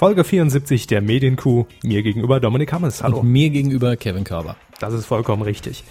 [0.00, 1.66] Folge 74 der Medienkuh.
[1.82, 3.02] Mir gegenüber Dominik Hammes.
[3.02, 3.18] Hallo.
[3.18, 4.56] Und mir gegenüber Kevin Körber.
[4.78, 5.84] Das ist vollkommen richtig.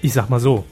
[0.00, 0.64] Ich sag mal so.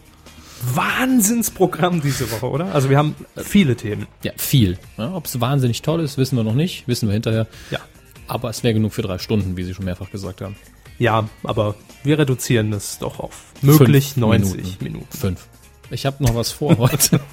[0.72, 2.72] Wahnsinnsprogramm diese Woche, oder?
[2.72, 4.06] Also wir haben viele Themen.
[4.22, 4.78] Ja, viel.
[4.96, 6.86] Ja, Ob es wahnsinnig toll ist, wissen wir noch nicht.
[6.86, 7.48] Wissen wir hinterher.
[7.72, 7.80] Ja.
[8.28, 10.54] Aber es wäre genug für drei Stunden, wie Sie schon mehrfach gesagt haben.
[11.00, 11.74] Ja, aber
[12.04, 14.84] wir reduzieren es doch auf möglich Fünf 90 Minuten.
[14.84, 15.18] Minuten.
[15.18, 15.48] Fünf.
[15.90, 17.20] Ich habe noch was vor heute.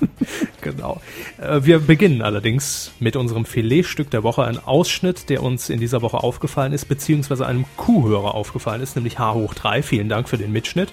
[0.62, 1.02] Genau.
[1.42, 6.04] Äh, Wir beginnen allerdings mit unserem Filetstück der Woche, ein Ausschnitt, der uns in dieser
[6.04, 9.82] Woche aufgefallen ist, beziehungsweise einem Kuhhörer aufgefallen ist, nämlich H hoch 3.
[9.82, 10.90] Vielen Dank für den Mitschnitt.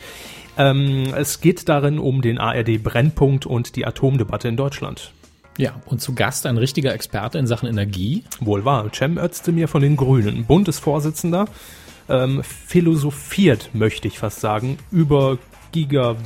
[0.57, 5.13] Ähm, es geht darin um den ARD Brennpunkt und die Atomdebatte in Deutschland.
[5.59, 8.25] ja, und zu Gast ein richtiger Experte in Sachen Energie.
[8.41, 11.45] Wohl wahr, Cem Özdemir von den Grünen, Bundesvorsitzender,
[12.09, 15.37] ähm, philosophiert, möchte ich fast sagen, über
[15.73, 16.17] Giga,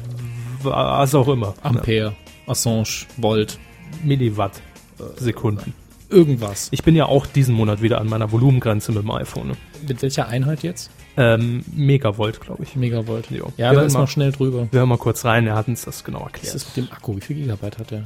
[0.65, 1.55] was auch immer.
[1.62, 2.15] Ampere,
[2.47, 3.59] Assange, Volt,
[4.02, 4.61] Milliwatt
[4.98, 5.75] äh, Sekunden.
[6.11, 6.69] irgendwas.
[6.73, 9.48] Ich bin ja auch diesen Monat wieder an meiner Volumengrenze mit dem iPhone.
[9.48, 9.55] Ne?
[9.88, 10.91] Mit welcher Einheit jetzt?
[11.16, 12.74] Ähm, Megavolt, glaube ich.
[12.77, 13.30] Megavolt.
[13.30, 13.52] Jo.
[13.59, 14.69] Ja, Wir da ist mal- noch schnell drüber.
[14.71, 16.54] Wir hören mal kurz rein, er hat uns das genau Was erklärt.
[16.54, 17.16] ist mit dem Akku?
[17.16, 18.02] Wie viel Gigabyte hat der?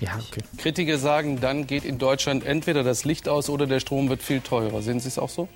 [0.00, 0.42] Ja, okay.
[0.58, 4.40] Kritiker sagen, dann geht in Deutschland entweder das Licht aus oder der Strom wird viel
[4.40, 4.82] teurer.
[4.82, 5.48] Sehen Sie es auch so?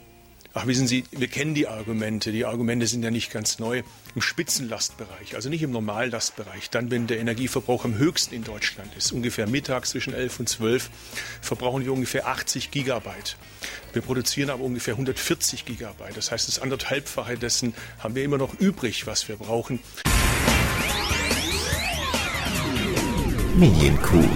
[0.53, 2.33] Ach, wissen Sie, wir kennen die Argumente.
[2.33, 3.83] Die Argumente sind ja nicht ganz neu.
[4.17, 9.13] Im Spitzenlastbereich, also nicht im Normallastbereich, dann, wenn der Energieverbrauch am höchsten in Deutschland ist,
[9.13, 10.91] ungefähr mittags zwischen 11 und 12,
[11.41, 13.37] verbrauchen wir ungefähr 80 Gigabyte.
[13.93, 16.17] Wir produzieren aber ungefähr 140 Gigabyte.
[16.17, 19.79] Das heißt, das anderthalbfache dessen haben wir immer noch übrig, was wir brauchen.
[23.55, 24.29] Medienkuh.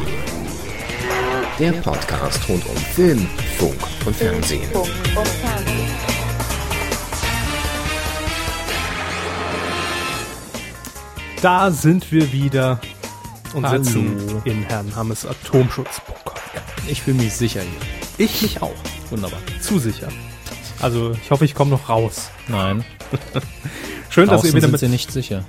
[1.59, 3.27] Der Podcast rund um Film,
[3.59, 4.69] Funk und Fernsehen.
[11.45, 12.81] Da sind wir wieder
[13.53, 13.83] und Hallo.
[13.83, 16.36] sitzen in Herrn Hammes Atomschutzbunker.
[16.89, 18.25] Ich fühle mich sicher hier.
[18.27, 18.73] Ich mich auch.
[19.11, 19.41] Wunderbar.
[19.61, 20.09] Zu sicher.
[20.81, 22.31] Also ich hoffe, ich komme noch raus.
[22.48, 22.83] Nein,
[24.09, 24.81] Schön, dass ihr wieder sind mit...
[24.81, 25.45] Sie nicht sicher.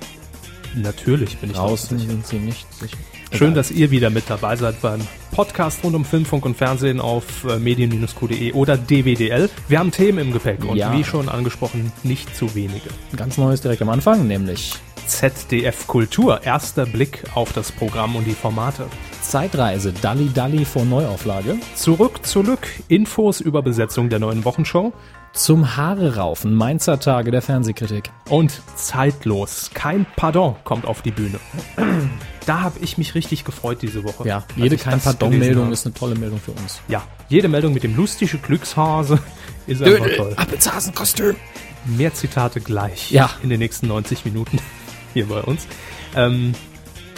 [0.74, 2.10] Natürlich bin ich Draußen sicher.
[2.10, 2.98] sind Sie nicht sicher.
[3.32, 5.00] Schön, dass ihr wieder mit dabei seid beim
[5.30, 9.48] Podcast rund um Film, Funk und Fernsehen auf äh, medien-q.de oder DWDL.
[9.68, 10.92] Wir haben Themen im Gepäck und Ja.
[10.92, 12.90] wie schon angesprochen, nicht zu wenige.
[13.16, 14.74] Ganz neues direkt am Anfang, nämlich
[15.06, 18.86] ZDF Kultur, erster Blick auf das Programm und die Formate.
[19.22, 21.56] Zeitreise Dalli Dalli vor Neuauflage.
[21.74, 24.92] Zurück zu Lück, Infos über Besetzung der neuen Wochenshow
[25.32, 28.10] Zum Haare raufen, Mainzer Tage der Fernsehkritik.
[28.28, 29.70] und zeitlos.
[29.74, 31.38] Kein Pardon kommt auf die Bühne.
[32.46, 34.26] Da habe ich mich richtig gefreut diese Woche.
[34.26, 36.80] Ja, jede kein Pardon-Meldung ist eine tolle Meldung für uns.
[36.88, 39.18] Ja, jede Meldung mit dem lustige Glückshase
[39.66, 40.32] ist einfach toll.
[40.36, 41.34] Appelzasenkostüm.
[41.96, 43.30] Mehr Zitate gleich Ja.
[43.42, 44.58] in den nächsten 90 Minuten
[45.16, 45.66] hier bei uns.
[46.14, 46.54] Ähm,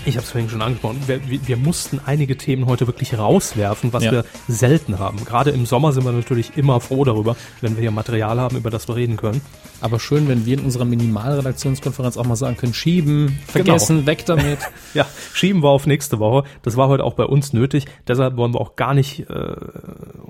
[0.05, 1.03] ich habe es vorhin schon angesprochen.
[1.07, 4.13] Wir, wir, mussten einige Themen heute wirklich rauswerfen, was Ja.
[4.13, 5.25] wir selten haben.
[5.25, 8.71] Gerade im Sommer sind wir natürlich immer froh darüber, wenn wir hier Material haben, über
[8.71, 9.41] das wir reden können.
[9.81, 14.59] Aber schön, wenn wir in unserer Minimalredaktionskonferenz auch mal sagen können, schieben, vergessen, weg damit.
[14.95, 16.49] Ja, schieben wir auf nächste Woche.
[16.63, 17.85] Das war heute auch bei uns nötig.
[18.07, 19.57] Deshalb wollen wir auch gar nicht äh,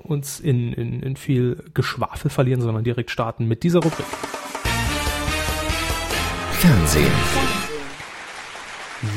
[0.03, 4.05] uns in, in, in viel Geschwafel verlieren, sondern direkt starten mit dieser Rubrik.
[6.59, 7.58] Fernsehen.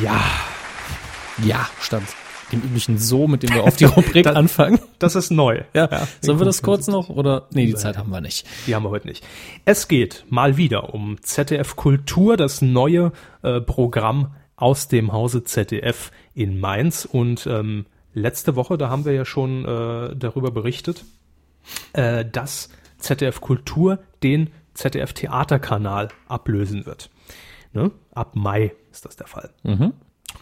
[0.02, 0.20] Ja,
[1.44, 2.02] Ja, statt
[2.52, 4.78] dem üblichen So, mit dem wir auf die Rubrik Das- anfangen.
[4.98, 5.62] das ist neu.
[5.72, 7.46] Ja, Ja, sollen wir das kurz noch oder?
[7.52, 8.46] Nee, die Zeit haben wir nicht.
[8.66, 9.24] Die haben wir heute nicht.
[9.64, 13.12] Es geht mal wieder um ZDF Kultur, das neue
[13.42, 17.06] äh, Programm aus dem Hause ZDF in Mainz.
[17.06, 21.04] Und ähm, letzte Woche, da haben wir ja schon äh, darüber berichtet,
[21.94, 22.68] äh, dass
[22.98, 27.08] ZDF Kultur den ZDF Theaterkanal ablösen wird.
[27.72, 27.90] Ne?
[28.12, 29.50] Ab Mai ist das der Fall.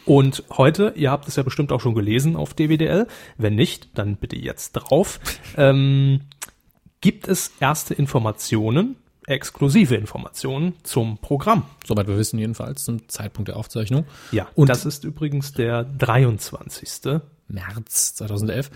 [0.04, 3.06] Und heute, ihr habt es ja bestimmt auch schon gelesen auf DWDL,
[3.38, 5.20] wenn nicht, dann bitte jetzt drauf,
[5.56, 6.22] ähm,
[7.00, 11.64] gibt es erste Informationen, exklusive Informationen zum Programm.
[11.86, 14.04] Soweit wir wissen jedenfalls zum Zeitpunkt der Aufzeichnung.
[14.32, 17.20] Ja, Und das ist übrigens der 23.
[17.48, 18.70] März 2011.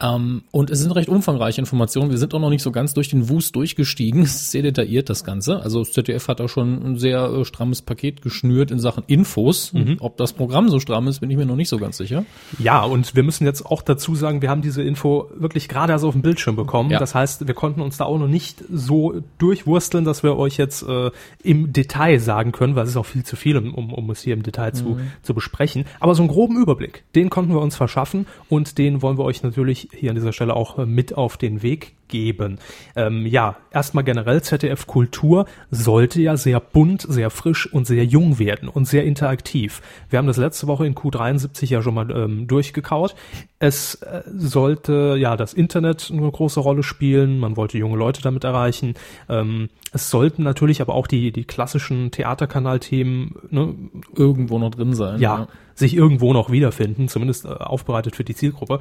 [0.00, 2.10] Ähm, und es sind recht umfangreiche Informationen.
[2.10, 4.22] Wir sind auch noch nicht so ganz durch den Wust durchgestiegen.
[4.30, 5.60] Es ist sehr detailliert, das Ganze.
[5.60, 9.72] Also das ZDF hat auch schon ein sehr äh, strammes Paket geschnürt in Sachen Infos.
[9.98, 12.24] Ob das Programm so stramm ist, bin ich mir noch nicht so ganz sicher.
[12.58, 16.04] Ja, und wir müssen jetzt auch dazu sagen, wir haben diese Info wirklich gerade erst
[16.04, 16.90] auf dem Bildschirm bekommen.
[16.90, 16.98] Ja.
[16.98, 20.82] Das heißt, wir konnten uns da auch noch nicht so durchwursteln, dass wir euch jetzt
[20.82, 21.10] äh,
[21.42, 24.22] im Detail sagen können, weil es ist auch viel zu viel, um, um, um es
[24.22, 25.84] hier im Detail zu, zu besprechen.
[25.98, 29.42] Aber so einen groben Überblick, den konnten wir uns verschaffen und den wollen wir euch
[29.42, 32.58] natürlich hier an dieser Stelle auch äh, mit auf den Weg geben.
[32.96, 38.38] Ähm, ja, erstmal generell ZDF Kultur sollte ja sehr bunt, sehr frisch und sehr jung
[38.38, 39.80] werden und sehr interaktiv.
[40.10, 43.14] Wir haben das letzte Woche in Q73 ja schon mal ähm, durchgekaut.
[43.58, 47.38] Es äh, sollte ja das Internet eine große Rolle spielen.
[47.38, 48.94] Man wollte junge Leute damit erreichen.
[49.28, 53.74] Ähm, es sollten natürlich aber auch die die klassischen Theaterkanalthemen ne,
[54.14, 55.20] Irgendwo noch drin sein.
[55.20, 58.80] ja, sich irgendwo noch wiederfinden, zumindest äh, aufbereitet für die Zielgruppe.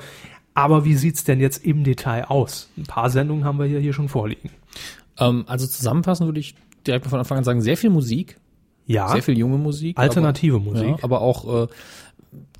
[0.53, 2.69] Aber wie sieht's denn jetzt im Detail aus?
[2.77, 4.49] Ein paar Sendungen haben wir hier, hier schon vorliegen.
[5.17, 6.55] Ähm, also zusammenfassend würde ich
[6.85, 8.37] direkt von Anfang an sagen, sehr viel Musik,
[8.85, 9.97] Ja, sehr viel junge Musik.
[9.97, 10.87] alternative aber, Musik.
[10.87, 11.67] Ja, aber auch äh,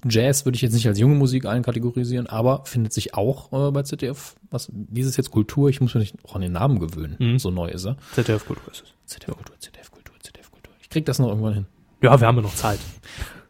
[0.08, 3.84] Jazz würde ich jetzt nicht als junge Musik einkategorisieren, aber findet sich auch äh, bei
[3.84, 4.36] ZDF.
[4.50, 5.70] Was, wie ist es jetzt Kultur?
[5.70, 7.16] Ich muss mir nicht auch an den Namen gewöhnen.
[7.20, 7.40] Mhm.
[7.40, 7.98] So neu ist er.
[8.14, 8.94] ZDF Kultur ist es.
[9.14, 10.74] ZDF Kultur, ZDF Kultur, ZDF Kultur.
[10.82, 11.66] Ich krieg das noch irgendwann hin.
[12.02, 12.80] Ja, wir haben ja noch Zeit.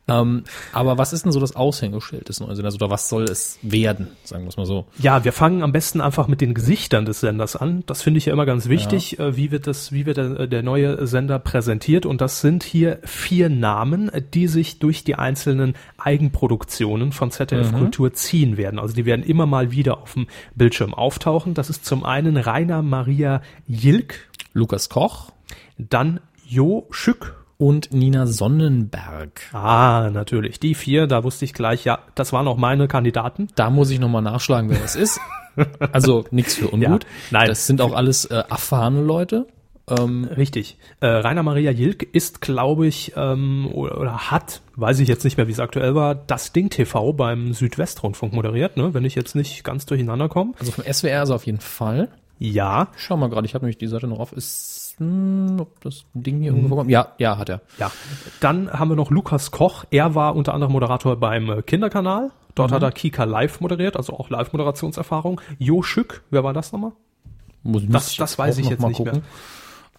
[0.09, 3.59] Ähm, aber was ist denn so das Aushängeschild des neuen Senders oder was soll es
[3.61, 4.85] werden, sagen wir es mal so?
[4.97, 7.83] Ja, wir fangen am besten einfach mit den Gesichtern des Senders an.
[7.85, 9.19] Das finde ich ja immer ganz wichtig.
[9.19, 12.05] Äh, Wie wird das, wie wird der, der neue Sender präsentiert?
[12.05, 18.13] Und das sind hier vier Namen, die sich durch die einzelnen Eigenproduktionen von ZDF Kultur
[18.13, 18.79] ziehen werden.
[18.79, 21.53] Also die werden immer mal wieder auf dem Bildschirm auftauchen.
[21.53, 25.31] Das ist zum einen Rainer Maria Jilk, Lukas Koch
[25.79, 27.38] dann Jo Schück.
[27.59, 29.41] Und Nina Sonnenberg.
[29.53, 30.61] Ah, natürlich.
[30.61, 33.49] Die vier, da wusste ich gleich, ja, das waren auch meine Kandidaten.
[33.55, 35.19] Da muss ich nochmal nachschlagen, wer das ist.
[35.91, 37.03] Also nichts für ungut.
[37.03, 37.47] Ja, nein.
[37.47, 39.45] Das sind auch alles äh, erfahrene Leute.
[39.89, 40.77] Ähm, Richtig.
[41.01, 45.35] Äh, Rainer Maria Jilk ist, glaube ich, ähm, oder, oder hat, weiß ich jetzt nicht
[45.35, 48.93] mehr, wie es aktuell war, das Ding TV beim Südwestrundfunk moderiert, ne?
[48.93, 50.53] wenn ich jetzt nicht ganz durcheinander komme.
[50.59, 52.07] also vom SWR ist er auf jeden Fall.
[52.37, 54.31] Ja, Schau mal gerade, ich habe nämlich die Seite noch auf.
[54.31, 56.89] Ist, hm, ob das Ding hier irgendwo kommt?
[56.91, 57.61] Ja, ja, hat er.
[57.77, 57.91] ja.
[58.39, 59.85] Dann haben wir noch Lukas Koch.
[59.89, 62.31] Er war unter anderem Moderator beim äh, Kinderkanal.
[62.55, 65.39] Dort hat er Kika Live moderiert, also auch Live-Moderationserfahrung.
[65.59, 66.91] Jo Schück, wer war das nochmal?
[67.63, 69.21] Muss, Das- das weiß ich jetzt nicht mehr.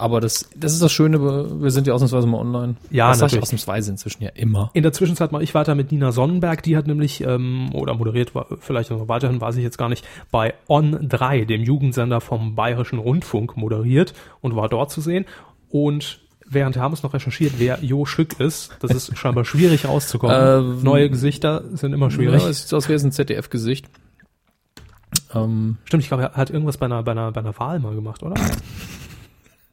[0.01, 2.77] Aber das, das ist das Schöne, wir sind ja ausnahmsweise mal online.
[2.91, 3.43] Ja, das sag ich natürlich.
[3.43, 4.71] ausnahmsweise inzwischen ja immer.
[4.73, 6.63] In der Zwischenzeit mache ich weiter mit Nina Sonnenberg.
[6.63, 10.07] Die hat nämlich, ähm, oder moderiert, war- vielleicht noch weiterhin, weiß ich jetzt gar nicht,
[10.31, 15.27] bei On 3, dem Jugendsender vom Bayerischen Rundfunk, moderiert und war dort zu sehen.
[15.69, 20.35] Und während Hermes noch recherchiert, wer Jo Schück ist, das ist scheinbar schwierig rauszukommen.
[20.41, 22.43] Ähm, Neue Gesichter sind immer schwierig.
[22.43, 23.87] Ja, es sieht so aus, es ein ZDF-Gesicht.
[25.35, 27.95] Ähm, Stimmt, ich glaube, er hat irgendwas bei einer, bei einer, bei einer Wahl mal
[27.95, 28.35] gemacht, oder?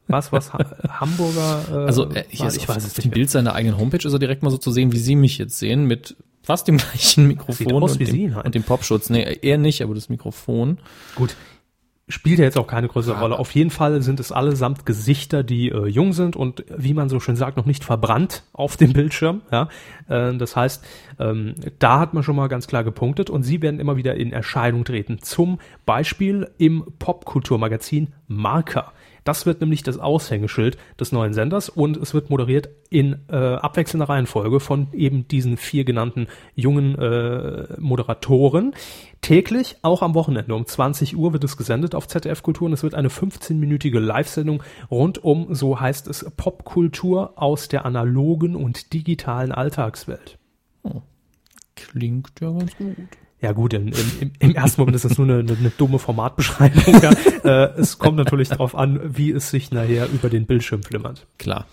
[0.08, 0.58] Was, was, ha
[0.88, 1.64] Hamburger?
[1.70, 2.48] Äh, also äh, Wahl?
[2.48, 3.06] ist ich weiß es nicht.
[3.06, 3.14] mehr.
[3.14, 5.58] Bild seiner eigenen Homepage ist er direkt mal so zu sehen, wie Sie mich jetzt
[5.58, 8.40] sehen, mit fast dem gleichen Mikrofon und, wie dem, Sie, nein.
[8.42, 9.10] und dem Popschutz.
[9.10, 10.78] Nee, er nicht, aber das Mikrofon.
[11.14, 11.36] Gut.
[12.10, 13.20] Spielt ja jetzt auch keine größere Ja.
[13.20, 13.38] Rolle.
[13.38, 17.20] Auf jeden Fall sind es allesamt Gesichter, die äh, jung sind und wie man so
[17.20, 19.42] schön sagt, noch nicht verbrannt auf dem Bildschirm.
[19.52, 19.68] Ja?
[20.08, 20.82] Äh, das heißt,
[21.18, 24.32] ähm, da hat man schon mal ganz klar gepunktet und sie werden immer wieder in
[24.32, 25.18] Erscheinung treten.
[25.20, 28.94] Zum Beispiel im Popkulturmagazin Marker.
[29.24, 34.08] Das wird nämlich das Aushängeschild des neuen Senders und es wird moderiert in äh, abwechselnder
[34.08, 38.74] Reihenfolge von eben diesen vier genannten jungen äh, Moderatoren.
[39.20, 42.82] Täglich, auch am Wochenende um 20 Uhr wird es gesendet auf ZDF Kultur und es
[42.82, 49.52] wird eine 15-minütige Live-Sendung rund um, so heißt es, Popkultur aus der analogen und digitalen
[49.52, 50.38] Alltagswelt.
[51.74, 52.96] Klingt ja ganz gut.
[53.40, 57.00] Ja gut, im, im, im ersten Moment ist das nur eine, eine, eine dumme Formatbeschreibung.
[57.02, 57.10] Ja.
[57.44, 61.24] Äh, es kommt natürlich darauf an, wie es sich nachher über den Bildschirm flimmert.
[61.38, 61.66] Klar.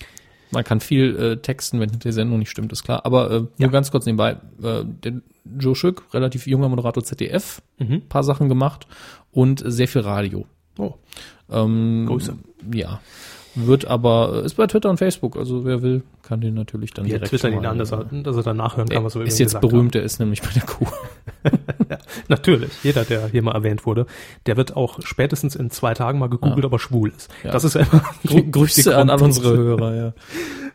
[0.51, 3.03] Man kann viel äh, texten, wenn die Sendung nicht stimmt, ist klar.
[3.03, 3.67] Aber äh, nur Ja.
[3.69, 5.21] ganz kurz nebenbei, äh, der
[5.59, 8.03] Joe Schück, relativ junger Moderator ZDF, Mhm.
[8.07, 8.85] paar Sachen gemacht
[9.31, 10.45] und sehr viel Radio.
[10.77, 10.93] Oh.
[11.49, 12.37] Ähm, Grüße.
[12.71, 13.01] Ja.
[13.55, 17.05] Wird aber, äh, ist bei Twitter und Facebook, also wer will, kann den natürlich dann
[17.05, 19.03] Wir direkt twittern schon ihn mal, an, dass er, äh, dass er dann nachhören kann,
[19.03, 20.85] was wir ist jetzt berühmt, der ist nämlich bei der Kuh.
[21.45, 21.85] Haben.
[22.27, 24.05] Natürlich, jeder, der hier mal erwähnt wurde,
[24.45, 27.31] der wird auch spätestens in zwei Tagen mal gegoogelt, ob er schwul ist.
[27.43, 27.51] Ja.
[27.51, 30.13] Das ist ja immer Grü Grüße an, an unsere Hörer, ja.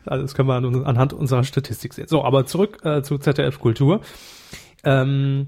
[0.03, 2.07] Also das können wir an, anhand unserer Statistik sehen.
[2.07, 4.01] So, aber zurück äh, zu ZDF Kultur.
[4.83, 5.47] Ähm,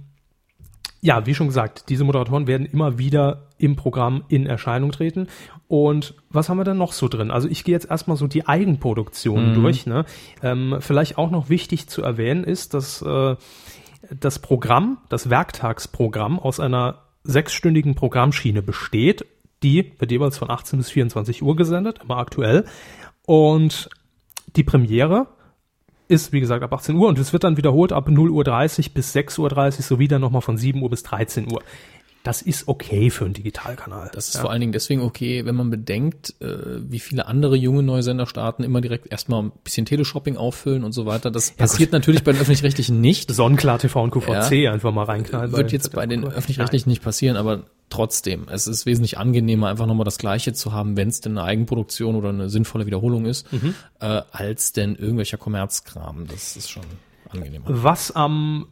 [1.03, 5.27] ja, wie schon gesagt, diese Moderatoren werden immer wieder im Programm in Erscheinung treten.
[5.67, 7.29] Und was haben wir denn noch so drin?
[7.29, 9.85] Also ich gehe jetzt erstmal so die Eigenproduktionen durch.
[9.85, 10.05] Ne?
[10.41, 13.35] Ähm, vielleicht auch noch wichtig zu erwähnen ist, dass äh,
[14.17, 19.25] das Programm, das Werktagsprogramm aus einer sechsstündigen Programmschiene besteht.
[19.61, 22.63] Die wird jeweils von 18 bis 24 Uhr gesendet, immer aktuell.
[23.25, 23.89] Und
[24.55, 25.27] die Premiere
[26.13, 29.15] ist, wie gesagt, ab 18 Uhr und es wird dann wiederholt ab 0.30 Uhr bis
[29.15, 31.61] 6.30 Uhr sowie dann nochmal von 7 Uhr bis 13 Uhr.
[32.23, 34.09] Das ist okay für einen Digitalkanal.
[34.13, 37.83] Das ist vor allen Dingen deswegen okay, wenn man bedenkt, äh, wie viele andere junge
[37.83, 41.31] neue Sender starten, immer direkt erstmal ein bisschen Teleshopping auffüllen und so weiter.
[41.31, 43.29] Das passiert natürlich bei den öffentlich-rechtlichen nicht.
[43.29, 45.51] Sonnenklar TV und QVC einfach mal reinknallen.
[45.51, 50.05] Wird jetzt bei den öffentlich-rechtlichen nicht passieren, aber trotzdem, es ist wesentlich angenehmer, einfach nochmal
[50.05, 53.47] das Gleiche zu haben, wenn es denn eine Eigenproduktion oder eine sinnvolle Wiederholung ist,
[53.99, 56.25] äh, als denn irgendwelcher Kommerzkram.
[56.27, 56.83] Das ist schon
[57.29, 57.65] angenehmer.
[57.67, 58.67] Was am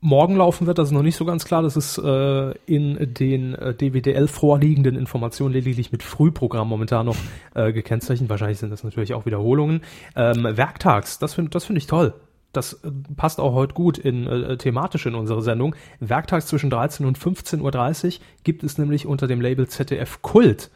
[0.00, 1.62] morgen laufen wird, das ist noch nicht so ganz klar.
[1.62, 7.16] Das ist äh, in den äh, DWDL vorliegenden Informationen lediglich mit Frühprogramm momentan noch
[7.54, 8.30] äh, gekennzeichnet.
[8.30, 9.82] Wahrscheinlich sind das natürlich auch Wiederholungen.
[10.14, 12.14] Ähm, Werktags, das finde das finde ich toll.
[12.52, 15.74] Das äh, passt auch heute gut in äh, thematisch in unsere Sendung.
[16.00, 20.70] Werktags zwischen 13 und 15.30 Uhr gibt es nämlich unter dem Label ZDF Kult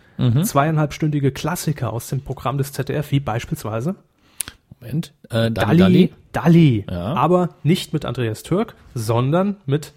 [0.45, 3.97] zweieinhalbstündige Klassiker aus dem Programm des ZDF, wie beispielsweise
[4.83, 5.15] Moment.
[5.31, 6.13] Äh, Dalli, Dalli, Dalli.
[6.33, 6.85] Dalli.
[6.91, 7.15] Ja.
[7.15, 9.93] Aber nicht mit Andreas Türk, sondern mit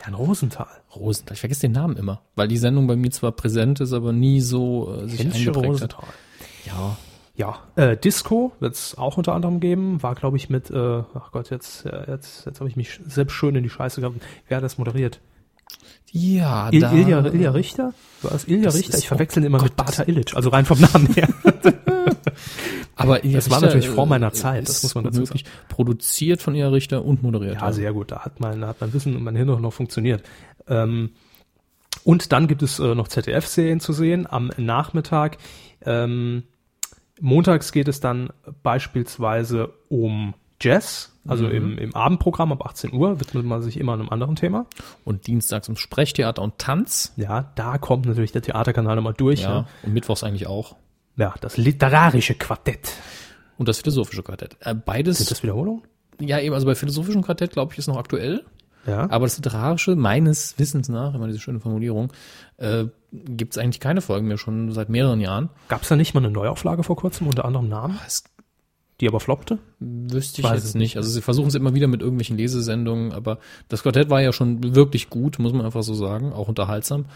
[0.00, 0.66] Herrn Rosenthal.
[0.94, 1.34] Rosenthal.
[1.34, 4.40] Ich vergesse den Namen immer, weil die Sendung bei mir zwar präsent ist, aber nie
[4.40, 5.98] so äh, sich Hensche eingeprägt hat.
[5.98, 6.08] Rosenthal.
[6.64, 6.96] Ja,
[7.36, 10.02] Ja, äh, Disco wird es auch unter anderem geben.
[10.02, 13.34] War, glaube ich, mit, äh, ach Gott, jetzt, äh, jetzt, jetzt habe ich mich selbst
[13.34, 14.16] schön in die Scheiße gehabt.
[14.48, 15.20] Wer hat das moderiert?
[16.12, 17.92] ja, Il da, Ilja, Ilja Richter?
[18.22, 18.96] War es Ilja Richter?
[18.98, 21.28] Ich verwechsel ihn immer oh mit Gott, Bata Illich, also rein vom Namen her.
[22.96, 25.44] aber Ilja Das war Richter, natürlich vor äh, meiner Zeit, das muss man dazu wirklich
[25.68, 27.60] produziert von Ilja Richter und moderiert.
[27.60, 28.10] Ja, sehr gut.
[28.10, 30.22] Da hat mein, da hat mein Wissen und mein Hirn auch noch funktioniert.
[30.66, 31.10] Ähm,
[32.04, 35.38] und dann gibt es äh, noch ZDF-Serien zu sehen am Nachmittag.
[35.84, 36.44] Ähm,
[37.20, 38.30] montags geht es dann
[38.62, 44.08] beispielsweise um Jazz, also im, im Abendprogramm ab 18 Uhr widmet man sich immer einem
[44.08, 44.66] anderen Thema.
[45.04, 47.12] Und dienstags um Sprechtheater und Tanz.
[47.16, 49.42] Ja, da kommt natürlich der Theaterkanal nochmal durch.
[49.42, 50.76] Ja, Ja, und mittwochs eigentlich auch.
[51.16, 52.92] Ja das literarische Quartett.
[53.58, 54.56] Und das philosophische Quartett.
[54.60, 55.82] Äh, beides, Sind das Wiederholungen?
[56.20, 58.44] ja eben, also bei philosophischem Quartett, glaube ich, ist noch aktuell.
[58.86, 59.10] Ja.
[59.10, 62.12] Aber das literarische, meines Wissens nach, immer diese schöne Formulierung,
[62.58, 65.48] äh, gibt es eigentlich keine Folgen mehr, schon seit mehreren Jahren.
[65.68, 68.24] Gab es da nicht mal eine Neuauflage vor kurzem unter anderem Namen, Das
[69.00, 69.58] die aber floppte?
[69.78, 70.96] wüsste ich Weiß jetzt es nicht.
[70.96, 74.74] Also sie versuchen es immer wieder mit irgendwelchen Lesesendungen, aber das Quartett war ja schon
[74.74, 77.06] wirklich gut, muss man einfach so sagen, auch unterhaltsam.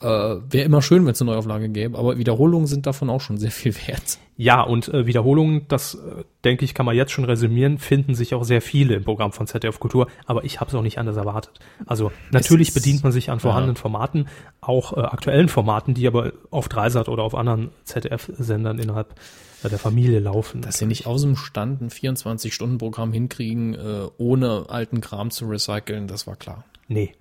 [0.00, 3.38] Äh, Wäre immer schön, wenn es eine Neuauflage gäbe, aber Wiederholungen sind davon auch schon
[3.38, 4.18] sehr viel wert.
[4.36, 8.34] Ja, und äh, Wiederholungen, das äh, denke ich, kann man jetzt schon resümieren, finden sich
[8.34, 11.16] auch sehr viele im Programm von ZDF Kultur, aber ich habe es auch nicht anders
[11.16, 11.52] erwartet.
[11.86, 14.26] Also natürlich ist- bedient man sich an vorhandenen Formaten,
[14.60, 19.14] auch äh, aktuellen Formaten, die aber auf Dreisat oder auf anderen ZDF-Sendern innerhalb
[19.62, 20.60] der Familie laufen.
[20.60, 26.06] Dass sie nicht aus dem Stand ein 24-Stunden-Programm hinkriegen, äh, ohne alten Kram zu recyceln,
[26.08, 26.64] das war klar.
[26.88, 27.14] nee,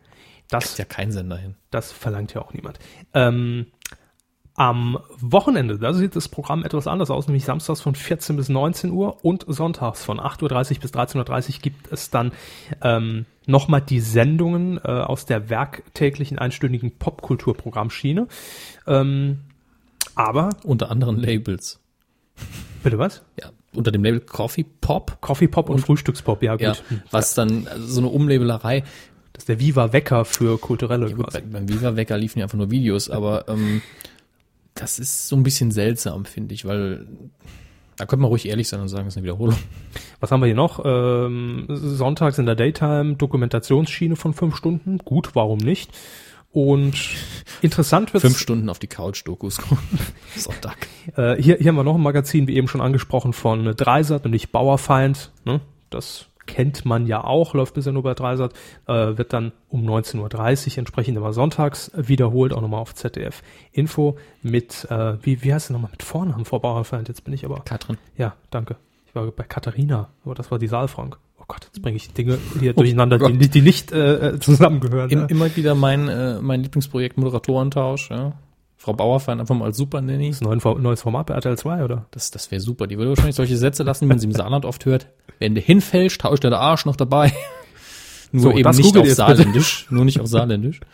[0.54, 1.56] das Ist ja kein Sender hin.
[1.72, 2.80] Das verlangt ja auch niemand.
[3.14, 3.68] Ähm,
[4.56, 8.92] am Wochenende, da sieht das Programm etwas anders aus, nämlich samstags von 14 bis 19
[8.92, 12.32] Uhr und sonntags von 8.30 Uhr bis 13.30 Uhr gibt es dann
[12.82, 18.28] ähm, nochmal die Sendungen äh, aus der werktäglichen einstündigen Popkulturprogrammschiene.
[18.86, 19.40] Ähm,
[20.14, 21.80] aber, Unter anderen Labels.
[22.84, 23.24] bitte was?
[23.40, 25.18] Ja, unter dem Label Coffee Pop.
[25.22, 26.62] Coffee Pop und, Frühstückspop, ja gut.
[26.62, 26.76] Ja,
[27.10, 28.84] was dann also so eine Umlabelerei.
[29.34, 31.42] Das ist der Viva Wecker für kulturelle Gut, quasi.
[31.42, 33.82] bei, beim Viva Wecker liefen ja einfach nur Videos, aber ähm,
[34.76, 37.08] das ist so ein bisschen seltsam, finde ich, weil
[37.98, 39.58] da könnte man ruhig ehrlich sein und sagen, es ist eine Wiederholung.
[40.20, 40.82] Was haben wir hier noch?
[40.84, 44.98] Ähm, sonntags in der Daytime Dokumentationsschiene von fünf Stunden.
[45.00, 45.92] Gut, warum nicht?
[46.52, 46.94] Und
[47.64, 49.60] interessant wird Fünf Stunden auf die Couch-Dokus
[50.36, 50.88] Sonntag.
[51.18, 54.52] äh, hier, hier haben wir noch ein Magazin, wie eben schon angesprochen, von Dreisat, nämlich
[54.52, 55.32] Bauerfeind.
[55.46, 55.62] Ne?
[55.90, 58.54] Das kennt man ja auch, läuft bisher nur bei Dreisat,
[58.88, 64.18] äh, wird dann um 19.30 Uhr entsprechend immer sonntags wiederholt, auch nochmal auf ZDF Info
[64.42, 67.08] mit, äh, wie, wie heißt es nochmal, mit Vornamen vor Bauerfeind?
[67.08, 67.98] Jetzt bin ich aber, Katrin.
[68.18, 68.76] ja, danke.
[69.06, 71.18] Ich war bei Katharina, aber das war die Saalfrank.
[71.40, 73.54] Oh Gott, jetzt bringe ich Dinge hier durcheinander, die, Gott.
[73.54, 75.10] die nicht äh, zusammengehören.
[75.10, 75.28] Im, ne?
[75.30, 78.10] immer wieder mein, äh, mein Lieblingsprojekt Moderatorentausch.
[78.10, 78.34] Ja.
[78.84, 80.28] Frau Bauerfein einfach mal als Super Nanny.
[80.28, 82.06] Ist ein neues, neues Format bei RTL 2, oder?
[82.12, 82.86] Das, das wäre super.
[82.86, 85.08] Die würde wahrscheinlich solche Sätze lassen, wie man sie im Saarland oft hört.
[85.40, 87.32] Wenn du hinfällst, tauscht der Arsch noch dabei.
[88.34, 89.14] Nur So, eben nicht auf bitte.
[89.16, 89.86] Saarländisch.
[89.92, 90.82] Nur nicht auf Saarländisch.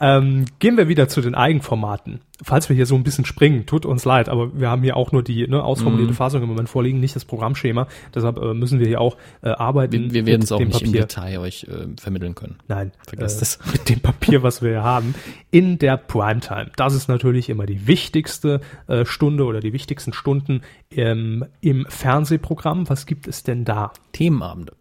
[0.00, 2.22] Ähm, gehen wir wieder zu den Eigenformaten.
[2.42, 5.12] Falls wir hier so ein bisschen springen, tut uns leid, aber wir haben hier auch
[5.12, 7.86] nur die ne, ausformulierte Fassung im Moment vorliegen, nicht das Programmschema.
[8.12, 10.06] Deshalb äh, müssen wir hier auch äh, arbeiten.
[10.06, 11.02] Wir, wir werden es auch nicht im Papier.
[11.02, 12.56] Detail euch äh, vermitteln können.
[12.66, 13.58] Nein, Vergesst äh, es.
[13.72, 15.14] mit dem Papier, was wir hier haben,
[15.52, 16.72] in der Primetime.
[16.74, 22.88] Das ist natürlich immer die wichtigste äh, Stunde oder die wichtigsten Stunden ähm, im Fernsehprogramm.
[22.88, 23.92] Was gibt es denn da?
[24.12, 24.72] Themenabende.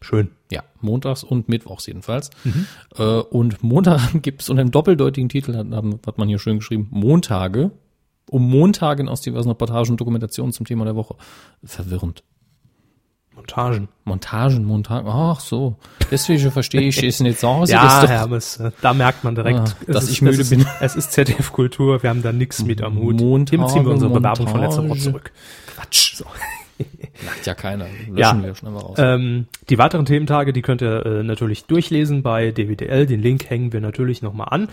[0.00, 0.30] Schön.
[0.52, 2.30] Ja, montags und mittwochs jedenfalls.
[2.96, 5.66] Äh, und Montag gibt es unter einem doppeldeutigen Titel, hat,
[6.06, 7.70] hat man hier schön geschrieben, Montage,
[8.30, 11.14] um Montagen aus diversen Reportagen und Dokumentationen zum Thema der Woche.
[11.64, 12.22] Verwirrend.
[13.34, 13.88] Montagen.
[14.04, 15.76] Montagen, Montagen, ach so.
[16.10, 17.48] Deswegen verstehe ich es nicht so.
[17.48, 17.70] aus.
[17.70, 20.64] Ja, Das doch- Hermes, da merkt man direkt, Ah, dass ist- ich müde ist, bin.
[20.80, 23.20] Es ist ZDF Kultur, wir haben da nichts mit am Hut.
[23.20, 25.10] Montage, Hiermit ziehen wir unsere Bewerbung von letzter Woche Montage.
[25.10, 25.32] zurück.
[25.74, 26.22] Quatsch.
[27.24, 27.86] Merkt ja keiner.
[28.08, 28.42] Löschen Ja.
[28.42, 28.96] wir schnell mal raus.
[29.00, 33.06] Ähm, die weiteren Thementage, die könnt ihr äh, natürlich durchlesen bei DWDL.
[33.06, 34.68] Den Link hängen wir natürlich nochmal an.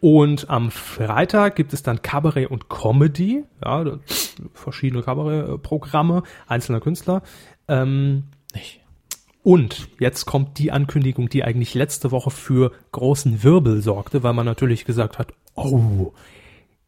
[0.00, 3.44] Und am Freitag gibt es dann Kabarett und Comedy.
[3.64, 3.84] Ja,
[4.54, 7.22] verschiedene Kabarettprogramme einzelner Künstler.
[7.68, 8.24] Ähm,
[8.54, 8.80] Nicht.
[9.42, 14.46] und jetzt kommt die Ankündigung, die eigentlich letzte Woche für großen Wirbel sorgte, weil man
[14.46, 16.12] natürlich gesagt hat, oh,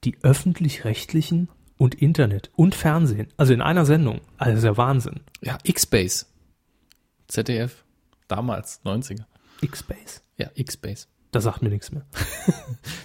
[0.05, 5.21] die öffentlich-rechtlichen und Internet und Fernsehen, also in einer Sendung, also der Wahnsinn.
[5.41, 6.27] Ja, X-Base.
[7.29, 7.85] ZDF.
[8.27, 9.25] Damals, 90er.
[9.63, 10.21] X-Base.
[10.37, 11.07] Ja, X-Base.
[11.31, 12.05] Da sagt mir nichts mehr.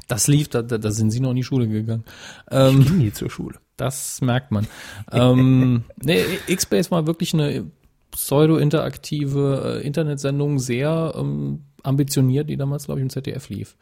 [0.07, 2.03] Das lief, da, da, da sind sie noch in die Schule gegangen.
[2.51, 3.57] Ich Ähm, ging nie zur Schule.
[3.77, 4.67] das merkt man.
[5.11, 7.65] ähm, nee, X-Base war wirklich eine
[8.11, 13.75] pseudo-interaktive äh, Internetsendung, sehr ähm, ambitioniert, die damals, glaube ich, im ZDF lief.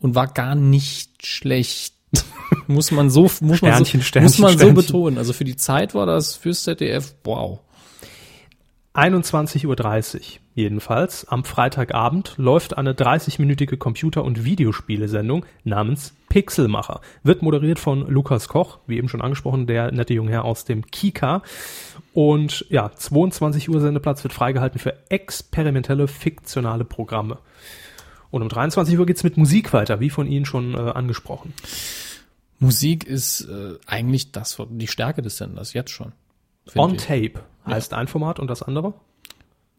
[0.00, 1.94] Und war gar nicht schlecht.
[2.66, 4.74] Muss man so, muss man Sternchen, so, Sternchen, muss man so Sternchen.
[4.74, 5.18] betonen.
[5.18, 7.60] Also für die Zeit war das fürs ZDF, wow.
[8.94, 17.00] 21.30 Uhr jedenfalls am Freitagabend läuft eine 30-minütige Computer- und Videospielesendung namens Pixelmacher.
[17.22, 20.84] Wird moderiert von Lukas Koch, wie eben schon angesprochen, der nette junge Herr aus dem
[20.86, 21.42] Kika.
[22.12, 27.38] Und ja, 22 Uhr Sendeplatz wird freigehalten für experimentelle, fiktionale Programme.
[28.30, 31.54] Und um 23 Uhr geht's mit Musik weiter, wie von Ihnen schon äh, angesprochen.
[32.58, 36.12] Musik ist äh, eigentlich das, die Stärke des Senders, jetzt schon.
[36.74, 37.02] On ich.
[37.02, 38.94] Tape heißt ein Format und das andere?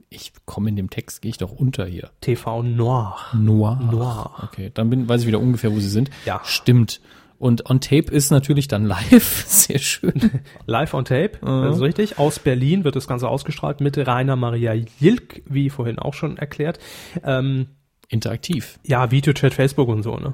[0.10, 2.10] Ich komme in dem Text, gehe ich doch unter hier.
[2.22, 3.16] TV Noir.
[3.34, 3.80] Noir.
[3.92, 4.32] Noir.
[4.44, 6.10] Okay, dann bin, weiß ich wieder ungefähr, wo sie sind.
[6.26, 6.42] Ja.
[6.44, 7.00] Stimmt.
[7.38, 9.46] Und On Tape ist natürlich dann live.
[9.46, 10.42] Sehr schön.
[10.66, 12.20] Live on Tape, das ist richtig.
[12.20, 16.80] Aus Berlin wird das Ganze ausgestrahlt mit Rainer Maria Jilk, wie vorhin auch schon erklärt.
[17.24, 17.68] Ähm,
[18.10, 18.80] Interaktiv.
[18.84, 20.34] ja, Videochat, Facebook und so, ne?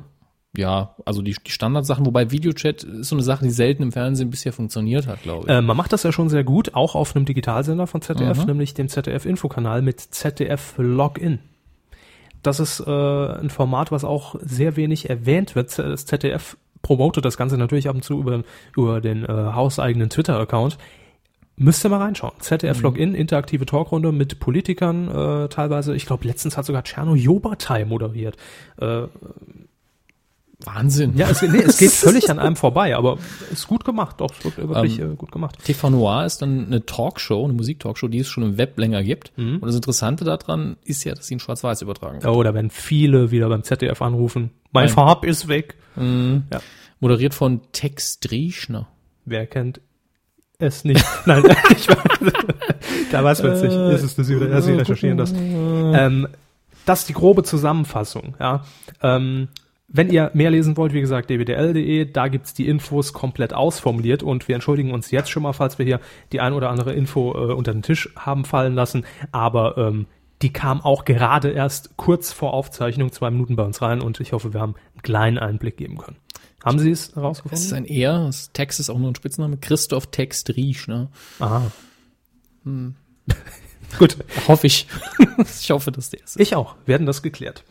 [0.58, 4.30] Ja, also die, die Standardsachen, wobei Videochat ist so eine Sache, die selten im Fernsehen
[4.30, 5.54] bisher funktioniert hat, glaube ich.
[5.54, 8.74] Äh, man macht das ja schon sehr gut, auch auf einem Digitalsender von ZDF, nämlich
[8.74, 11.40] dem ZDF-Infokanal mit ZDF Login.
[12.42, 15.78] Das ist äh, ein Format, was auch sehr wenig erwähnt wird.
[15.78, 18.44] Das ZDF promotet das Ganze natürlich ab und zu über,
[18.78, 20.78] über den äh, hauseigenen Twitter-Account.
[21.58, 22.34] Müsst ihr mal reinschauen.
[22.40, 25.96] ZDF Login, interaktive Talkrunde mit Politikern äh, teilweise.
[25.96, 28.36] Ich glaube, letztens hat sogar Tscherno Jobatai moderiert.
[28.78, 29.04] Äh,
[30.60, 31.16] Wahnsinn.
[31.16, 33.20] ja, es, nee, es geht völlig an einem vorbei, aber
[33.52, 34.20] ist gut gemacht.
[34.20, 35.58] Doch, es wird wirklich äh, gut gemacht.
[35.64, 39.32] TV Noir ist dann eine Talkshow, eine Musiktalkshow, die es schon im Web länger gibt.
[39.38, 42.26] Und das Interessante daran ist ja, dass sie in Schwarz-Weiß übertragen.
[42.26, 44.52] Oh, da werden viele wieder beim ZDF anrufen.
[44.72, 44.94] Mein Nein.
[44.94, 45.76] Farb ist weg.
[45.96, 46.62] Ja.
[47.00, 48.88] Moderiert von Tex Drieschner.
[49.26, 49.80] Wer kennt
[50.60, 51.06] es nicht?
[51.26, 52.34] Nein, ich weiß,
[53.12, 53.74] da weiß man es nicht.
[53.74, 55.34] Ist es das, Sie, Sie recherchieren das.
[55.34, 56.28] Ähm,
[56.86, 58.36] das ist die grobe Zusammenfassung.
[58.40, 58.64] Ja.
[59.02, 59.50] Ähm,
[59.88, 64.48] wenn ihr mehr lesen wollt, wie gesagt, dwdl.de, da gibt's die Infos komplett ausformuliert und
[64.48, 66.00] wir entschuldigen uns jetzt schon mal, falls wir hier
[66.32, 70.08] die ein oder andere Info äh, unter den Tisch haben fallen lassen, aber ähm,
[70.42, 74.34] die kam auch gerade erst kurz vor Aufzeichnung, zwei Minuten bei uns rein und ich
[74.34, 76.18] hoffe, wir haben einen kleinen Einblick geben können.
[76.66, 77.66] Haben Sie es Es herausgefunden?
[77.66, 79.58] ist ein Er, das Tex ist auch nur ein Spitzname.
[79.58, 81.10] Christoph Tex Drieschner.
[81.40, 81.72] Aha.
[84.00, 84.88] Gut, Hoffe ich.
[85.62, 86.40] ich hoffe, dass der ist.
[86.40, 86.76] ich auch.
[86.86, 87.64] Werden das geklärt.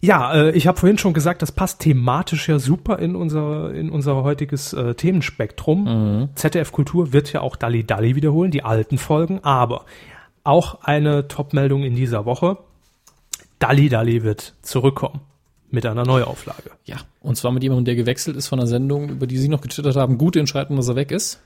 [0.00, 3.90] Ja, äh, ich habe vorhin schon gesagt, das passt thematisch ja super in unser in
[3.90, 6.28] unser heutiges äh, Themenspektrum.
[6.36, 9.86] ZDF Kultur wird ja auch Dalli Dalli wiederholen, die alten Folgen, aber
[10.44, 12.58] auch eine Top-Meldung in dieser Woche.
[13.58, 15.20] Dalli Dalli wird zurückkommen
[15.70, 16.70] mit einer Neuauflage.
[16.84, 19.60] Ja, und zwar mit jemandem, der gewechselt ist von einer Sendung, über die Sie noch
[19.60, 20.18] getwittert haben.
[20.18, 21.40] Gut entscheiden, dass er weg ist.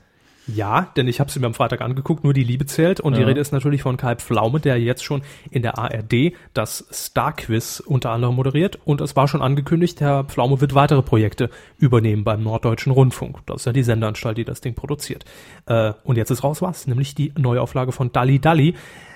[0.45, 2.99] Ja, denn ich habe sie mir am Freitag angeguckt, nur die Liebe zählt.
[2.99, 3.27] Und die Ja.
[3.27, 8.09] Rede ist natürlich von Kai Pflaume, der jetzt schon in der ARD das Star-Quiz unter
[8.11, 8.77] anderem moderiert.
[8.83, 13.37] Und es war schon angekündigt, Herr Pflaume wird weitere Projekte übernehmen beim Norddeutschen Rundfunk.
[13.45, 15.23] Das ist ja die Sendeanstalt, die das Ding produziert.
[15.65, 18.75] Äh, und jetzt ist raus was, nämlich die Neuauflage von Dalli Dalli.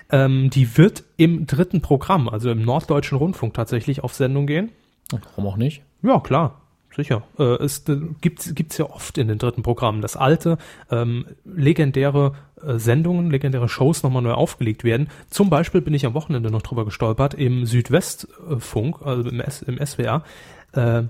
[0.09, 4.71] Ähm, die wird im dritten Programm, also im Norddeutschen Rundfunk tatsächlich auf Sendung gehen.
[5.11, 5.83] Warum auch nicht?
[6.01, 6.61] Ja, klar.
[6.95, 7.23] Sicher.
[7.37, 10.57] Äh, es äh, gibt gibt's ja oft in den dritten Programmen, dass alte,
[10.89, 15.07] ähm, legendäre äh, Sendungen, legendäre Shows nochmal neu aufgelegt werden.
[15.29, 19.77] Zum Beispiel bin ich am Wochenende noch drüber gestolpert im Südwestfunk, also im, S, im
[19.85, 20.23] SWR.
[20.73, 21.03] Äh,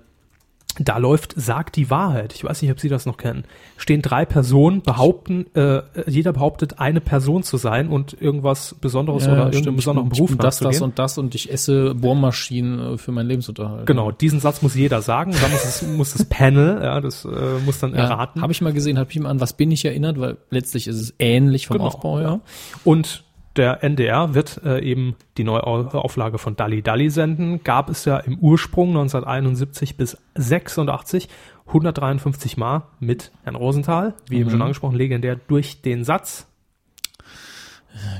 [0.79, 2.33] da läuft Sag die Wahrheit.
[2.33, 3.43] Ich weiß nicht, ob Sie das noch kennen.
[3.77, 9.45] Stehen drei Personen, behaupten, äh, jeder behauptet, eine Person zu sein und irgendwas Besonderes oder
[9.45, 13.11] irgendeinen besonderen Ich Beruf bin das, das und das und ich esse Bohrmaschinen äh, für
[13.11, 13.85] meinen Lebensunterhalt.
[13.85, 15.33] Genau, diesen Satz muss jeder sagen.
[15.41, 17.29] Dann muss, es, muss das Panel, ja, das äh,
[17.65, 18.41] muss dann Ja, erraten.
[18.41, 20.99] Habe ich mal gesehen, habe ich mir an Was bin ich erinnert, weil letztlich ist
[20.99, 22.29] es ähnlich vom Genau, Aufbau ja.
[22.29, 22.39] her.
[22.83, 23.23] Und
[23.57, 27.63] der NDR wird äh, eben die Neuauflage von Dalli Dalli senden.
[27.63, 31.29] Gab es ja im Ursprung 1971 bis 86
[31.65, 36.47] 153 Mal mit Herrn Rosenthal, wie eben schon angesprochen, legendär durch den Satz.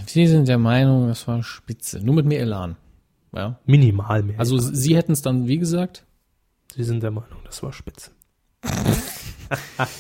[0.05, 2.03] Sie sind der Meinung, das war spitze.
[2.03, 2.75] Nur mit mehr Elan.
[3.33, 3.59] Ja.
[3.65, 4.39] Minimal mehr.
[4.39, 6.05] Also Sie hätten es dann, wie gesagt?
[6.75, 8.11] Sie sind der Meinung, das war spitze.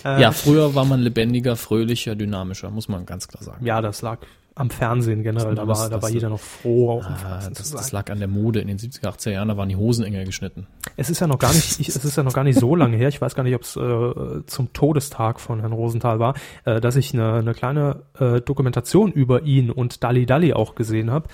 [0.03, 3.65] Ja, früher war man lebendiger, fröhlicher, dynamischer, muss man ganz klar sagen.
[3.65, 4.19] Ja, das lag
[4.57, 5.55] am Fernsehen generell.
[5.55, 6.99] Da war, da war jeder noch froh.
[6.99, 9.69] Im Ah, das, das lag an der Mode in den 70er, 80er Jahren, da waren
[9.69, 10.67] die Hosen enger geschnitten.
[10.95, 12.97] Es ist ja noch gar nicht, ich, es ist ja noch gar nicht so lange
[12.97, 13.09] her.
[13.09, 16.95] Ich weiß gar nicht, ob es äh, zum Todestag von Herrn Rosenthal war, äh, dass
[16.95, 21.27] ich eine, eine kleine äh, Dokumentation über ihn und Dalli Dalli auch gesehen habe.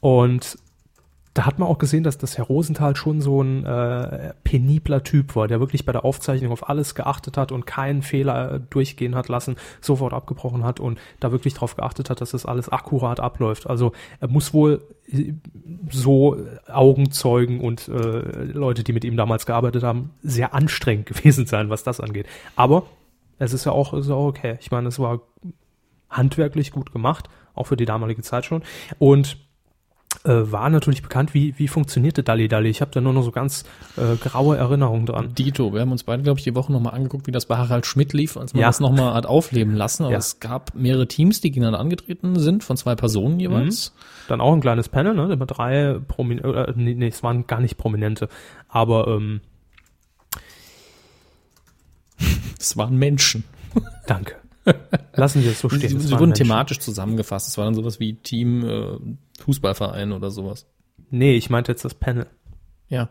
[0.00, 0.58] Und
[1.34, 5.36] da hat man auch gesehen, dass das Herr Rosenthal schon so ein äh, penibler Typ
[5.36, 9.14] war, der wirklich bei der Aufzeichnung auf alles geachtet hat und keinen Fehler äh, durchgehen
[9.14, 13.20] hat lassen, sofort abgebrochen hat und da wirklich darauf geachtet hat, dass das alles akkurat
[13.20, 13.70] abläuft.
[13.70, 15.34] Also er muss wohl äh,
[15.88, 21.70] so Augenzeugen und äh, Leute, die mit ihm damals gearbeitet haben, sehr anstrengend gewesen sein,
[21.70, 22.26] was das angeht.
[22.56, 22.86] Aber
[23.38, 24.58] es ist ja auch, auch okay.
[24.60, 25.20] Ich meine, es war
[26.08, 28.62] handwerklich gut gemacht, auch für die damalige Zeit schon.
[28.98, 29.36] Und
[30.24, 32.68] äh, war natürlich bekannt, wie, wie funktionierte Dalli Dalli.
[32.68, 33.64] Ich habe da nur noch so ganz
[33.96, 35.34] äh, graue Erinnerungen dran.
[35.34, 37.86] Dito, wir haben uns beide, glaube ich, die Woche nochmal angeguckt, wie das bei Harald
[37.86, 38.66] Schmidt lief, als man Ja.
[38.68, 40.02] das nochmal hat aufleben lassen.
[40.04, 40.18] Aber Ja.
[40.18, 43.94] es gab mehrere Teams, die gegeneinander angetreten sind, von zwei Personen jeweils.
[44.28, 45.32] Dann auch ein kleines Panel, ne?
[45.32, 48.28] Immer drei Prominente, äh, nee, nee, es waren gar nicht Prominente,
[48.68, 49.40] aber ähm,
[52.58, 53.44] Es waren Menschen.
[54.06, 54.34] danke.
[55.14, 56.00] Lassen wir es so Sie, stehen.
[56.00, 57.48] Sie waren wurden thematisch zusammengefasst.
[57.48, 60.66] Es war dann sowas wie Team äh, Fußballverein oder sowas.
[61.10, 62.26] Nee, ich meinte jetzt das Panel.
[62.88, 63.08] Ja.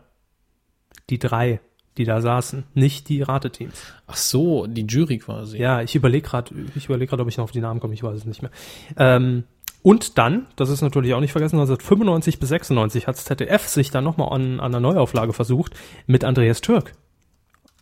[1.10, 1.60] Die drei,
[1.96, 3.80] die da saßen, nicht die Rateteams.
[4.06, 5.58] Ach so, die Jury quasi.
[5.58, 8.02] Ja, ich überlege gerade, ich überlege gerade, ob ich noch auf die Namen komme, ich
[8.02, 8.50] weiß es nicht mehr.
[8.96, 9.44] Ähm,
[9.82, 13.90] und dann, das ist natürlich auch nicht vergessen, 1995 bis 96 hat das ZDF sich
[13.90, 15.74] dann nochmal an, an einer Neuauflage versucht
[16.06, 16.92] mit Andreas Türk.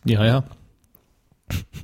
[0.05, 0.25] ja.
[0.25, 0.43] ja.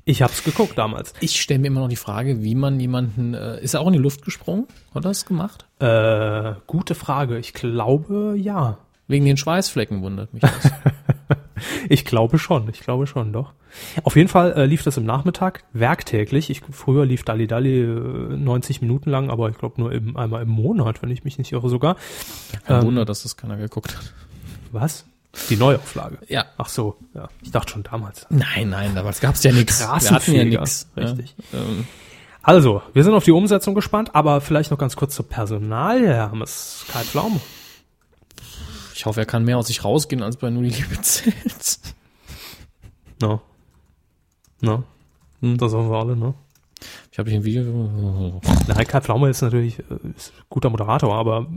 [0.05, 1.13] Ich hab's geguckt damals.
[1.19, 3.93] Ich stelle mir immer noch die Frage, wie man jemanden, äh, ist er auch in
[3.93, 4.67] die Luft gesprungen?
[4.93, 5.65] Hat er das gemacht?
[5.79, 7.39] Äh, gute Frage.
[7.39, 8.77] Ich glaube, ja.
[9.07, 10.71] Wegen den Schweißflecken wundert mich das.
[11.87, 13.53] Ich glaube schon, ich glaube schon, doch.
[14.03, 16.49] Auf jeden Fall äh, lief das im Nachmittag, werktäglich.
[16.49, 17.85] Ich, früher lief Dali Dali äh,
[18.37, 21.53] 90 Minuten lang, aber ich glaube nur im, einmal im Monat, wenn ich mich nicht
[21.53, 21.95] irre sogar.
[22.65, 24.13] Kein Ähm, Wunder, dass das keiner geguckt hat.
[24.71, 25.05] Was?
[25.49, 26.19] Die Neuauflage.
[26.27, 26.45] Ja.
[26.57, 27.27] Ach so, ja.
[27.41, 28.25] Ich dachte schon damals.
[28.29, 29.79] Nein, nein, damals gab's ja nichts.
[29.81, 30.87] Wir hatten ja nichts.
[30.95, 31.35] richtig.
[31.51, 31.87] Ja, ähm,
[32.41, 36.31] Also, wir sind auf die Umsetzung gespannt, aber vielleicht noch ganz kurz zur Personal, Herr
[36.31, 36.85] Hammes.
[36.91, 37.39] Kai Pflaume.
[38.93, 41.79] ich hoffe, er kann mehr aus sich rausgehen, als bei nur die Liebe zählt.
[43.21, 43.41] No.
[44.61, 44.83] No.
[45.41, 45.57] Hm.
[45.57, 46.33] Das hoffen wir alle, ne?
[47.11, 48.41] Ich habe dich ein Video.
[48.67, 51.47] Na, Kai Pflaume ist natürlich äh, ist ein guter Moderator, aber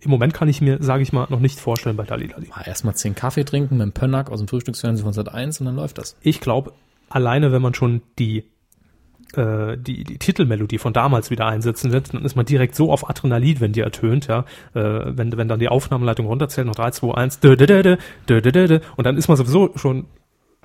[0.00, 2.48] im Moment kann ich mir, sage ich mal, noch nicht vorstellen bei Dalli Dalli.
[2.52, 5.66] Ah, erstmal zehn Kaffee trinken mit dem Pönnack aus dem Frühstücksfernsehen von Sat 1 und
[5.66, 6.16] dann läuft das.
[6.20, 6.72] Ich glaube,
[7.08, 8.44] alleine wenn man schon die
[9.36, 13.08] äh, die, die Titelmelodie von damals wieder einsetzen wird, dann ist man direkt so auf
[13.08, 14.44] Adrenalin, wenn die ertönt, ja.
[14.74, 19.36] Äh, wenn, wenn dann die Aufnahmeleitung runterzählt, noch 3, 2, 1, und dann ist man
[19.36, 20.06] sowieso schon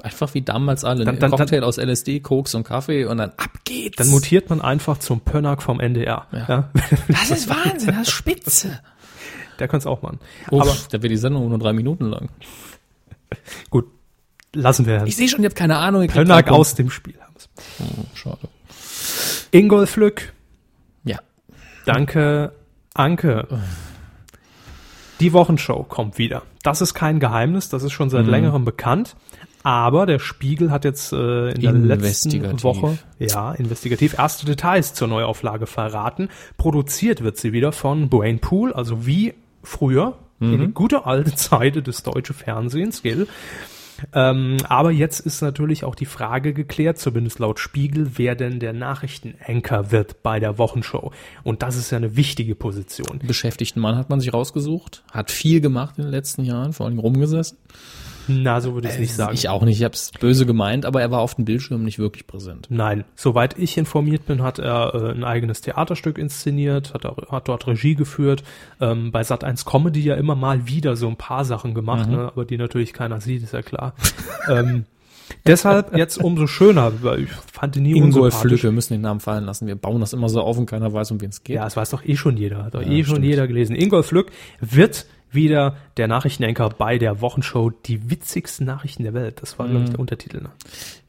[0.04, 1.04] Einfach wie damals alle.
[1.06, 3.98] Dann- Dann, dann- Cocktail aus LSD, Koks und Kaffee und dann ab geht's.
[3.98, 6.28] dann mutiert man einfach zum Pönnack vom NDR.
[6.32, 6.46] Ja.
[6.48, 6.70] Ja.
[7.08, 8.80] Das ist Wahnsinn, das ist spitze.
[9.60, 10.20] Der könnte es auch machen.
[10.52, 12.30] Uff, Aber da wird die Sendung nur drei Minuten lang.
[13.70, 13.86] gut,
[14.54, 16.08] lassen wir Ich sehe schon, ihr habt keine Ahnung.
[16.08, 17.16] Pönnack aus dem Spiel.
[17.80, 18.38] Oh, schade.
[19.52, 20.34] Ingolf Lück,
[21.04, 21.20] Ja.
[21.86, 22.54] Danke,
[22.94, 23.48] Anke.
[25.20, 26.44] Die Wochenshow kommt wieder.
[26.64, 28.32] Das ist kein Geheimnis, das ist schon seit Mhm.
[28.32, 29.16] längerem bekannt.
[29.64, 32.64] Aber der Spiegel hat jetzt äh, in der letzten.
[32.64, 36.30] Woche, ja, investigativ, erste Details zur Neuauflage verraten.
[36.58, 40.54] Produziert wird sie wieder von Brain Pool, also wie früher, Mhm.
[40.54, 43.28] in die gute alte Zeit des deutschen Fernsehens, gell?
[44.14, 48.72] Ähm, aber jetzt ist natürlich auch die Frage geklärt, zumindest laut Spiegel, wer denn der
[48.72, 51.12] Nachrichtenanker wird bei der Wochenshow.
[51.44, 53.20] Und das ist ja eine wichtige Position.
[53.28, 57.00] Beschäftigten Mann hat man sich rausgesucht, hat viel gemacht in den letzten Jahren, vor allem
[57.00, 57.58] rumgesessen.
[58.30, 59.34] Na, so würde ich es nicht sagen.
[59.34, 62.00] Ich auch nicht, ich habe es böse gemeint, aber er war auf dem Bildschirm nicht
[62.00, 62.68] wirklich präsent.
[62.70, 67.48] Nein, soweit ich informiert bin, hat er äh, ein eigenes Theaterstück inszeniert, hat, er, hat
[67.48, 68.44] dort Regie geführt,
[68.80, 72.16] ähm, bei Sat1 Comedy ja immer mal wieder so ein paar Sachen gemacht, Mhm.
[72.16, 73.94] ne, aber die natürlich keiner sieht, ist ja klar.
[74.50, 74.86] ähm,
[75.46, 78.52] deshalb jetzt umso schöner, weil ich fand ihn nie Ingolf unsympathisch.
[78.52, 79.68] Lück, wir müssen den Namen fallen lassen.
[79.68, 81.56] Wir bauen das immer so auf und keiner weiß, um wen es geht.
[81.56, 83.26] Ja, es weiß doch eh schon jeder, hat doch eh schon stimmt.
[83.26, 83.76] jeder gelesen.
[83.76, 89.42] Ingolf Lück wird wieder der Nachrichtenanker bei der Wochenshow Die witzigsten Nachrichten der Welt.
[89.42, 89.86] Das war, glaube Mhm.
[89.86, 90.42] ich, der Untertitel.
[90.42, 90.50] Ne?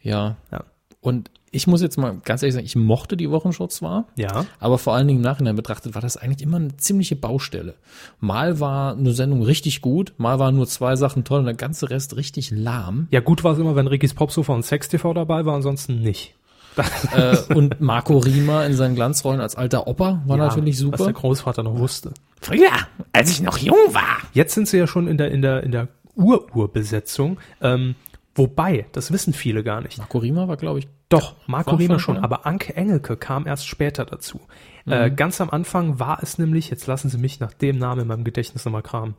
[0.02, 0.36] ja.
[0.52, 0.64] Ja.
[1.02, 4.44] Und ich muss jetzt mal ganz ehrlich sagen, ich mochte die Wochenshow zwar, Ja.
[4.60, 7.74] aber vor allen Dingen im Nachhinein betrachtet war das eigentlich immer eine ziemliche Baustelle.
[8.20, 11.88] Mal war eine Sendung richtig gut, mal waren nur zwei Sachen toll und der ganze
[11.90, 13.08] Rest richtig lahm.
[13.10, 16.34] Ja, gut war es immer, wenn Rickys Popsofa und Sex TV dabei war, ansonsten nicht.
[17.14, 20.98] äh, und Marco Riemer in seinen Glanzrollen als alter Opa war Ja, natürlich Was der
[20.98, 21.12] super.
[21.12, 22.12] Großvater noch wusste.
[22.40, 22.70] Früher,
[23.12, 24.18] als ich noch jung war.
[24.32, 27.38] Jetzt sind sie ja schon in der, in der, in der Ur-Ur-Besetzung.
[27.60, 27.96] Ähm,
[28.34, 29.98] wobei, das wissen viele gar nicht.
[29.98, 32.24] Marco Riemer war, glaube ich, Doch, Marco Riemer schon, vorher?
[32.24, 34.40] aber Anke Engelke kam erst später dazu.
[34.86, 34.92] Mhm.
[34.92, 38.08] Äh, ganz am Anfang war es nämlich, jetzt lassen Sie mich nach dem Namen in
[38.08, 39.14] meinem Gedächtnis nochmal kramen.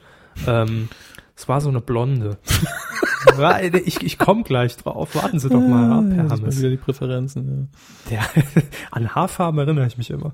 [0.47, 0.89] Ähm,
[1.35, 2.37] es war so eine Blonde.
[3.85, 5.13] Ich ich komme gleich drauf.
[5.15, 6.57] Warten Sie doch mal ab, Herr Hammes.
[6.57, 7.69] wieder die Präferenzen.
[8.09, 8.21] Der,
[8.91, 10.33] an Haarfarben erinnere ich mich immer.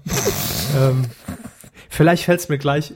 [0.80, 1.04] ähm,
[1.90, 2.94] vielleicht fällt es mir gleich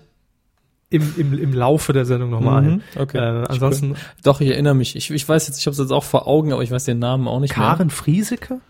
[0.89, 3.01] im, im, im Laufe der Sendung nochmal Mhm, ein.
[3.01, 3.17] okay.
[3.17, 3.97] Äh, ansonsten Ja.
[4.23, 4.95] Doch, ich erinnere mich.
[4.95, 6.99] Ich, ich weiß jetzt, ich habe es jetzt auch vor Augen, aber ich weiß den
[6.99, 7.67] Namen auch nicht mehr.
[7.67, 8.61] Karen Frieseke?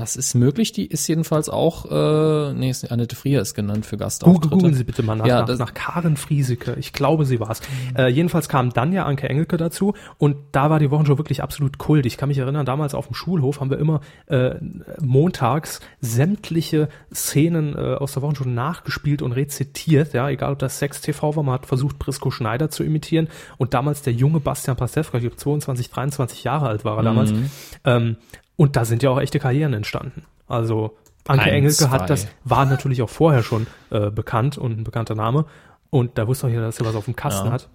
[0.00, 0.72] Das ist möglich.
[0.72, 4.48] Die ist jedenfalls auch, äh, nee, ist, Annette Frier ist genannt für Gastauftritte.
[4.48, 6.74] googeln Sie bitte mal nach, Ja, nach, nach Karen Frieseke.
[6.78, 7.60] Ich glaube, sie war's.
[7.94, 11.76] Äh, jedenfalls kam dann ja Anke Engelke dazu und da war die Wochenshow wirklich absolut
[11.76, 12.06] kult.
[12.06, 14.54] Ich kann mich erinnern, damals auf dem Schulhof haben wir immer äh,
[15.02, 20.14] montags sämtliche Szenen äh, aus der Wochenshow nachgespielt und rezitiert.
[20.14, 24.00] Ja, egal ob das Sex-TV war, man hat versucht, Brisco Schneider zu imitieren und damals
[24.00, 27.32] der junge Bastian Pastewka, ich glaube 22, 23 Jahre alt war er damals.
[27.32, 27.50] Mhm.
[27.84, 28.16] Ähm,
[28.60, 30.24] und da sind ja auch echte Karrieren entstanden.
[30.46, 30.94] Also
[31.26, 31.88] Anke Ein, Engelke zwei.
[31.88, 35.46] hat das war natürlich auch vorher schon äh, bekannt und ein bekannter Name.
[35.88, 37.52] Und da wusste auch jeder, dass er was auf dem Kasten Ja.
[37.52, 37.68] hat.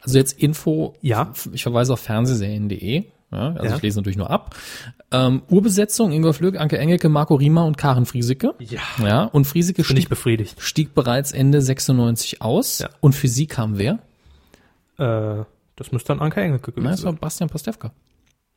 [0.00, 1.32] Also jetzt Info, Ja.
[1.52, 3.04] ich verweise auf fernsehserien.de.
[3.32, 3.74] Ja, also Ja.
[3.76, 4.54] ich lese natürlich nur ab.
[5.10, 8.54] Ähm, Urbesetzung, Ingo Flöck, Anke Engelke, Marco Riemer und Karen Frieseke.
[8.60, 8.80] Ja.
[9.04, 10.62] Ja, und ich stieg, befriedigt.
[10.62, 12.78] stieg bereits Ende 96 aus.
[12.78, 12.90] Ja.
[13.00, 13.98] Und für sie kam wer?
[14.98, 15.44] Äh,
[15.76, 17.18] das müsste dann Anke Engelke gewesen das war sein.
[17.20, 17.90] Bastian Pastewka.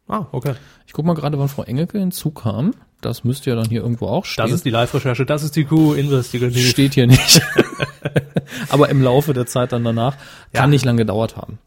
[0.07, 0.55] Ah, okay.
[0.87, 2.73] Ich guck mal gerade, wann Frau Engelke hinzukam.
[3.01, 4.43] Das müsste ja dann hier irgendwo auch stehen.
[4.45, 6.69] Das ist die Live-Recherche, das ist die Kuh investigativ.
[6.69, 7.41] steht hier nicht.
[8.69, 10.17] aber im Laufe der Zeit dann danach
[10.53, 10.67] kann Ja.
[10.67, 11.57] nicht lange gedauert haben.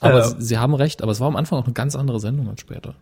[0.00, 2.18] Aber Äh, Sie- Sie haben recht, aber es war am Anfang auch eine ganz andere
[2.20, 2.94] Sendung als später.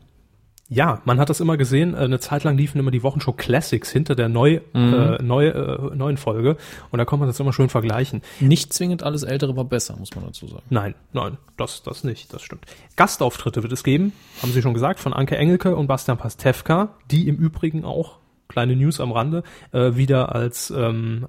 [0.72, 1.94] Ja, man hat das immer gesehen.
[1.94, 5.94] Äh, Eine Zeit lang liefen immer die Wochenshow Classics hinter der neu, äh, neu, äh,
[5.94, 6.56] neuen Folge.
[6.90, 8.22] Und da konnte man das immer schön vergleichen.
[8.40, 10.62] Nicht zwingend alles Ältere war besser, muss man dazu sagen.
[10.70, 12.64] Nein, nein, das, das nicht, das stimmt.
[12.96, 17.28] Gastauftritte wird es geben, haben Sie schon gesagt, von Anke Engelke und Bastian Pastewka, die
[17.28, 18.18] im Übrigen auch,
[18.52, 21.26] kleine News am Rande, äh, wieder als ähm,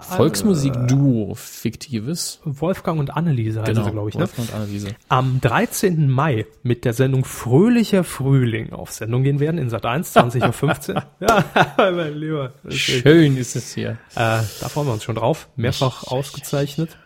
[0.00, 2.40] Volksmusik-Duo, fiktives.
[2.44, 4.14] Wolfgang und Anneliese heißen sie, glaube ich.
[4.14, 4.20] Ne?
[4.22, 4.88] Wolfgang und Anneliese.
[5.08, 6.08] Am 13.
[6.10, 11.02] Mai mit der Sendung Fröhlicher Frühling auf Sendung gehen werden in Sat 1, 20.15 Uhr.
[11.20, 11.44] ja,
[11.90, 12.52] mein Lieber.
[12.64, 13.90] ist- Schön ist es hier.
[14.14, 15.48] Äh, da freuen wir uns schon drauf.
[15.56, 16.96] Mehrfach ausgezeichnet.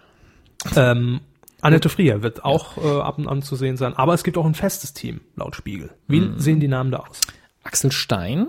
[0.77, 1.21] Ähm,
[1.61, 3.95] Annette Frier wird auch äh, ab und an zu sehen sein.
[3.95, 5.91] Aber es gibt auch ein festes Team, laut Spiegel.
[6.07, 6.39] Wie Mhm.
[6.39, 7.21] sehen die Namen da aus?
[7.65, 8.49] Axel Stein,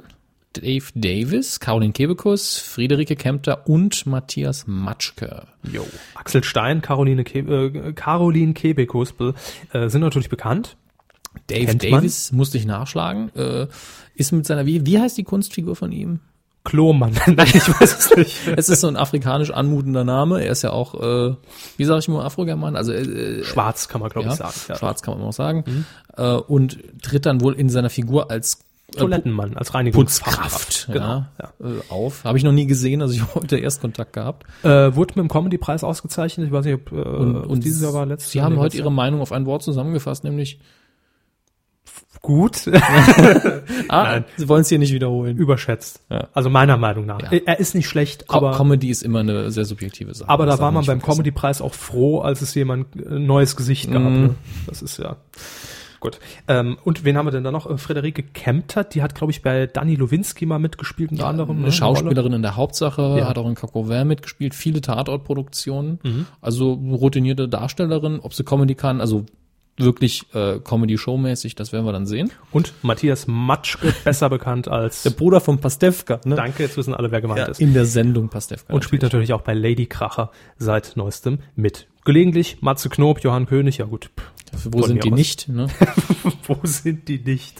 [0.53, 5.47] Dave Davis, Caroline Kebekus, Friederike Kempter und Matthias Matschke.
[5.71, 5.85] Jo.
[6.15, 9.13] Axel Stein, Caroline, Ke äh, Caroline Kebekus
[9.73, 10.75] äh, sind natürlich bekannt.
[11.47, 11.91] Dave Kennt man?
[12.01, 13.67] Davis, musste ich nachschlagen, äh,
[14.15, 16.19] ist mit seiner, wie, wie heißt die Kunstfigur von ihm?
[16.63, 17.13] Klomann.
[17.25, 18.35] Nein, ich weiß es nicht.
[18.57, 20.43] Es ist so ein afrikanisch anmutender Name.
[20.43, 21.35] Er ist ja auch, äh,
[21.77, 24.53] wie sage ich mal, Afrogerman, also äh, Schwarz kann man, glaube ja, ich, sagen.
[24.67, 24.73] Ja.
[24.73, 24.79] Mhm.
[24.79, 25.85] schwarz kann man auch sagen.
[26.17, 30.89] Äh, und tritt dann wohl in seiner Figur als äh, Toilettenmann als Putzkraft Reinigungskraft.
[30.91, 31.53] genau, Ja.
[31.61, 32.23] Äh, auf.
[32.23, 34.45] Habe ich noch nie gesehen, also ich habe heute erst Kontakt gehabt.
[34.63, 36.47] Äh, wurde mit dem Comedy-Preis ausgezeichnet.
[36.47, 38.91] Ich weiß nicht, ob, äh, Und, und dieses Jahr war letztes Sie haben heute Ihre
[38.91, 40.59] Meinung auf ein Wort zusammengefasst, nämlich
[42.21, 42.67] gut
[43.87, 44.25] ah, Nein.
[44.35, 45.37] Sie wollen es hier nicht wiederholen.
[45.37, 46.01] überschätzt.
[46.09, 46.27] Ja.
[46.33, 47.21] Also meiner Meinung nach.
[47.31, 47.39] Ja.
[47.45, 50.29] Er ist nicht schlecht, Co aber Comedy ist immer eine sehr subjektive Sache.
[50.29, 51.01] aber da war man beim.
[51.01, 54.01] Comedy-Preis auch froh, als es jemand ein neues Gesicht gab.
[54.01, 54.35] Ne?
[54.67, 55.15] Das ist ja
[55.99, 56.19] gut.
[56.47, 57.69] Ähm, und wen haben wir denn da noch?
[57.69, 61.57] Äh, Friederike Kemptert, die hat, glaube ich, bei Dani Lowinski mal mitgespielt unter anderem.
[61.57, 61.63] ne?
[61.63, 63.27] Eine Schauspielerin in der Hauptsache, Ja.
[63.27, 65.99] hat auch in Cacover mitgespielt, viele Tatortproduktionen.
[66.03, 66.25] Mhm.
[66.41, 69.25] Also routinierte Darstellerin, ob sie Comedy kann, also
[69.77, 72.31] wirklich äh, Comedy-Show-mäßig, das werden wir dann sehen.
[72.51, 76.35] Und Matthias Matschke, besser bekannt als Der Bruder von Pastewka, ne?
[76.35, 77.61] Danke, jetzt wissen alle, wer gemeint Ja, ist.
[77.61, 78.73] in der Sendung Pastewka.
[78.73, 81.87] Und spielt natürlich auch bei Lady Kracher seit neuestem mit.
[82.03, 84.09] Gelegentlich Matze Knob, Johann König, ja gut.
[84.19, 84.31] pff,
[84.65, 85.17] Wo von sind mir die aus.
[85.17, 85.49] nicht?
[85.49, 85.67] Ne?
[86.47, 87.59] Wo sind die nicht?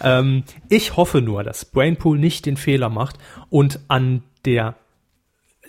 [0.00, 3.16] Ähm, ich hoffe nur, dass Brainpool nicht den Fehler macht
[3.50, 4.76] und an der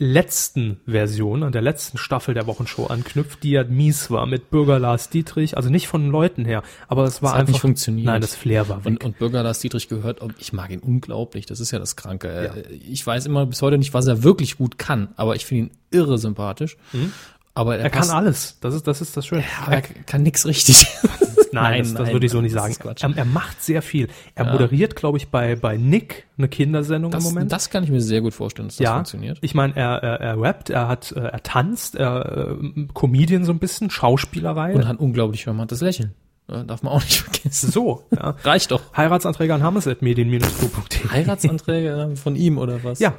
[0.02, 4.80] letzten Version, an der letzten Staffel der Wochenshow anknüpft, die ja mies war mit Bürger
[4.80, 7.62] Lars Dietrich, also nicht von den Leuten her, aber es war Das hat einfach nicht
[7.62, 8.06] funktioniert.
[8.06, 8.92] Nein, das Flair war weg.
[8.94, 12.30] Und, und Bürger Lars Dietrich gehört, ich mag ihn unglaublich, das ist ja das Kranke.
[12.70, 15.66] Äh, Ich weiß immer bis heute nicht, was er wirklich gut kann, aber ich finde
[15.66, 16.78] ihn irre sympathisch.
[16.94, 17.12] Mhm.
[17.54, 18.58] Aber Er kann passt- alles.
[18.62, 19.44] Das ist das, ist das Schöne.
[19.66, 20.88] Aber er kann nix richtig.
[21.52, 22.76] Nein, das, das würde ich so nicht sagen.
[23.02, 24.08] Er, er macht sehr viel.
[24.36, 27.52] Er moderiert, glaube ich, bei, bei Nick eine Kindersendung Das, im Moment.
[27.52, 29.40] das kann ich mir sehr gut vorstellen, dass das ja, funktioniert.
[29.42, 33.52] ich meine, er, er, er rappt, er hat, äh, er tanzt, er äh, Comedian so
[33.52, 34.74] ein bisschen, Schauspielerei.
[34.76, 36.14] Und hat unglaublich charmantes Lächeln.
[36.52, 37.72] Ja, darf man auch nicht vergessen.
[37.72, 38.36] so, ja.
[38.44, 38.82] Reicht doch.
[38.96, 41.10] Heiratsanträge an hammes.medien-pro.de.
[41.12, 43.00] Heiratsanträge von ihm oder was?
[43.00, 43.16] Ja,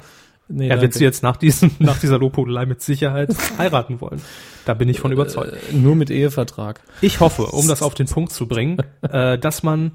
[0.51, 4.21] Nee, er wird sie jetzt nach, diesem, nach dieser Lobhudelei mit Sicherheit heiraten wollen.
[4.65, 5.53] Da bin ich von überzeugt.
[5.71, 6.81] Äh, nur mit Ehevertrag.
[7.01, 9.93] Ich hoffe, um das auf den Punkt zu bringen, äh, dass man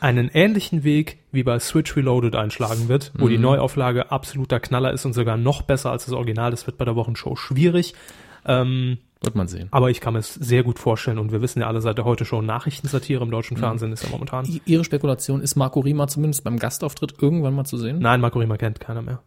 [0.00, 3.30] einen ähnlichen Weg wie bei Switch Reloaded einschlagen wird, wo Mhm.
[3.30, 6.50] die Neuauflage absoluter Knaller ist und sogar noch besser als das Original.
[6.50, 7.94] Das wird bei der Wochenshow schwierig.
[8.46, 9.68] Ähm, Wird man sehen.
[9.70, 12.04] aber ich kann mir es sehr gut vorstellen und wir wissen ja alle seit der
[12.04, 14.44] heute schon Nachrichtensatire im deutschen Fernsehen ist ja momentan.
[14.44, 18.00] I- Ihre Spekulation, ist Marco Rima zumindest beim Gastauftritt irgendwann mal zu sehen?
[18.00, 19.22] Nein, Marco Rima kennt keiner mehr.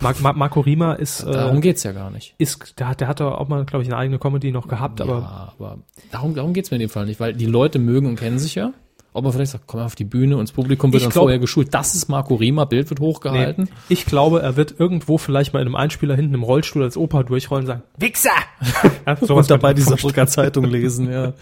[0.00, 2.34] Mar Mar Marco Rima ist, Darum äh, geht's ja gar nicht.
[2.38, 5.00] ist der, hat- der hat da auch mal, glaube ich, eine eigene Comedy noch gehabt,
[5.00, 5.78] aber ja, aber
[6.10, 8.54] darum, darum geht's mir in dem Fall nicht, weil die Leute mögen und kennen sich
[8.54, 8.72] ja.
[9.16, 11.12] Ob man vielleicht sagt, komm mal auf die Bühne und das Publikum wird Ich dann
[11.12, 11.72] glaub- vorher geschult.
[11.72, 13.64] Das ist Marco Rima, Bild wird hochgehalten.
[13.64, 16.96] Nee, ich glaube, er wird irgendwo vielleicht mal in einem Einspieler hinten im Rollstuhl als
[16.96, 18.30] Opa durchrollen und sagen, Wichser!
[19.06, 19.82] ja, Und dabei die.
[19.82, 21.32] Saarbrücker Zeitung lesen, ja.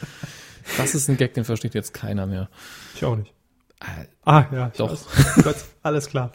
[0.76, 2.50] Das ist ein Gag, den versteht jetzt keiner mehr.
[2.94, 3.32] Ich auch nicht.
[4.24, 4.96] Ah, ja, Doch.
[5.42, 6.32] Gut, alles klar.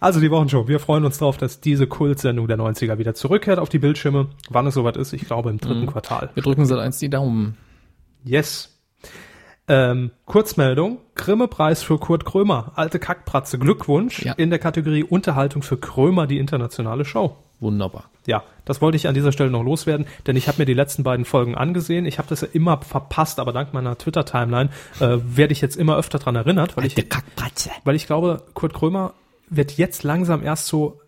[0.00, 0.66] Also die Wochenshow.
[0.66, 4.28] Wir freuen uns darauf, dass diese Kultsendung der 90er wieder zurückkehrt auf die Bildschirme.
[4.50, 6.30] Wann es soweit ist, ich glaube im dritten Quartal.
[6.34, 7.56] Wir drücken seit eins die Daumen.
[8.24, 8.80] Yes.
[9.68, 10.98] Ähm, Kurzmeldung.
[11.14, 12.72] Grimme-Preis für Kurt Krömer.
[12.74, 13.58] Alte Kackpratze.
[13.58, 14.24] Glückwunsch.
[14.24, 14.32] Ja.
[14.32, 17.36] In der Kategorie Unterhaltung für Krömer, die internationale Show.
[17.64, 18.10] Wunderbar.
[18.26, 21.02] Ja, das wollte ich an dieser Stelle noch loswerden, denn ich habe mir die letzten
[21.02, 22.04] beiden Folgen angesehen.
[22.04, 24.68] Ich habe das ja immer verpasst, aber dank meiner Twitter-Timeline
[25.00, 26.94] äh, werde ich jetzt immer öfter dran erinnert, weil ich,
[27.84, 29.14] weil ich glaube, Kurt Krömer
[29.48, 31.00] wird jetzt langsam erst so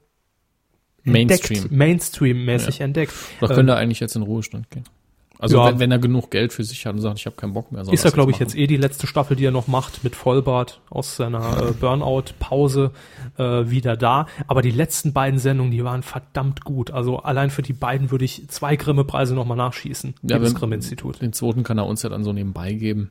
[1.05, 1.57] Mainstream.
[1.59, 3.13] entdeckt, Mainstream-mäßig entdeckt.
[3.41, 4.85] Oder Ähm, könnte er eigentlich jetzt in Ruhestand gehen?
[5.39, 5.67] Also Ja.
[5.69, 7.83] wenn, wenn er genug Geld für sich hat und sagt, ich habe keinen Bock mehr.
[7.83, 8.49] ist er ja, glaube ich, machen.
[8.49, 12.93] jetzt eh die letzte Staffel, die er noch macht, mit Vollbart aus seiner äh, Burnout-Pause
[13.37, 14.27] äh, wieder da.
[14.47, 16.91] Aber die letzten beiden Sendungen, die waren verdammt gut.
[16.91, 20.15] Also allein für die beiden würde ich zwei Grimme-Preise nochmal nachschießen.
[20.23, 21.21] Ja, wenn- Grimme-Institut.
[21.21, 23.11] Den zweiten kann er uns ja dann so nebenbei geben.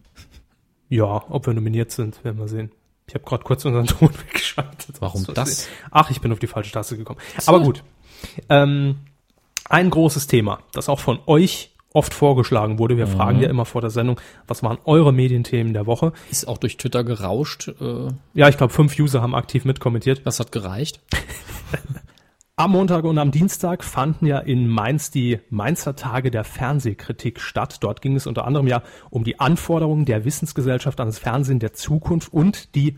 [0.89, 2.71] Ja, ob wir nominiert sind, werden wir sehen.
[3.07, 4.95] Ich habe gerade kurz unseren Ton weggeschaltet.
[4.99, 5.67] Warum das?
[5.91, 7.19] Ach, ich bin auf die falsche Taste gekommen.
[7.45, 7.83] Aber gut.
[8.49, 8.95] Ähm,
[9.69, 12.97] ein großes Thema, das auch von euch oft vorgeschlagen wurde.
[12.97, 16.11] Wir fragen ja immer vor der Sendung, was waren eure Medienthemen der Woche?
[16.29, 17.69] Ist auch durch Twitter gerauscht.
[17.79, 20.21] Äh, Ja, ich glaube, fünf User haben aktiv mitkommentiert.
[20.25, 20.99] das hat gereicht.
[22.57, 27.77] Am Montag und am Dienstag fanden ja in Mainz die Mainzer Tage der Fernsehkritik statt.
[27.81, 31.73] Dort ging es unter anderem ja um die Anforderungen der Wissensgesellschaft an das Fernsehen der
[31.73, 32.97] Zukunft und die,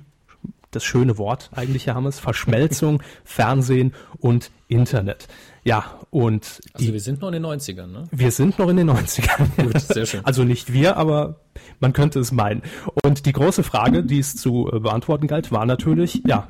[0.70, 5.28] das schöne Wort eigentlich, Herr Hammes, Verschmelzung Fernsehen und Internet.
[5.68, 8.04] Ja, und Also die, wir sind noch in den 90ern, ne?
[8.10, 9.48] wir sind noch in den 90ern.
[9.62, 10.22] Gut, sehr schön.
[10.24, 11.42] Also nicht wir, aber
[11.82, 12.62] man könnte es meinen.
[13.04, 16.48] Und die große Frage, die es zu äh, beantworten galt, war natürlich, ja,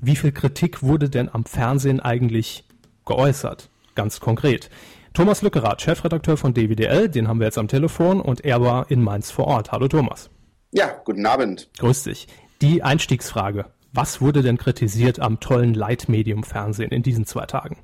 [0.00, 2.62] wie viel Kritik wurde denn am Fernsehen eigentlich
[3.04, 3.68] geäußert?
[3.96, 4.70] Ganz konkret.
[5.12, 9.02] Thomas Lückerath, Chefredakteur von DWDL, den haben wir jetzt am Telefon und er war in
[9.02, 9.72] Mainz vor Ort.
[9.72, 10.30] Hallo Thomas.
[10.70, 11.68] Ja, guten Abend.
[11.78, 12.28] Grüß dich.
[12.60, 13.64] Die Einstiegsfrage.
[13.92, 17.76] Was wurde denn kritisiert am tollen Leitmedium Fernsehen in diesen zwei Tagen?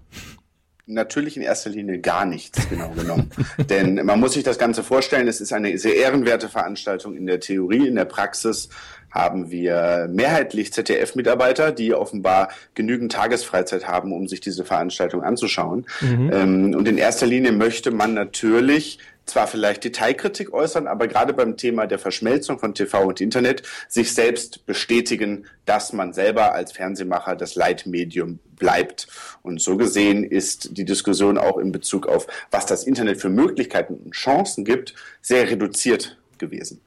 [0.91, 3.31] Natürlich in erster Linie gar nichts, genau genommen.
[3.69, 7.41] Denn man muss sich das Ganze vorstellen, es ist eine sehr ehrenwerte Veranstaltung in der
[7.41, 7.87] Theorie.
[7.87, 8.71] In der Praxis
[9.11, 15.85] haben wir mehrheitlich ZDF-Mitarbeiter, die offenbar genügend Tagesfreizeit haben, um sich diese Veranstaltung anzuschauen.
[16.33, 18.99] Ähm, und in erster Linie möchte man natürlich
[19.29, 24.15] zwar vielleicht Detailkritik äußern, aber gerade beim Thema der Verschmelzung von TV und Internet sich
[24.15, 29.09] selbst bestätigen, dass man selber als Fernsehmacher das Leitmedium bleibt.
[29.43, 33.95] Und so gesehen ist die Diskussion auch in Bezug auf, was das Internet für Möglichkeiten
[33.95, 36.81] und Chancen gibt, sehr reduziert gewesen.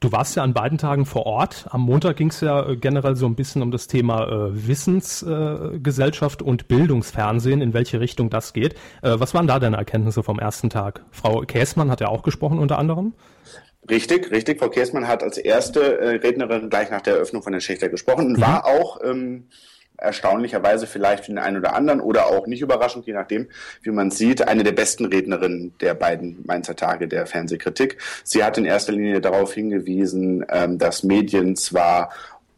[0.00, 1.66] Du warst ja an beiden Tagen vor Ort.
[1.70, 6.40] Am Montag ging es ja äh, generell so ein bisschen um das Thema äh, Wissensgesellschaft
[6.40, 8.74] äh, und Bildungsfernsehen, in welche Richtung das geht.
[9.02, 11.02] Äh, was waren da deine Erkenntnisse vom ersten Tag?
[11.10, 13.14] Frau Käßmann hat ja auch gesprochen unter anderem.
[13.90, 14.60] Richtig, richtig.
[14.60, 18.26] Frau Käßmann hat als erste äh, Rednerin gleich nach der Eröffnung von der Schächter gesprochen
[18.26, 19.48] und war auch ähm,
[19.98, 23.48] erstaunlicherweise vielleicht für den einen oder anderen oder auch nicht überraschend, je nachdem,
[23.82, 27.98] wie man sieht, eine der besten Rednerinnen der beiden Mainzer Tage der Fernsehkritik.
[28.24, 32.10] Sie hat in erster Linie darauf hingewiesen, ähm, dass Medien zwar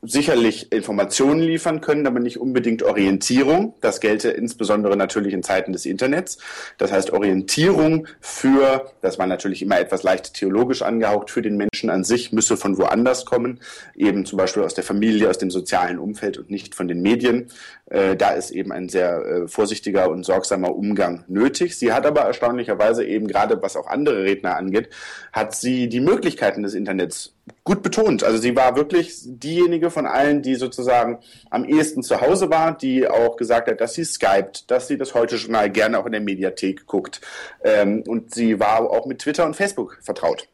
[0.03, 3.75] sicherlich Informationen liefern können, aber nicht unbedingt Orientierung.
[3.81, 6.39] Das gelte insbesondere natürlich in Zeiten des Internets.
[6.79, 11.91] Das heißt Orientierung für, das war natürlich immer etwas leicht theologisch angehaucht, für den Menschen
[11.91, 13.61] an sich müsse von woanders kommen,
[13.95, 17.49] eben zum Beispiel aus der Familie, aus dem sozialen Umfeld und nicht von den Medien.
[17.87, 21.77] Äh, da ist eben ein sehr äh, vorsichtiger und sorgsamer Umgang nötig.
[21.77, 24.89] Sie hat aber erstaunlicherweise eben gerade, was auch andere Redner angeht,
[25.33, 27.35] hat sie die Möglichkeiten des Internets
[27.65, 28.25] gut betont.
[28.25, 31.19] Also sie war wirklich diejenige von allen, die sozusagen
[31.51, 35.15] am ehesten zu Hause war, die auch gesagt hat, dass sie skypt, dass sie das
[35.15, 37.21] Heute-Journal gerne auch in der Mediathek guckt.
[37.65, 40.49] Ähm, und sie war auch mit Twitter und Facebook vertraut.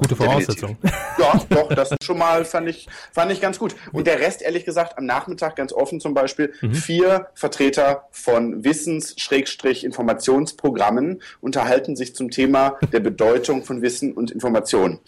[0.00, 0.76] Gute Voraussetzung.
[1.18, 3.76] Ja, doch, das schon mal fand ich, fand ich ganz gut.
[3.92, 6.74] Und der Rest, ehrlich gesagt, am Nachmittag ganz offen zum Beispiel, mhm.
[6.74, 15.00] vier Vertreter von Wissens-Informationsprogrammen unterhalten sich zum Thema der Bedeutung von Wissen und Information.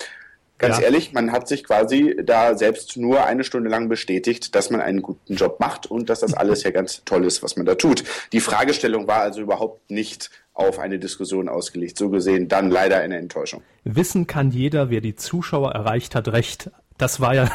[0.62, 0.84] Ganz ja.
[0.84, 5.02] ehrlich, man hat sich quasi da selbst nur eine Stunde lang bestätigt, dass man einen
[5.02, 8.04] guten Job macht und dass das alles ja ganz toll ist, was man da tut.
[8.32, 11.98] Die Fragestellung war also überhaupt nicht auf eine Diskussion ausgelegt.
[11.98, 13.62] So gesehen dann leider eine Enttäuschung.
[13.82, 16.70] Wissen kann jeder, wer die Zuschauer erreicht hat, recht.
[16.96, 17.50] Das war ja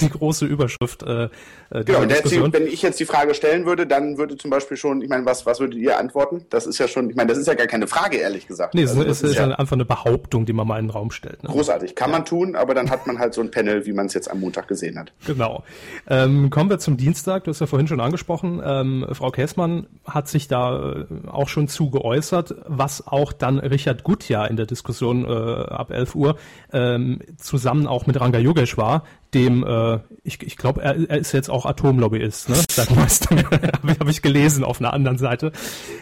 [0.00, 1.02] die große Überschrift.
[1.02, 1.24] Äh,
[1.70, 2.52] äh genau, Diskussion.
[2.52, 5.46] wenn ich jetzt die Frage stellen würde, dann würde zum Beispiel schon, ich meine, was,
[5.46, 6.46] was würdet ihr antworten?
[6.50, 8.74] Das ist ja schon, ich meine, das ist ja gar keine Frage, ehrlich gesagt.
[8.74, 11.10] Nee, also, es ist, ist ja einfach eine Behauptung, die man mal in den Raum
[11.10, 11.42] stellt.
[11.42, 11.50] Ne?
[11.50, 12.18] Großartig, kann ja.
[12.18, 14.40] man tun, aber dann hat man halt so ein Panel, wie man es jetzt am
[14.40, 15.12] Montag gesehen hat.
[15.26, 15.64] Genau.
[16.08, 18.60] Ähm, kommen wir zum Dienstag, du hast ja vorhin schon angesprochen.
[18.64, 24.04] Ähm, Frau Käßmann hat sich da äh, auch schon zu geäußert, was auch dann Richard
[24.04, 26.36] Gutjahr in der Diskussion äh, ab 11 Uhr
[26.72, 28.76] ähm, zusammen auch mit Ranga Yogesh
[29.34, 32.56] dem, äh, ich, ich glaube, er, er ist jetzt auch Atomlobbyist, ne?
[32.76, 35.52] Habe hab ich gelesen auf einer anderen Seite.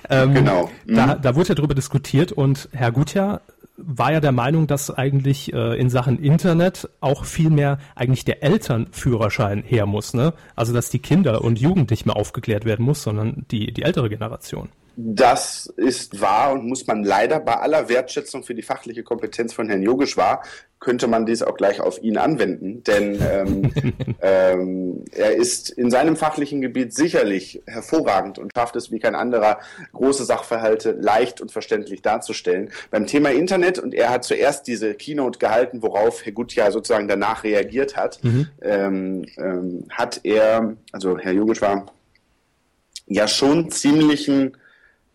[0.08, 0.70] Ähm, genau.
[0.86, 0.96] Mhm.
[0.96, 3.42] Da, da wurde ja drüber diskutiert und Herr Gutjahr
[3.82, 8.42] war ja der Meinung, dass eigentlich äh, in Sachen Internet auch viel mehr eigentlich der
[8.42, 10.34] Elternführerschein her muss, ne?
[10.54, 14.08] Also dass die Kinder und Jugend nicht mehr aufgeklärt werden muss, sondern die, die ältere
[14.08, 14.68] Generation.
[14.96, 19.68] Das ist wahr und muss man leider bei aller Wertschätzung für die fachliche Kompetenz von
[19.68, 20.42] Herrn Yogeshwar,
[20.80, 22.82] könnte man dies auch gleich auf ihn anwenden.
[22.84, 23.72] Denn ähm,
[24.22, 29.60] ähm, er ist in seinem fachlichen Gebiet sicherlich hervorragend und schafft es wie kein anderer,
[29.92, 32.70] große Sachverhalte leicht und verständlich darzustellen.
[32.90, 37.44] Beim Thema Internet, und er hat zuerst diese Keynote gehalten, worauf Herr Gutjahr sozusagen danach
[37.44, 38.48] reagiert hat, mhm.
[38.62, 41.86] ähm, ähm, hat er, also Herr Yogeshwar,
[43.06, 44.56] ja schon ziemlichen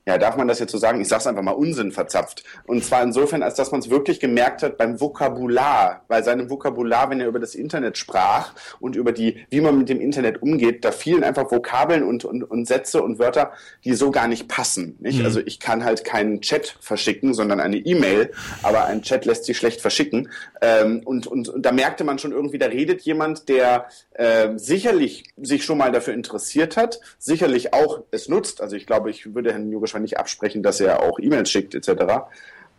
[0.08, 1.02] ja, darf man das jetzt so sagen?
[1.02, 2.44] Ich sage es einfach mal Unsinn verzapft.
[2.68, 7.10] Und zwar insofern, als dass man es wirklich gemerkt hat beim Vokabular, bei seinem Vokabular,
[7.10, 10.86] wenn er über das Internet sprach und über die, wie man mit dem Internet umgeht,
[10.86, 13.54] da fielen einfach Vokabeln und, und, und Sätze und Wörter,
[13.84, 14.96] die so gar nicht passen.
[15.00, 15.20] Nicht?
[15.20, 15.26] Mhm.
[15.26, 18.32] Also ich kann halt keinen Chat verschicken, sondern eine E-Mail,
[18.62, 20.30] aber ein Chat lässt sich schlecht verschicken.
[20.62, 25.24] Ähm, und, und, und da merkte man schon irgendwie, da redet jemand, der äh, sicherlich
[25.36, 28.62] sich schon mal dafür interessiert hat, sicherlich auch es nutzt.
[28.62, 31.90] Also ich glaube, ich würde Herrn Jogisch nicht absprechen, dass er auch E-Mails schickt etc.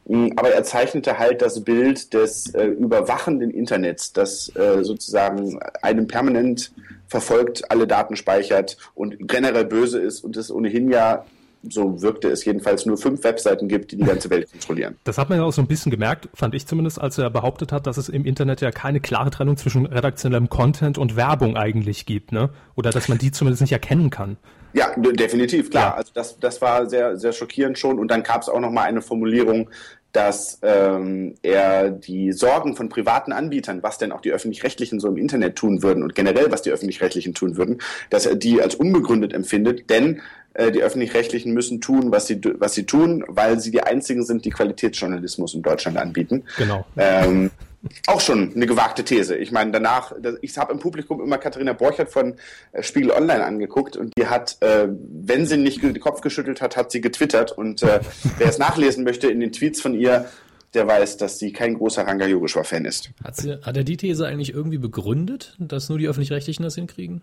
[0.06, 6.06] Mm, aber er zeichnete halt das Bild des äh, überwachenden Internets, das äh, sozusagen einem
[6.06, 6.72] permanent
[7.08, 11.24] verfolgt, alle Daten speichert und generell böse ist und es ohnehin ja
[11.72, 14.96] so wirkte es jedenfalls, nur fünf Webseiten gibt, die die ganze Welt kontrollieren.
[15.04, 17.72] Das hat man ja auch so ein bisschen gemerkt, fand ich zumindest, als er behauptet
[17.72, 22.06] hat, dass es im Internet ja keine klare Trennung zwischen redaktionellem Content und Werbung eigentlich
[22.06, 22.50] gibt, ne?
[22.74, 24.36] Oder dass man die zumindest nicht erkennen kann.
[24.76, 25.92] Ja, definitiv, klar.
[25.92, 25.94] Ja.
[25.94, 27.98] Also das, das war sehr, sehr schockierend schon.
[27.98, 29.70] Und dann gab es auch noch mal eine Formulierung,
[30.12, 35.16] dass ähm, er die Sorgen von privaten Anbietern, was denn auch die öffentlich-rechtlichen so im
[35.16, 37.78] Internet tun würden und generell was die öffentlich-rechtlichen tun würden,
[38.10, 40.20] dass er die als unbegründet empfindet, denn
[40.56, 44.44] äh, die öffentlich-rechtlichen müssen tun, was sie was sie tun, weil sie die einzigen sind,
[44.44, 46.44] die Qualitätsjournalismus in Deutschland anbieten.
[46.56, 46.86] Genau.
[46.96, 47.50] Ähm,
[48.06, 49.36] auch schon eine gewagte These.
[49.36, 52.36] Ich meine, danach, ich habe im Publikum immer Katharina Borchert von
[52.72, 56.76] äh, Spiegel Online angeguckt und die hat, äh, wenn sie nicht den Kopf geschüttelt hat,
[56.76, 57.52] hat sie getwittert.
[57.52, 58.00] Und äh,
[58.38, 60.26] wer es nachlesen möchte in den Tweets von ihr,
[60.72, 63.10] der weiß, dass sie kein großer Ranga Yogeshwar-Fan ist.
[63.22, 67.20] Hat, sie, hat er die These eigentlich irgendwie begründet, dass nur die Öffentlich-Rechtlichen das hinkriegen?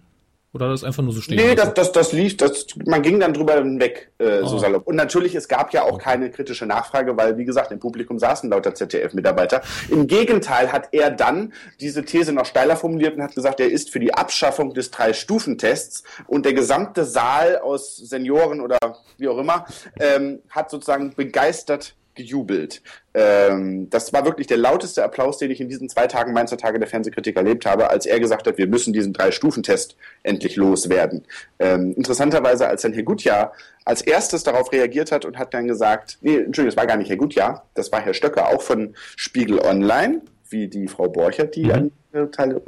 [0.54, 1.38] Oder das einfach nur so stehen?
[1.38, 4.46] Nee, das, das, das lief, das, man ging dann drüber hinweg, äh, oh.
[4.46, 4.86] so salopp.
[4.86, 8.52] Und natürlich, es gab ja auch keine kritische Nachfrage, weil, wie gesagt, im Publikum saßen
[8.52, 9.64] lauter ZDF-Mitarbeiter.
[9.90, 13.90] Im Gegenteil hat er dann diese These noch steiler formuliert und hat gesagt, er ist
[13.90, 18.78] für die Abschaffung des Drei-Stufen-Tests und der gesamte Saal aus Senioren oder
[19.18, 19.66] wie auch immer
[20.00, 22.82] ähm, hat sozusagen begeistert gejubelt.
[23.14, 26.80] Ähm, das war wirklich der lauteste Applaus, den ich in diesen zwei Tagen Mainzer Tage
[26.80, 31.26] der Fernsehkritik erlebt habe, als er gesagt hat, wir müssen diesen Drei-Stufen-Test endlich loswerden.
[31.60, 33.54] Ähm, interessanterweise, als dann Herr Gutjahr
[33.86, 37.10] als erstes darauf reagiert hat und hat dann gesagt, nee, Entschuldigung, das war gar nicht
[37.10, 41.66] Herr Gutjahr, das war Herr Stöcker, auch von Spiegel Online, wie die Frau Borchert, die
[41.66, 41.92] mhm.
[42.14, 42.62] eine Teil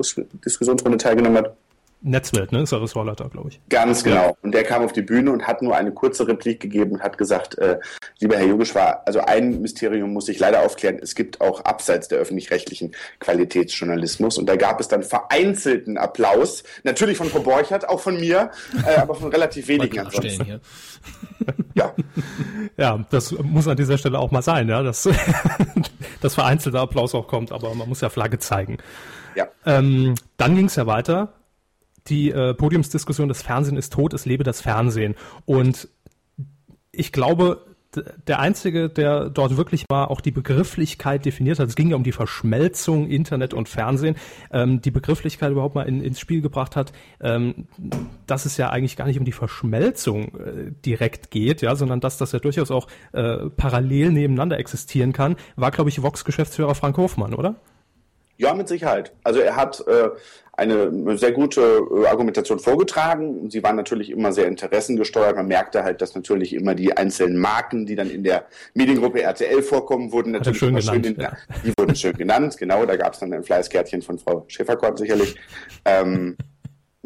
[0.43, 1.57] Diskussionsrunde teilgenommen hat.
[2.05, 2.61] Netzwelt, ne?
[2.61, 3.59] Ist der Ressortleiter, glaube ich.
[3.67, 4.37] Ganz genau.
[4.43, 7.17] Und der kam auf die Bühne und hat nur eine kurze Replik gegeben und hat
[7.17, 7.79] gesagt, äh,
[8.19, 10.99] lieber Herr Yogeshwar, also ein Mysterium muss ich leider aufklären.
[11.01, 14.37] Es gibt auch abseits der öffentlich-rechtlichen Qualitätsjournalismus.
[14.37, 16.63] Und da gab es dann vereinzelten Applaus.
[16.83, 18.51] Natürlich von Frau Borchert, auch von mir,
[18.85, 20.45] äh, aber von relativ wenigen ansonsten.
[20.45, 20.61] Hier.
[21.73, 21.93] Ja.
[22.77, 25.09] Ja, das muss an dieser Stelle auch mal sein, ja, dass,
[26.21, 28.77] dass vereinzelter Applaus auch kommt, aber man muss ja Flagge zeigen.
[29.35, 29.47] Ja.
[29.65, 31.33] Ähm, dann ging es ja weiter.
[32.07, 35.15] Die äh, Podiumsdiskussion, das Fernsehen ist tot, es lebe das Fernsehen.
[35.45, 35.87] Und
[36.91, 37.65] ich glaube,
[38.27, 42.03] der Einzige, der dort wirklich mal auch die Begrifflichkeit definiert hat, es ging ja um
[42.03, 44.15] die Verschmelzung Internet und Fernsehen,
[44.51, 46.91] ähm, die Begrifflichkeit überhaupt mal in, ins Spiel gebracht hat,
[47.21, 47.67] ähm,
[48.27, 52.17] dass es ja eigentlich gar nicht um die Verschmelzung äh, direkt geht, ja, sondern dass
[52.17, 57.33] das ja durchaus auch äh, parallel nebeneinander existieren kann, war, glaube ich, Vox-Geschäftsführer Frank Hofmann,
[57.33, 57.55] oder?
[58.37, 59.13] Ja, mit Sicherheit.
[59.23, 60.09] Also er hat äh,
[60.53, 63.49] eine sehr gute äh, Argumentation vorgetragen.
[63.49, 65.35] Sie war natürlich immer sehr interessengesteuert.
[65.35, 69.61] Man merkte halt, dass natürlich immer die einzelnen Marken, die dann in der Mediengruppe RTL
[69.61, 71.33] vorkommen, wurden natürlich schön genannt, in, ja.
[71.63, 72.57] die wurden schön genannt.
[72.57, 75.35] Genau, da gab es dann ein Fleißkärtchen von Frau Schäferkort sicherlich.
[75.85, 76.37] Ähm,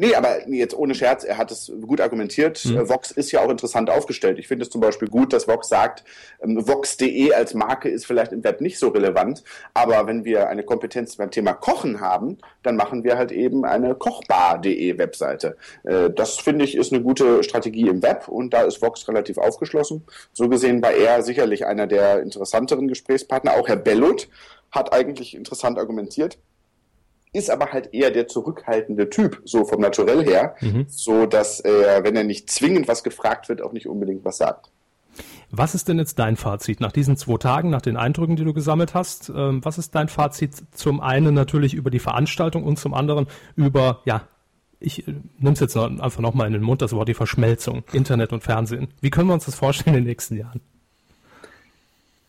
[0.00, 2.64] Nee, aber jetzt ohne Scherz, er hat es gut argumentiert.
[2.64, 2.78] Mhm.
[2.78, 4.38] Äh, Vox ist ja auch interessant aufgestellt.
[4.38, 6.04] Ich finde es zum Beispiel gut, dass Vox sagt,
[6.42, 9.44] ähm, Vox.de als Marke ist vielleicht im Web nicht so relevant,
[9.74, 13.94] aber wenn wir eine Kompetenz beim Thema Kochen haben, dann machen wir halt eben eine
[13.94, 15.58] Kochbar.de Webseite.
[15.84, 19.36] Äh, Das finde ich ist eine gute Strategie im Web und da ist Vox relativ
[19.36, 20.06] aufgeschlossen.
[20.32, 23.52] So gesehen war er sicherlich einer der interessanteren Gesprächspartner.
[23.52, 24.30] Auch Herr Bellot
[24.70, 26.38] hat eigentlich interessant argumentiert
[27.32, 30.56] ist aber halt eher der zurückhaltende Typ, so vom Naturell her,
[30.88, 34.70] so dass er, wenn er nicht zwingend was gefragt wird, auch nicht unbedingt was sagt.
[35.52, 38.54] Was ist denn jetzt dein Fazit nach diesen zwei Tagen, nach den Eindrücken, die du
[38.54, 39.30] gesammelt hast?
[39.30, 43.26] Ähm, was ist dein Fazit zum einen natürlich über die Veranstaltung und zum anderen
[43.56, 44.28] über, ja,
[44.78, 47.82] ich äh, nehme es jetzt noch, einfach nochmal in den Mund, das Wort die Verschmelzung,
[47.92, 48.88] Internet und Fernsehen.
[49.00, 50.60] Wie können wir uns das vorstellen in den nächsten Jahren?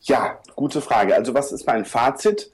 [0.02, 1.14] Ja, gute Frage.
[1.16, 2.52] Also was ist mein Fazit?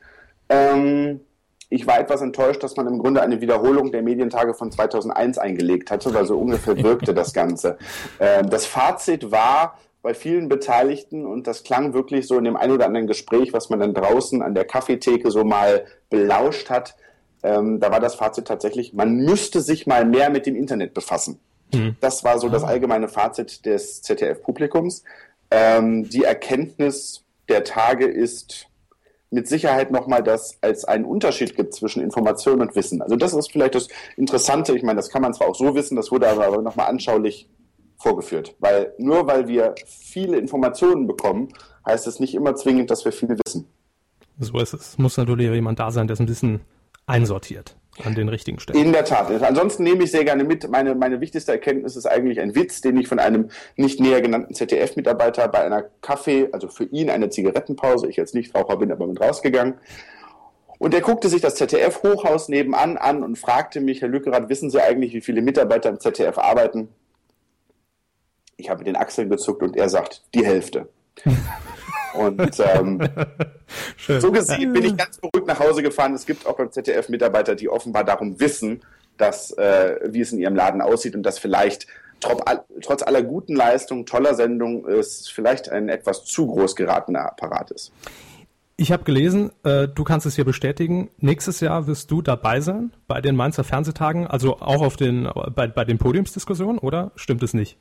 [0.50, 1.22] Ähm,
[1.70, 5.91] ich war etwas enttäuscht, dass man im Grunde eine Wiederholung der Medientage von 2001 eingelegt
[5.91, 7.78] hatte, weil so ungefähr wirkte das Ganze.
[8.20, 12.72] Ähm, das Fazit war bei vielen Beteiligten und das klang wirklich so in dem ein
[12.72, 16.95] oder anderen Gespräch, was man dann draußen an der Kaffeetheke so mal belauscht hat,
[17.43, 21.39] ähm, da war das Fazit tatsächlich, man müsste sich mal mehr mit dem Internet befassen.
[21.99, 25.03] Das war so das allgemeine Fazit des ZDF-Publikums.
[25.51, 28.68] Ähm, die Erkenntnis der Tage ist
[29.30, 33.01] mit Sicherheit nochmal, dass es einen Unterschied gibt zwischen Information und Wissen.
[33.01, 34.75] Also das ist vielleicht das Interessante.
[34.75, 37.49] Ich meine, das kann man zwar auch so wissen, das wurde aber nochmal anschaulich
[37.97, 38.55] vorgeführt.
[38.59, 41.49] Weil nur weil wir viele Informationen bekommen,
[41.86, 43.67] heißt es nicht immer zwingend, dass wir viel wissen.
[44.39, 44.97] So ist es.
[44.97, 46.61] Muss natürlich jemand da sein, der es ein bisschen
[47.05, 48.80] einsortiert an den richtigen Stellen.
[48.80, 49.30] In der Tat.
[49.41, 50.70] Ansonsten nehme ich sehr gerne mit.
[50.70, 54.54] Meine, meine wichtigste Erkenntnis ist eigentlich ein Witz, den ich von einem nicht näher genannten
[54.54, 59.20] ZDF-Mitarbeiter bei einer Kaffee, also für ihn eine Zigarettenpause, ich als Nichtraucher bin aber mit
[59.20, 59.76] rausgegangen.
[60.80, 64.82] Und er guckte sich das ZDF-Hochhaus nebenan an und fragte mich, Herr Lückerath, wissen Sie
[64.82, 66.89] eigentlich, wie viele Mitarbeiter im ZDF arbeiten?
[68.58, 70.89] Ich habe den Achseln gezuckt und er sagt, die Hälfte.
[72.14, 73.10] Und ähm,
[74.20, 76.14] so gesehen bin ich ganz beruhigt nach Hause gefahren.
[76.14, 78.82] Es gibt auch beim ZDF Mitarbeiter, die offenbar darum wissen,
[79.18, 81.88] dass, äh, wie es in ihrem Laden aussieht und dass vielleicht
[82.20, 87.91] trotz aller guten Leistungen, toller Sendung, es vielleicht ein etwas zu groß geratener Apparat ist.
[88.80, 91.10] Ich habe gelesen, äh, du kannst es hier bestätigen.
[91.18, 95.68] Nächstes Jahr wirst du dabei sein bei den Mainzer Fernsehtagen, also auch auf den bei,
[95.68, 97.78] bei den Podiumsdiskussionen, oder stimmt es nicht?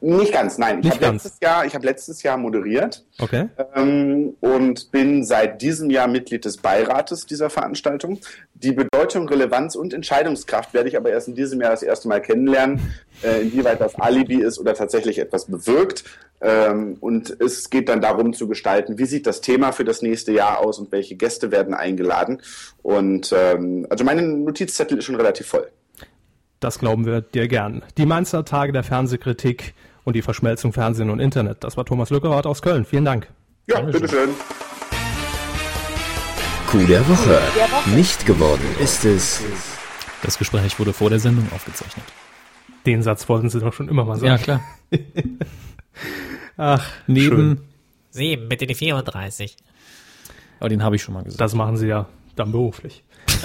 [0.00, 0.78] Nicht ganz, nein.
[0.78, 1.24] Ich Nicht habe ganz.
[1.24, 3.48] letztes Jahr, ich habe letztes Jahr moderiert Okay.
[3.74, 8.20] ähm, und bin seit diesem Jahr Mitglied des Beirates dieser Veranstaltung.
[8.54, 12.20] Die Bedeutung, Relevanz und Entscheidungskraft werde ich aber erst in diesem Jahr das erste Mal
[12.22, 12.80] kennenlernen,
[13.24, 16.04] äh, inwieweit das Alibi ist oder tatsächlich etwas bewirkt.
[16.40, 20.30] Ähm, und es geht dann darum zu gestalten, wie sieht das Thema für das nächste
[20.30, 22.40] Jahr aus und welche Gäste werden eingeladen.
[22.82, 25.68] Und ähm, also meine Notizzettel ist schon relativ voll.
[26.60, 27.82] Das glauben wir dir gern.
[27.96, 29.74] Die Mainzer Tage der Fernsehkritik
[30.08, 31.62] und die Verschmelzung Fernsehen und Internet.
[31.62, 32.86] Das war Thomas Lückerath aus Köln.
[32.86, 33.28] Vielen Dank.
[33.66, 34.30] Ja, bitteschön.
[36.66, 37.38] Coup der Woche.
[37.94, 39.42] Nicht geworden ist es.
[40.22, 42.06] Das Gespräch wurde vor der Sendung aufgezeichnet.
[42.86, 44.28] Den Satz wollten Sie doch schon immer mal sagen.
[44.28, 44.60] Ja, klar.
[46.56, 47.60] Ach, Neben, schön.
[48.10, 49.56] Sieben, bitte die 34.
[50.58, 51.40] aber den habe ich schon mal gesagt.
[51.42, 53.04] Das machen Sie ja dann beruflich.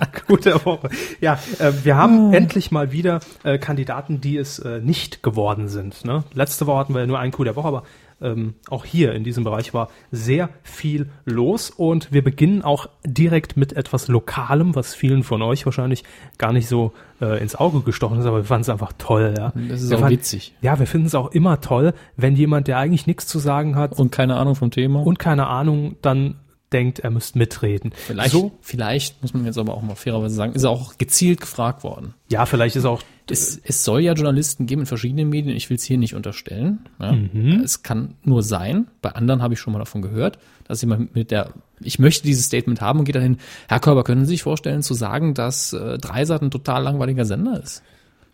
[0.00, 0.88] äh, gute Woche.
[1.20, 6.04] Ja, äh, wir haben endlich mal wieder äh, Kandidaten, die es äh, nicht geworden sind.
[6.04, 6.24] Ne?
[6.34, 7.82] Letzte Woche hatten wir ja nur einen Coup der Woche, aber
[8.22, 13.56] ähm, auch hier in diesem Bereich war sehr viel los und wir beginnen auch direkt
[13.56, 16.04] mit etwas Lokalem, was vielen von euch wahrscheinlich
[16.38, 19.34] gar nicht so äh, ins Auge gestochen ist, aber wir fanden es einfach toll.
[19.36, 19.52] Ja.
[19.68, 20.54] Das ist wir auch fanden- witzig.
[20.62, 23.98] Ja, wir finden es auch immer toll, wenn jemand, der eigentlich nichts zu sagen hat
[23.98, 25.00] Und keine Ahnung vom Thema.
[25.02, 26.36] und keine Ahnung, dann
[26.74, 27.92] denkt, er müsste mitreden.
[27.94, 31.40] vielleicht, So, vielleicht muss man jetzt aber auch mal fairerweise sagen, ist er auch gezielt
[31.40, 32.12] gefragt worden.
[32.28, 33.00] ja, vielleicht ist auch
[33.30, 36.80] Es, es soll ja Journalisten geben in verschiedenen Medien, ich will es hier nicht unterstellen.
[37.00, 37.12] Ja.
[37.12, 37.62] Mhm.
[37.64, 41.30] Es kann nur sein, bei anderen habe ich schon mal davon gehört, dass jemand mit
[41.30, 44.82] der, ich möchte dieses Statement haben und geht dahin, Herr Körber, können Sie sich vorstellen
[44.82, 47.82] zu sagen, dass äh, Dreisat ein total langweiliger Sender ist?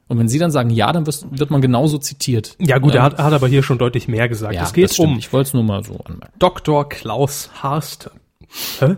[0.08, 2.56] Und wenn Sie dann sagen, ja, dann wird man genauso zitiert.
[2.58, 4.54] Ja gut, er Ähm, hat, hat aber hier schon deutlich mehr gesagt.
[4.56, 6.34] ja, es geht um Ich wollte es nur mal so anmerken.
[6.40, 6.88] Dr.
[6.88, 8.10] Klaus Harste.
[8.80, 8.96] Hä?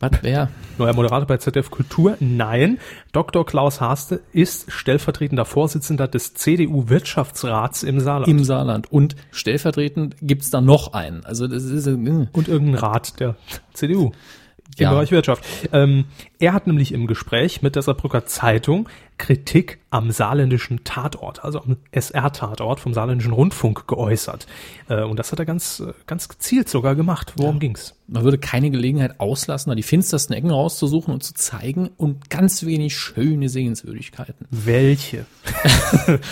[0.00, 0.50] Was, wer?
[0.76, 2.16] Neuer Moderator bei ZDF Kultur?
[2.20, 2.78] Nein.
[3.12, 3.46] Dr.
[3.46, 8.28] Klaus Harste ist stellvertretender Vorsitzender des CDU-Wirtschaftsrats im Saarland.
[8.28, 8.90] Im Saarland.
[8.90, 11.24] Und stellvertretend gibt's da noch einen.
[11.24, 13.36] Also das ist, äh, und irgendein Rat der
[13.72, 14.12] CDU.
[14.76, 14.90] Im Ja.
[14.90, 15.44] Bereich Wirtschaft.
[15.72, 16.06] Ähm,
[16.40, 18.88] er hat nämlich im Gespräch mit der Saarbrücker Zeitung
[19.18, 24.46] Kritik am saarländischen Tatort, also am SR-Tatort vom saarländischen Rundfunk geäußert.
[24.88, 27.34] Äh, und das hat er ganz, äh, ganz gezielt sogar gemacht.
[27.36, 27.94] Worum ging's?
[28.06, 32.64] man würde keine Gelegenheit auslassen, da die finstersten Ecken rauszusuchen und zu zeigen und ganz
[32.66, 34.46] wenig schöne Sehenswürdigkeiten.
[34.50, 35.26] Welche?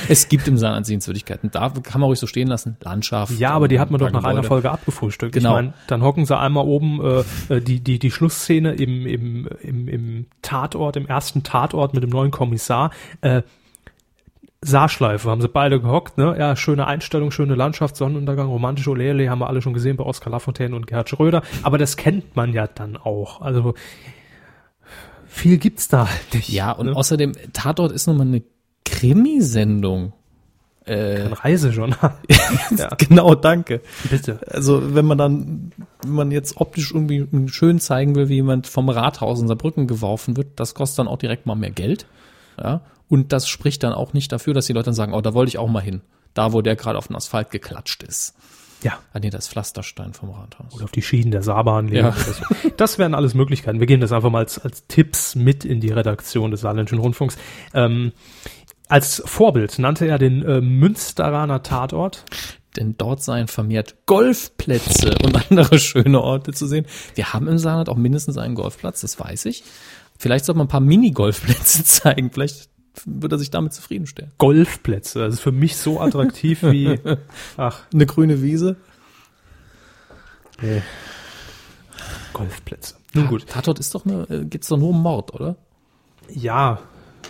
[0.09, 1.51] Es gibt im Saarland Sehenswürdigkeiten.
[1.51, 2.77] Da kann man ruhig so stehen lassen.
[2.81, 3.39] Landschaft.
[3.39, 4.43] Ja, aber die hat man doch nach einer.
[4.43, 5.35] Folge abgefrühstückt.
[5.35, 5.51] Genau.
[5.51, 9.49] Ich meine, dann hocken sie einmal oben äh, äh, die, die, die Schlussszene im, im,
[9.63, 12.72] im, im Tatort, im ersten Tatort mit dem neuen Kommissar.
[13.21, 13.43] Äh,
[14.65, 16.37] Saarschleife haben sie beide gehockt, ne?
[16.39, 20.31] Ja, schöne Einstellung, schöne Landschaft, Sonnenuntergang, romantische Olele haben wir alle schon gesehen bei Oskar
[20.31, 21.43] Lafontaine und Gerhard Schröder.
[21.65, 23.41] Aber das kennt man ja dann auch.
[23.41, 23.75] Also
[25.27, 26.49] viel gibt's da halt nicht.
[26.51, 26.97] Ja, und ne?
[26.97, 28.43] außerdem, Tatort ist nun mal eine
[28.85, 30.13] Krimisendung.
[30.87, 32.15] ein Reisejournal.
[32.79, 33.81] ja, Genau, danke.
[34.11, 34.39] bitte.
[34.47, 35.73] Also wenn man dann,
[36.05, 40.37] wenn man jetzt optisch irgendwie schön zeigen will, wie jemand vom Rathaus in Saarbrücken geworfen
[40.37, 42.07] wird, das kostet dann auch direkt mal mehr Geld.
[42.59, 42.83] Ja.
[43.09, 45.49] Und das spricht dann auch nicht dafür, dass die Leute dann sagen, oh, da wollte
[45.51, 46.01] ich auch mal hin.
[46.35, 48.35] Da, wo der gerade auf den Asphalt geklatscht ist.
[48.83, 48.95] Ja.
[49.13, 50.75] Ah, nee, das Pflasterstein vom Rathaus.
[50.75, 52.13] oder auf die Schienen der Saarbahn legen Ja.
[52.13, 52.43] so.
[52.79, 53.79] Das wären alles Möglichkeiten.
[53.81, 57.37] Wir gehen das einfach mal als, als Tipps mit in die Redaktion des Saarländischen Rundfunks.
[57.75, 58.13] Ähm,
[58.89, 62.25] als Vorbild nannte er den äh, Münsteraner Tatort.
[62.77, 66.87] Denn dort seien vermehrt Golfplätze und andere schöne Orte zu sehen.
[67.15, 69.63] Wir haben im Saarland auch mindestens einen Golfplatz, das weiß ich.
[70.19, 72.31] Vielleicht sollte man ein paar Minigolfplätze zeigen.
[72.31, 72.69] Vielleicht
[73.07, 74.33] wird er sich damit zufriedenstellen.
[74.39, 75.21] Golfplätze.
[75.21, 76.99] Das ist für mich so attraktiv wie,
[77.57, 78.77] ach, Eine grüne Wiese.
[82.33, 82.95] Golfplätze.
[83.15, 83.47] Nun gut.
[83.49, 85.57] Tatort ist doch eine, äh, geht's doch nur um Mord, oder?
[86.31, 86.79] Ja,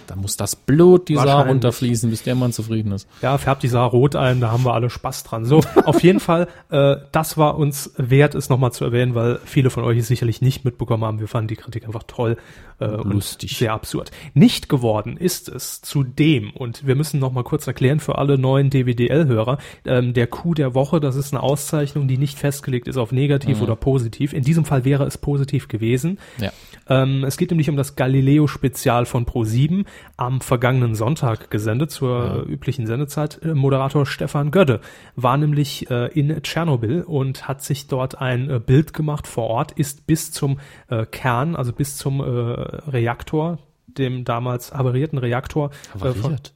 [0.06, 3.06] Da muss das Blut die Saar runterfließen, bis der Mann zufrieden ist.
[3.22, 5.44] Ja, färbt die Saar rot ein, da haben wir alle Spaß dran.
[5.44, 9.70] So, auf jeden Fall, äh, das war uns wert, es nochmal zu erwähnen, weil viele
[9.70, 11.20] von euch es sicherlich nicht mitbekommen haben.
[11.20, 12.36] Wir fanden die Kritik einfach toll
[12.82, 13.56] äh, Lustig.
[13.56, 14.10] sehr absurd.
[14.34, 19.58] Nicht geworden ist es zudem, und wir müssen nochmal kurz erklären für alle neuen DWDL-Hörer,
[19.84, 23.60] ähm, der Coup der Woche, das ist eine Auszeichnung, die nicht festgelegt ist auf negativ
[23.60, 24.32] oder positiv.
[24.32, 26.18] In diesem Fall wäre es positiv gewesen.
[26.38, 26.52] Ja.
[26.88, 29.84] Ähm, es geht nämlich um das Galileo-Spezial von Pro7
[30.16, 33.40] am vergangenen Sonntag gesendet zur äh, üblichen Sendezeit.
[33.42, 34.80] Äh, Moderator Stefan Gödde
[35.16, 39.72] war nämlich äh, in Tschernobyl und hat sich dort ein äh, Bild gemacht vor Ort,
[39.72, 40.58] ist bis zum
[40.88, 45.70] äh, Kern, also bis zum äh, Reaktor, dem damals havarierten Reaktor.
[45.94, 46.52] Äh, Havariert.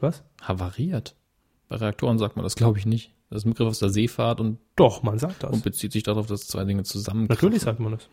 [0.00, 0.22] was?
[0.42, 1.14] Havariert.
[1.68, 3.12] Bei Reaktoren sagt man das, glaube ich, nicht.
[3.30, 5.50] Das ist ein Begriff aus der Seefahrt und, Doch, man sagt das.
[5.50, 7.26] und bezieht sich darauf, dass zwei Dinge zusammen.
[7.28, 8.08] Natürlich sagt man das.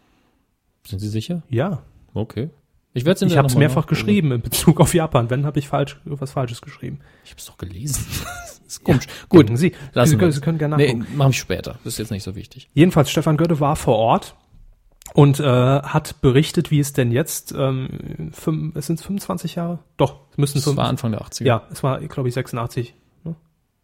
[0.88, 1.44] Sind Sie sicher?
[1.50, 1.84] Ja.
[2.14, 2.50] Okay.
[2.94, 5.30] Ich werde Ich habe es mehrfach geschrieben in Bezug auf Japan.
[5.30, 7.00] Wenn, habe ich falsch, was Falsches geschrieben.
[7.24, 8.06] Ich habe es doch gelesen.
[8.46, 9.06] das ist komisch.
[9.30, 9.74] Gut, Denken Sie.
[9.94, 10.36] lassen Sie wir können- es.
[10.36, 11.18] Sie können gerne Nee, nachgucken.
[11.18, 11.80] mache ich später.
[11.84, 12.70] Das ist jetzt nicht so wichtig.
[12.74, 14.36] Jedenfalls, Stefan Götte war vor Ort
[15.14, 19.80] und äh, hat berichtet, wie es denn jetzt, ähm, fünf, es sind 25 Jahre?
[19.98, 21.44] Doch, es müssen Das fünf, war Anfang der 80er.
[21.46, 22.94] ja, es war, glaube ich, 86.
[23.24, 23.36] Ne?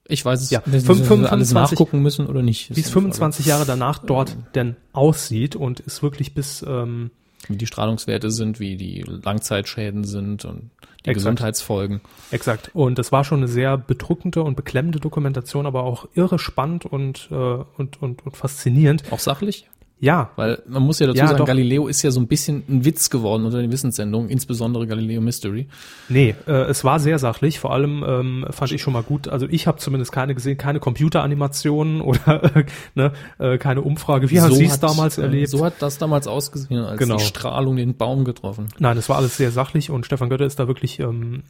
[0.08, 2.76] Ich weiß es Ja, nicht, fünf- ob wir alles 25 nachgucken müssen oder nicht.
[2.76, 7.12] Wie es 25 Jahre danach dort denn aussieht und ist wirklich bis, ähm,
[7.50, 10.72] Wie die Strahlungswerte sind, wie die Langzeitschäden sind und
[11.06, 11.16] die Exakt.
[11.16, 12.02] Gesundheitsfolgen.
[12.32, 12.72] exakt.
[12.74, 17.30] Und das war schon eine sehr bedrückende und beklemmende Dokumentation, aber auch irre spannend und,
[17.32, 19.04] äh, und, und, und faszinierend.
[19.12, 19.70] Auch sachlich?
[20.00, 21.46] Ja, Weil man muss ja dazu Ja, sagen, doch.
[21.48, 25.68] Galileo ist ja so ein bisschen ein Witz geworden unter den Wissenssendungen, insbesondere Galileo Mystery.
[26.08, 27.60] Nee, äh, es war sehr sachlich.
[27.60, 29.28] Vor allem ähm, fand ich schon mal gut.
[29.28, 34.30] Also ich habe zumindest keine gesehen, keine Computeranimationen oder äh, ne, äh, keine Umfrage.
[34.30, 35.50] Wie hast Sie es damals äh, erlebt?
[35.50, 37.18] So hat das damals ausgesehen, als Genau.
[37.18, 38.68] die Strahlung den Baum getroffen.
[38.78, 41.42] Nein, es war alles sehr sachlich und Stefan Götte ist da wirklich ähm,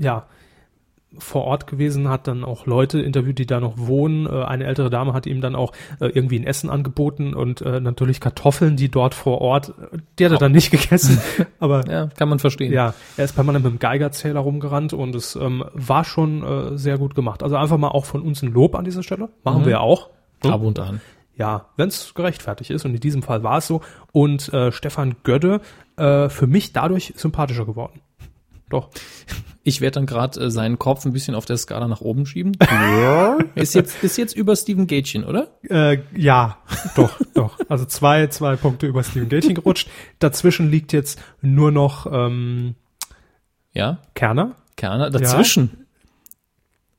[0.00, 0.24] ja
[1.18, 4.26] vor Ort gewesen, hat dann auch Leute interviewt, die da noch wohnen.
[4.26, 7.80] Äh, eine ältere Dame hat ihm dann auch äh, irgendwie ein Essen angeboten und äh,
[7.80, 9.74] natürlich Kartoffeln, die dort vor Ort,
[10.18, 11.20] die hat er dann nicht gegessen,
[11.58, 12.72] aber Ja, kann man verstehen.
[12.72, 16.98] ja, er ist permanent mit dem Geigerzähler rumgerannt und es ähm, war schon äh, sehr
[16.98, 17.42] gut gemacht.
[17.42, 19.28] Also einfach mal auch von uns ein Lob an dieser Stelle.
[19.44, 20.10] Machen wir ja auch.
[20.42, 21.00] Ab und an.
[21.38, 23.82] Ja, wenn es gerechtfertigt ist und in diesem Fall war es so.
[24.12, 25.60] Und äh, Stefan Gödde
[25.96, 28.00] äh, für mich dadurch sympathischer geworden.
[28.68, 28.90] Doch.
[29.62, 32.56] Ich werde dann gerade äh, seinen Kopf ein bisschen auf der Skala nach oben schieben.
[33.54, 35.48] ist jetzt ist jetzt über Steven Gätchen, oder?
[35.68, 36.58] Äh, ja,
[36.94, 37.58] doch, doch.
[37.68, 39.88] Also zwei, zwei Punkte über Steven Gätchen gerutscht.
[40.18, 42.74] Dazwischen liegt jetzt nur noch ähm,
[43.72, 44.56] Ja, Kerner.
[44.76, 45.86] Kerner dazwischen.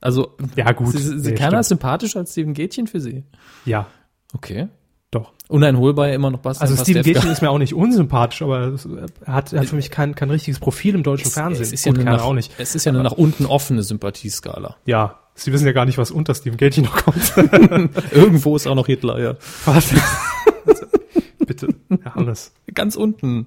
[0.01, 0.91] Also Ja, gut.
[0.91, 1.59] Sie, sie, Nee, Kerner stimmt.
[1.61, 3.24] ist sympathischer als Steven Gätchen für Sie.
[3.65, 3.88] Ja,
[4.34, 4.68] Okay.
[5.11, 5.31] Doch.
[5.47, 7.01] Uneinholbar immer noch Bastian Also Steven.
[7.03, 8.85] Gätchen ist mir auch nicht unsympathisch, aber es-
[9.25, 11.63] er hat, er hat für mich kein, kein richtiges Profil im deutschen Fernsehen.
[11.63, 12.51] Es ist, ja Gut, nach, auch nicht.
[12.57, 14.75] es ist ja eine nach unten offene Sympathieskala.
[14.85, 17.33] Ja, Sie wissen ja gar nicht, was unter Steven Gätchen noch kommt.
[18.11, 19.35] Irgendwo ist auch noch Hitler, ja.
[19.65, 19.93] Was?
[21.45, 21.67] Bitte,
[22.15, 22.51] Hannes.
[22.73, 23.45] Ganz unten.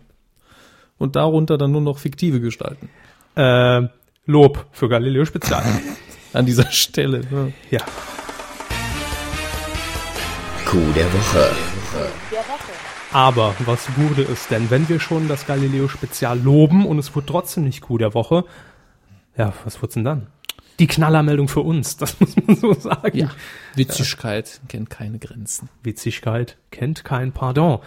[0.99, 2.89] Und darunter dann nur noch fiktive Gestalten.
[3.35, 3.89] Äh,
[4.27, 5.65] Lob für Galileo Spezial.
[6.33, 7.23] An dieser Stelle.
[7.31, 7.53] ne?
[7.71, 7.79] Ja.
[7.81, 7.85] ja.
[10.71, 11.51] Coup der Woche.
[13.13, 17.27] Aber was wurde es denn, wenn wir schon das Galileo Spezial loben und es wurde
[17.27, 18.45] trotzdem nicht Coup der Woche?
[19.37, 20.29] Ja, was wird's denn dann?
[20.79, 23.19] Die Knallermeldung für uns, das muss man so sagen.
[23.19, 23.31] ja.
[23.75, 25.69] Witzigkeit kennt keine Grenzen.
[25.83, 27.81] Witzigkeit kennt kein Pardon.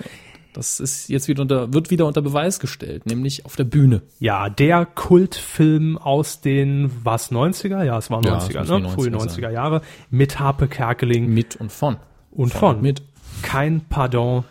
[0.51, 4.01] Das ist jetzt wieder unter, wird wieder unter Beweis gestellt, nämlich auf der Bühne.
[4.19, 7.81] Ja, der Kultfilm aus den, was, 90er?
[7.85, 8.89] Ja, es waren Ja, 90er, es ne?
[8.89, 9.81] Frühe 90er 90er Jahre.
[10.09, 11.95] Mit Harpe Kerkeling Mit und von.
[12.35, 12.81] Und von.
[12.81, 13.01] Mit.
[13.41, 14.43] Kein Pardon.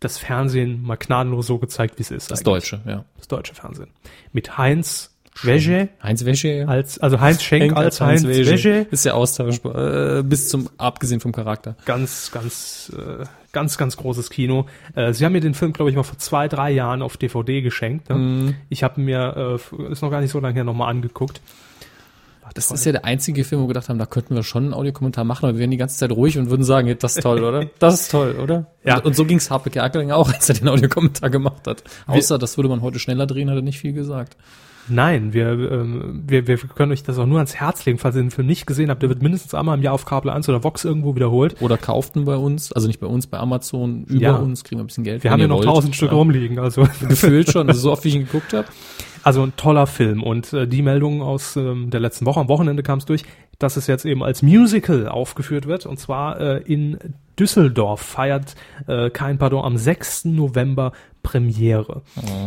[0.00, 2.30] Das Fernsehen mal gnadenlos so gezeigt, wie es ist.
[2.30, 2.70] Das eigentlich.
[2.70, 3.04] Deutsche, ja.
[3.16, 3.88] Das deutsche Fernsehen.
[4.32, 6.66] Mit Heinz Wege Heinz Wäsche.
[6.66, 8.86] als, also Heinz Schenk als Heinz Wege.
[8.90, 11.76] Ist ja austauschbar, äh, bis zum, abgesehen vom Charakter.
[11.84, 14.66] Ganz, ganz, äh, ganz, ganz großes Kino.
[14.94, 17.60] Äh, Sie haben mir den Film, glaube ich, mal vor zwei, drei Jahren auf DVD
[17.60, 18.08] geschenkt.
[18.08, 18.16] Ne?
[18.16, 18.54] Mhm.
[18.68, 21.40] Ich habe mir, äh, ist noch gar nicht so lange her, nochmal angeguckt.
[22.56, 24.64] Das war- ist ja der einzige Film, wo wir gedacht haben, da könnten wir schon
[24.64, 27.22] einen Audiokommentar machen, aber wir wären die ganze Zeit ruhig und würden sagen, das ist
[27.22, 27.66] toll, oder?
[27.78, 28.66] Das ist toll, oder?
[28.84, 28.96] Ja.
[28.96, 31.84] Und, und so ging's Harpe Kerkeling auch, als er den Audiokommentar gemacht hat.
[32.06, 34.36] Außer, das würde man heute schneller drehen, hat er nicht viel gesagt.
[34.88, 38.22] Nein, wir, ähm, wir, wir können euch das auch nur ans Herz legen, falls ihr
[38.22, 39.02] den Film nicht gesehen habt.
[39.02, 41.56] Der wird mindestens einmal im Jahr auf Kabel 1 oder Vox irgendwo wiederholt.
[41.60, 44.36] Oder kauften bei uns, also nicht bei uns, bei Amazon, über Ja.
[44.36, 45.24] uns, kriegen wir ein bisschen Geld.
[45.24, 46.16] Wir haben ja noch tausend Stück Ja.
[46.16, 46.60] rumliegen.
[46.60, 48.68] Also, Gefühlt schon, also so oft wie ich ihn geguckt habe.
[49.26, 50.22] Also ein toller Film.
[50.22, 53.24] Und äh, die Meldung aus ähm, der letzten Woche, am Wochenende kam es durch,
[53.58, 55.84] dass es jetzt eben als Musical aufgeführt wird.
[55.84, 56.96] Und zwar äh, in
[57.36, 58.54] Düsseldorf feiert
[58.86, 60.26] äh, Kein Pardon am 6.
[60.26, 60.92] November
[61.24, 62.02] Premiere.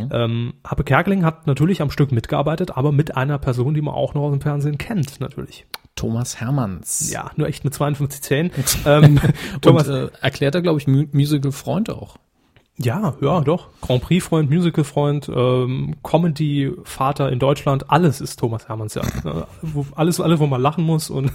[0.09, 4.13] Ähm, Happe Kerkeling hat natürlich am Stück mitgearbeitet, aber mit einer Person, die man auch
[4.13, 5.65] noch aus dem Fernsehen kennt, natürlich.
[5.95, 7.11] Thomas Hermanns.
[7.11, 8.51] Ja, nur echt mit 52 Zähnen.
[8.86, 9.19] ähm,
[9.61, 12.15] Thomas und, äh, erklärt er, glaube ich, Mu Musical-Freund auch.
[12.82, 13.67] Ja, ja, doch.
[13.82, 19.01] Grand Prix-Freund, Musical-Freund, ähm, Comedy-Vater in Deutschland, alles ist Thomas Hermanns, ja.
[19.95, 21.32] Alles, alles, wo man lachen muss und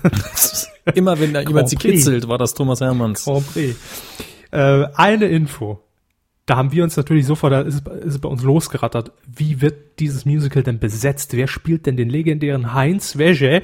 [0.94, 3.24] Immer wenn da jemand sie kitzelt, war das Thomas Hermanns.
[3.24, 3.76] Grand Prix.
[4.50, 5.80] Äh, eine Info.
[6.46, 9.12] Da haben wir uns natürlich sofort, da ist, es- ist es bei uns losgerattert.
[9.26, 11.34] Wie wird dieses Musical denn besetzt?
[11.34, 13.62] Wer spielt denn den legendären Heinz Wege,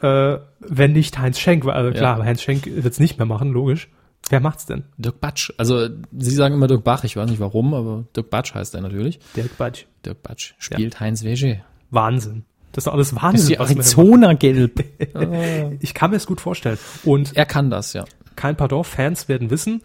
[0.00, 1.64] äh, wenn nicht Heinz Schenk?
[1.66, 2.24] Also klar, Ja.
[2.24, 3.88] Heinz Schenk wird's nicht mehr machen, logisch.
[4.30, 4.84] Wer macht's denn?
[4.96, 5.52] Dirk Batsch.
[5.58, 8.80] Also, sie sagen immer Dirk Bach, ich weiß nicht warum, aber Dirk Batsch heißt er
[8.80, 9.18] natürlich.
[9.36, 9.84] Dirk Batsch.
[10.04, 11.60] Dirk Batsch spielt Heinz Wäsche.
[11.90, 12.44] Wahnsinn.
[12.72, 13.48] Das ist alles Das ist Wahnsinn.
[13.48, 15.14] die hier Arizona-Gelb.
[15.14, 15.78] machen.
[15.80, 16.78] Ich kann mir es gut vorstellen.
[17.04, 18.04] Und er kann das, ja.
[18.36, 19.82] kein Pardon, Fans werden wissen,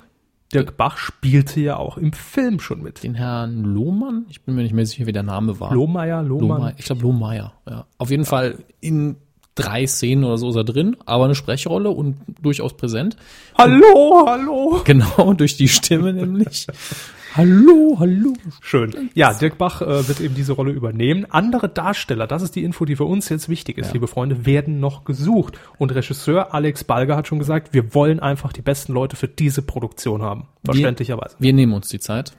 [0.53, 3.03] Dirk Bach spielte ja auch im Film schon mit.
[3.03, 5.73] Den Herrn Lohmann, ich bin mir nicht mehr sicher, wie der Name war.
[5.73, 6.47] Lohmeier, Lohmann.
[6.47, 6.73] Lohmeier.
[6.77, 7.85] Ich glaube Lohmeier, ja.
[7.97, 9.17] Auf jeden Fall in
[9.57, 13.17] drei Szenen oder so ist er drin, aber eine Sprechrolle und durchaus präsent.
[13.57, 14.81] Hallo, hallo.
[14.85, 16.67] Genau, durch die Stimme nämlich.
[17.35, 18.33] hallo, hallo.
[18.61, 19.09] Schön.
[19.15, 21.25] Ja, Dirk Bach äh, wird eben diese Rolle übernehmen.
[21.29, 24.79] Andere Darsteller, das ist die Info, die für uns jetzt wichtig ist, liebe Freunde, werden
[24.79, 25.59] noch gesucht.
[25.77, 29.61] Und Regisseur Alex Balger hat schon gesagt, wir wollen einfach die besten Leute für diese
[29.61, 30.47] Produktion haben.
[30.63, 31.35] Verständlicherweise.
[31.39, 32.33] Wir nehmen uns die Zeit.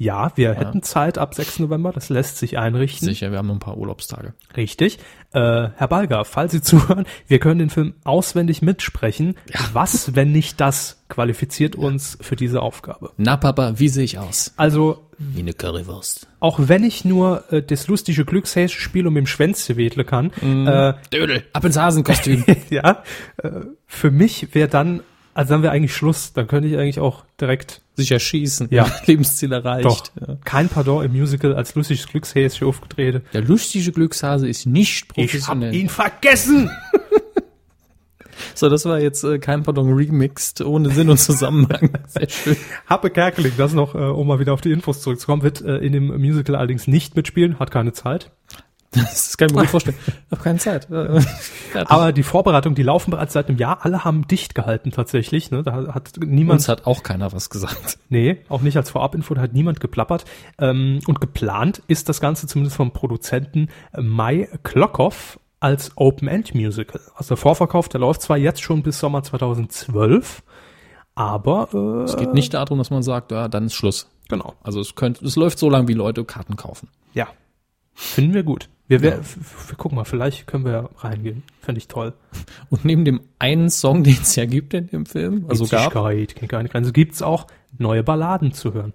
[0.00, 1.58] Ja, wir hätten Zeit ab 6.
[1.58, 3.06] November, das lässt sich einrichten.
[3.08, 4.32] Sicher, wir haben noch ein paar Urlaubstage.
[4.56, 4.98] Richtig.
[5.32, 9.34] Äh, Herr Balger, falls Sie zuhören, wir können den Film auswendig mitsprechen.
[9.72, 13.10] Was, wenn nicht das, qualifiziert uns für diese Aufgabe?
[13.16, 14.52] Na Papa, wie sehe ich aus?
[14.56, 16.28] Also, Wie eine Currywurst.
[16.38, 20.30] auch wenn ich nur äh, das lustige Glückshäsche Spiel um im Schwänzchen wedle kann,
[20.66, 22.44] äh, Dödel, ab ins Hasenkostüm.
[22.70, 23.02] ja,
[23.42, 23.50] äh,
[23.86, 25.00] für mich wäre dann
[25.34, 26.32] Also haben wir eigentlich Schluss.
[26.34, 28.68] Dann könnte ich eigentlich auch direkt Sich erschießen.
[28.70, 28.90] Ja.
[29.06, 29.84] Lebensziel erreicht.
[29.84, 30.36] doch Ja.
[30.44, 33.22] kein Pardon im Musical als lustiges Glückshäschen aufgetreten.
[33.32, 35.74] Der lustige Glückshase ist nicht Ich hab professionell.
[35.74, 36.70] ihn vergessen.
[38.54, 41.90] so, das war jetzt äh, kein Pardon remixed, ohne Sinn und Zusammenhang.
[42.06, 42.56] Sehr schön.
[42.86, 45.92] Happe Kerkeling, das noch, äh, um mal wieder auf die Infos zurückzukommen, wird äh, in
[45.92, 48.30] dem Musical allerdings nicht mitspielen, hat keine Zeit.
[48.90, 49.96] Das kann ich mir gut vorstellen.
[50.06, 50.88] Ich habe keine Zeit.
[51.86, 53.84] Aber die Vorbereitung, die laufen bereits seit einem Jahr.
[53.84, 55.50] Alle haben dicht gehalten tatsächlich.
[55.50, 55.62] Ne?
[55.62, 57.98] Da hat niemand, uns hat auch keiner was gesagt.
[58.08, 60.24] nee, auch nicht als Vorabinfo, da hat niemand geplappert.
[60.58, 67.00] Ähm, und geplant ist das Ganze zumindest vom Produzenten Mai Klockhoff als Open-End-Musical.
[67.14, 70.42] Also der Vorverkauf, der läuft zwar jetzt schon bis Sommer 2012,
[71.14, 74.08] aber äh, Es geht nicht darum, dass man sagt, ja, dann ist Schluss.
[74.28, 74.54] genau.
[74.62, 76.88] Also es könnte, es läuft so lange, wie Leute Karten kaufen.
[77.12, 77.26] Ja.
[78.00, 78.68] Finden wir gut.
[78.86, 81.42] Wir, wir, wir gucken mal, vielleicht können wir ja reingehen.
[81.60, 82.14] Fände ich toll.
[82.70, 86.48] Und neben dem einen Song, den es ja gibt in dem Film, also gab, kennt
[86.48, 88.92] keine Grenze, gibt's auch neue Balladen zu hören.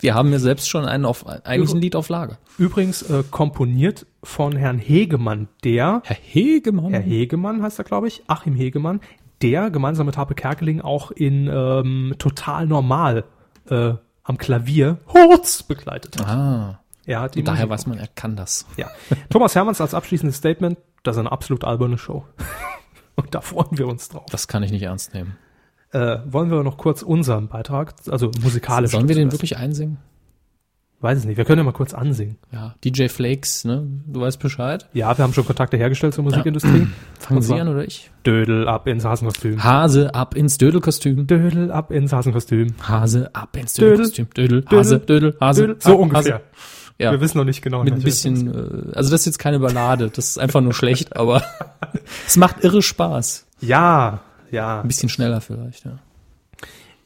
[0.00, 2.36] wir haben ja selbst schon einen auf, eigentlich ein Lied auf Lager.
[2.58, 6.92] Übrigens äh, komponiert von Herrn Hegemann, der, Herr Hegemann.
[6.92, 9.00] Herr Hegemann heißt er, glaube ich, Achim Hegemann,
[9.40, 13.24] der gemeinsam mit Harpe Kerkeling auch in ähm, Total Normal
[13.70, 13.94] äh,
[14.24, 16.28] am Klavier Hurz begleitet hat.
[16.28, 18.66] Ah, Er hat die daher Musik- weiß man, er kann das.
[18.76, 18.88] Ja.
[19.30, 22.24] Thomas Hermanns als abschließendes Statement, das ist eine absolut alberne Show.
[23.16, 24.26] Und da freuen wir uns drauf.
[24.30, 25.36] Das kann ich nicht ernst nehmen.
[25.92, 28.92] Äh, wollen wir noch kurz unseren Beitrag, also musikalisch.
[28.92, 29.98] Sollen wir den wirklich einsingen?
[31.00, 31.36] Weiß es nicht.
[31.36, 32.38] Wir können ja mal kurz ansingen.
[32.52, 33.88] Ja, DJ Flakes, ne?
[34.06, 34.88] Du weißt Bescheid.
[34.92, 36.86] Ja, wir haben schon Kontakte hergestellt zur Musikindustrie.
[37.18, 38.10] Fangen Und Sie an oder ich?
[38.24, 39.62] Dödel ab ins Hasenkostüm.
[39.64, 41.26] Hase ab ins Dödelkostüm.
[41.26, 42.74] Dödel ab ins Hasenkostüm.
[42.86, 43.96] Hase ab ins Dödel.
[43.96, 44.28] Dödelkostüm.
[44.30, 45.60] Dödel, Hase, Dödel, Hase.
[45.62, 45.76] Dödel.
[45.80, 46.34] So ab, ungefähr.
[46.34, 46.42] Hase.
[46.98, 47.10] Ja.
[47.10, 47.82] Wir wissen noch nicht genau.
[47.84, 51.16] Mit ein bisschen, äh, also das ist jetzt keine Ballade, das ist einfach nur schlecht,
[51.16, 51.42] aber
[52.26, 53.46] es macht irre Spaß.
[53.60, 54.20] Ja,
[54.50, 54.80] ja.
[54.80, 55.98] Ein bisschen schneller vielleicht, ja.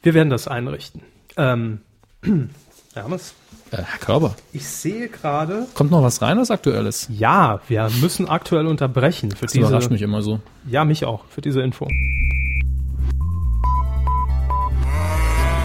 [0.03, 1.01] Wir werden das einrichten.
[1.37, 1.79] Ähm,
[2.93, 3.33] Hermes,
[3.71, 5.65] Äh, Herr Körber, ich sehe gerade.
[5.73, 7.07] kommt noch was rein, was Aktuelles?
[7.11, 9.67] Ja, wir müssen aktuell unterbrechen für Das diese.
[9.67, 10.39] überrascht mich immer so.
[10.69, 11.87] Ja, mich auch für diese Info.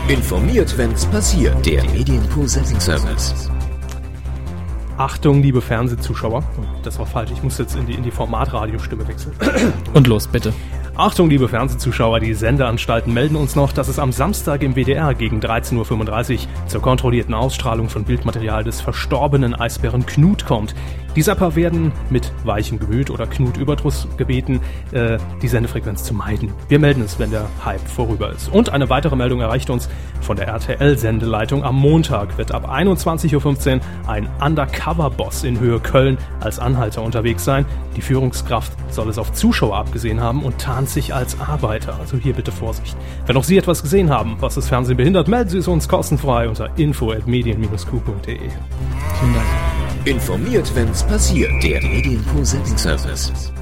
[0.08, 1.64] Informiert, wenn's passiert.
[1.64, 3.48] Der Medienpool Setting Service.
[4.98, 6.44] Achtung, liebe Fernsehzuschauer.
[6.82, 7.30] Das war falsch.
[7.32, 9.34] Ich muss jetzt in die, in die Formatradiostimme wechseln.
[9.94, 10.52] Und los, bitte.
[10.94, 15.40] Achtung, liebe Fernsehzuschauer, die Sendeanstalten melden uns noch, dass es am Samstag im WDR gegen
[15.40, 20.74] 13.35 Uhr zur kontrollierten Ausstrahlung von Bildmaterial des verstorbenen Eisbären Knut kommt.
[21.14, 24.60] Die Sapper werden mit weichem Gemüt oder Knut-Überdruss gebeten,
[24.92, 26.52] äh, die Sendefrequenz zu meiden.
[26.68, 28.48] Wir melden es, wenn der Hype vorüber ist.
[28.48, 29.90] Und eine weitere Meldung erreicht uns
[30.22, 31.64] von der RTL-Sendeleitung.
[31.64, 37.66] Am Montag wird ab 21.15 Uhr ein Undercover-Boss in Höhe Köln als Anhalter unterwegs sein.
[37.96, 41.98] Die Führungskraft soll es auf Zuschauer abgesehen haben und tarnt sich als Arbeiter.
[42.00, 42.96] Also hier bitte Vorsicht.
[43.26, 46.48] Wenn auch Sie etwas gesehen haben, was das Fernsehen behindert, melden Sie es uns kostenfrei
[46.48, 48.38] unter info.medien-q.de.
[48.38, 49.81] Vielen Dank.
[50.04, 51.62] Informiert, wenn's passiert.
[51.62, 53.52] Der Medienpool Setting Service.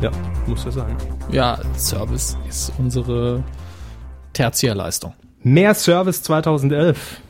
[0.00, 0.10] Ja,
[0.44, 0.96] muss ja sein.
[1.30, 3.44] Ja, Service ist unsere
[4.32, 5.14] Tertiärleistung.
[5.44, 7.20] Mehr Service 2011.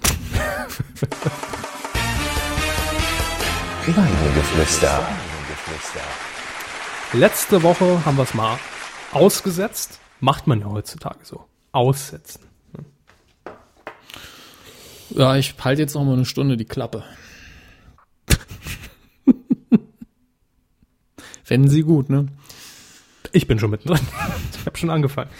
[3.87, 5.09] Weidengeflüster.
[7.13, 8.59] Letzte Woche haben wir es mal
[9.13, 10.01] ausgesetzt.
[10.21, 11.45] Macht man ja heutzutage so.
[11.73, 12.41] Aussetzen.
[15.11, 17.05] Ja, ich halte jetzt noch mal eine Stunde die Klappe.
[21.45, 22.27] Fänden Sie gut, ne?
[23.33, 24.01] Ich bin schon mittendrin.
[24.59, 25.31] ich habe schon angefangen.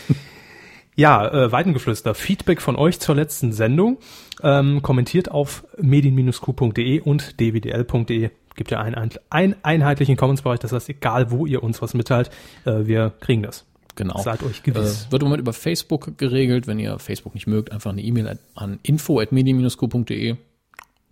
[0.97, 2.15] Ja, äh, Weidengeflüster.
[2.15, 3.99] Feedback von euch zur letzten Sendung.
[4.43, 8.31] Ähm, kommentiert auf medien-q.de und dwdl.de.
[8.55, 10.61] Gibt ja einen, einen einheitlichen Commons-Bereich.
[10.61, 12.31] Das heißt, egal wo ihr uns was mitteilt,
[12.65, 13.65] äh, wir kriegen das.
[13.97, 14.21] Genau.
[14.21, 15.07] Seid euch gewiss.
[15.09, 16.67] Äh, wird im Moment über Facebook geregelt.
[16.67, 20.37] Wenn ihr Facebook nicht mögt, einfach eine E-Mail an info.medien-q.de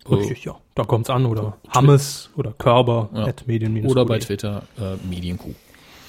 [0.09, 0.55] Richtig, ja.
[0.75, 1.25] Da kommt's an.
[1.25, 3.25] Oder Hammes oder Körber Ja.
[3.25, 5.41] at medien oder bei Twitter äh, Medienq.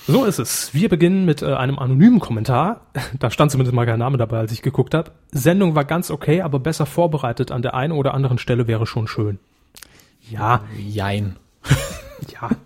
[0.07, 0.75] So ist es.
[0.75, 2.83] Wir beginnen mit äh, einem anonymen Kommentar.
[3.19, 5.13] Da stand zumindest mal kein Name dabei, als ich geguckt habe.
[5.33, 9.07] Sendung war ganz okay, aber besser vorbereitet an der einen oder anderen Stelle wäre schon
[9.07, 9.39] schön.
[10.31, 11.37] Ja, Jein.
[12.33, 12.51] ja.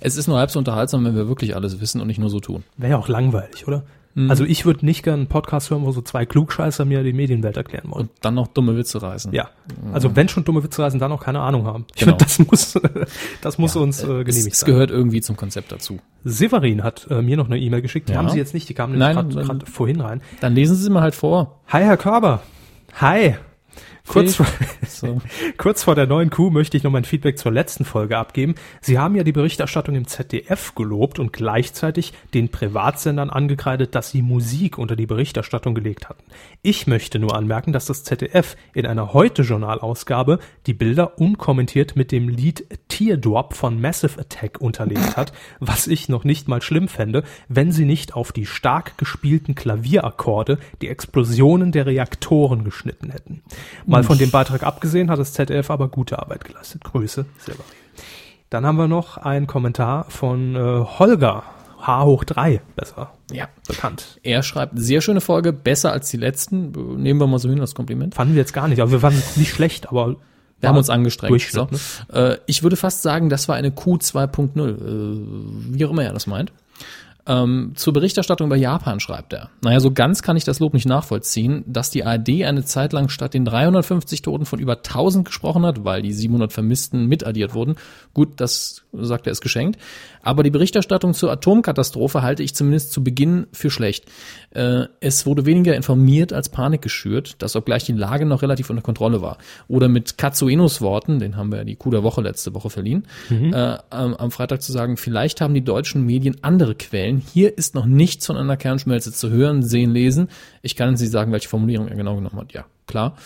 [0.00, 2.38] Es ist nur halb so unterhaltsam, wenn wir wirklich alles wissen und nicht nur so
[2.38, 2.64] tun.
[2.76, 3.82] Wäre ja auch langweilig, oder?
[4.16, 4.30] Mhm.
[4.30, 7.56] Also ich würde nicht gern einen Podcast hören, wo so zwei Klugscheißer mir die Medienwelt
[7.56, 8.06] erklären wollen.
[8.08, 9.32] Und dann noch dumme Witze reißen.
[9.32, 9.50] ja.
[9.92, 11.84] Also wenn schon dumme Witze reißen, dann auch keine Ahnung haben.
[11.94, 12.16] Ich Genau.
[12.18, 12.80] finde, das muss,
[13.42, 14.70] das muss uns äh, Es, genehmigt es sein.
[14.70, 15.98] gehört irgendwie zum Konzept dazu.
[16.24, 18.08] Severin hat äh, mir noch eine E-Mail geschickt.
[18.08, 18.18] Die Ja.
[18.18, 20.22] haben sie jetzt nicht, die kamen gerade vorhin rein.
[20.40, 21.60] Dann lesen Sie mal halt vor.
[21.68, 22.42] Hi, Herr Körber.
[23.00, 23.36] Hi.
[24.06, 24.46] Kurz vor,
[24.88, 25.20] So.
[25.58, 28.54] kurz vor der neuen Kuh möchte ich noch mein Feedback zur letzten Folge abgeben.
[28.80, 34.22] Sie haben ja die Berichterstattung im ZDF gelobt und gleichzeitig den Privatsendern angekreidet, dass sie
[34.22, 36.22] Musik unter die Berichterstattung gelegt hatten.
[36.62, 42.28] Ich möchte nur anmerken, dass das ZDF in einer Heute-Journal-Ausgabe die Bilder unkommentiert mit dem
[42.28, 47.72] Lied Teardrop von Massive Attack unterlegt hat, was ich noch nicht mal schlimm fände, wenn
[47.72, 53.42] sie nicht auf die stark gespielten Klavierakkorde die Explosionen der Reaktoren geschnitten hätten.
[53.96, 56.84] Mal von dem Beitrag abgesehen hat das ZDF aber gute Arbeit geleistet.
[56.84, 57.64] Grüße, Silber.
[58.50, 60.58] Dann haben wir noch einen Kommentar von äh,
[60.98, 61.42] Holger,
[61.80, 63.48] H hoch 3, besser Ja.
[63.66, 64.18] bekannt.
[64.22, 66.70] Er schreibt, sehr schöne Folge, besser als die letzten.
[67.02, 68.14] Nehmen wir mal so hin, das Kompliment.
[68.14, 70.16] Fanden wir jetzt gar nicht, aber wir waren nicht schlecht, aber
[70.60, 71.40] Wir haben uns angestrengt.
[71.42, 71.68] So.
[71.70, 71.78] Ne?
[72.12, 76.12] Äh, ich würde fast sagen, das war eine Q 2.0, äh, wie auch immer er
[76.12, 76.52] das meint.
[77.28, 79.50] Ähm, zur Berichterstattung über Japan schreibt er.
[79.62, 83.08] Naja, so ganz kann ich das Lob nicht nachvollziehen, dass die ARD eine Zeit lang
[83.08, 87.76] statt den 350 Toten von über 1000 gesprochen hat, weil die 700 Vermissten mitaddiert wurden.
[88.14, 89.80] Gut, das sagt er ist geschenkt.
[90.22, 94.06] Aber die Berichterstattung zur Atomkatastrophe halte ich zumindest zu Beginn für schlecht.
[94.50, 98.82] Äh, es wurde weniger informiert als Panik geschürt, dass obgleich die Lage noch relativ unter
[98.82, 99.38] Kontrolle war.
[99.68, 103.06] Oder mit Katsuenos Worten, den haben wir ja die Coup der Woche letzte Woche verliehen,
[103.30, 107.15] äh, am, am Freitag zu sagen, vielleicht haben die deutschen Medien andere Quellen.
[107.20, 110.28] Hier ist noch nichts von einer Kernschmelze zu hören, sehen, lesen.
[110.62, 112.52] Ich kann Sie sagen, welche Formulierung er genau genommen hat.
[112.52, 113.16] Ja, klar.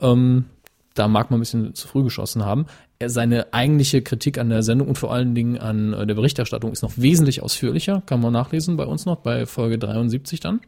[0.00, 0.46] Ähm,
[0.94, 2.66] da mag man ein bisschen zu früh geschossen haben.
[2.98, 6.72] Er, seine eigentliche Kritik an der Sendung und vor allen Dingen an äh, der Berichterstattung
[6.72, 8.02] ist noch wesentlich ausführlicher.
[8.06, 10.60] Kann man nachlesen bei uns noch, bei Folge 73 dann.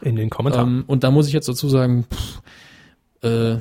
[0.00, 0.78] in den Kommentaren.
[0.78, 2.42] Ähm, und da muss ich jetzt dazu sagen, pff,
[3.22, 3.58] äh,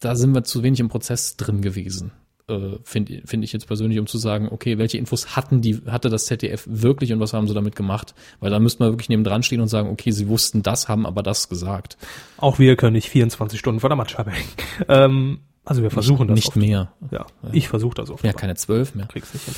[0.00, 2.12] da sind wir zu wenig im Prozess drin gewesen.
[2.48, 6.10] Äh, Finde find ich jetzt persönlich, um zu sagen, okay, welche Infos hatten die, hatte
[6.10, 8.14] das ZDF wirklich und was haben sie damit gemacht?
[8.40, 11.06] Weil da müsste man wirklich neben dran stehen und sagen, okay, sie wussten das, haben
[11.06, 11.96] aber das gesagt.
[12.38, 14.48] Auch wir können nicht 24 Stunden vor der Matschscheibe hängen.
[14.88, 16.56] Ähm, also wir versuchen das Nicht oft.
[16.56, 16.92] mehr.
[17.12, 18.24] Ja, ich versuche das oft.
[18.24, 19.06] Ja, keine zwölf mehr.
[19.06, 19.54] krieg's nicht hin.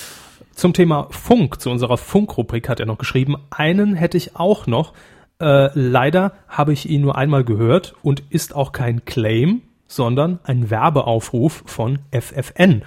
[0.55, 4.93] Zum Thema Funk, zu unserer Funk-Rubrik hat er noch geschrieben, einen hätte ich auch noch.
[5.41, 10.71] Äh, leider habe ich ihn nur einmal gehört und ist auch kein Claim, sondern ein
[10.71, 12.83] Werbeaufruf von FFN,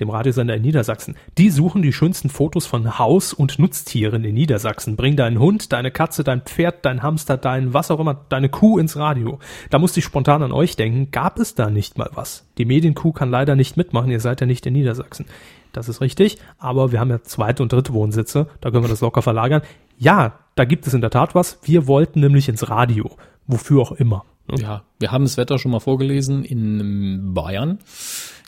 [0.00, 1.16] dem Radiosender in Niedersachsen.
[1.38, 4.96] Die suchen die schönsten Fotos von Haus- und Nutztieren in Niedersachsen.
[4.96, 8.78] Bring deinen Hund, deine Katze, dein Pferd, dein Hamster, dein was auch immer, deine Kuh
[8.78, 9.38] ins Radio.
[9.70, 12.46] Da musste ich spontan an euch denken, gab es da nicht mal was?
[12.58, 15.26] Die Medienkuh kann leider nicht mitmachen, ihr seid ja nicht in Niedersachsen.
[15.72, 19.02] Das ist richtig, aber wir haben ja zweite und dritte Wohnsitze, da können wir das
[19.02, 19.62] locker verlagern.
[19.98, 21.58] Ja, da gibt es in der Tat was.
[21.62, 23.10] Wir wollten nämlich ins Radio,
[23.46, 24.24] wofür auch immer.
[24.48, 24.60] Ne?
[24.60, 27.78] Ja, wir haben das Wetter schon mal vorgelesen in ähm, Bayern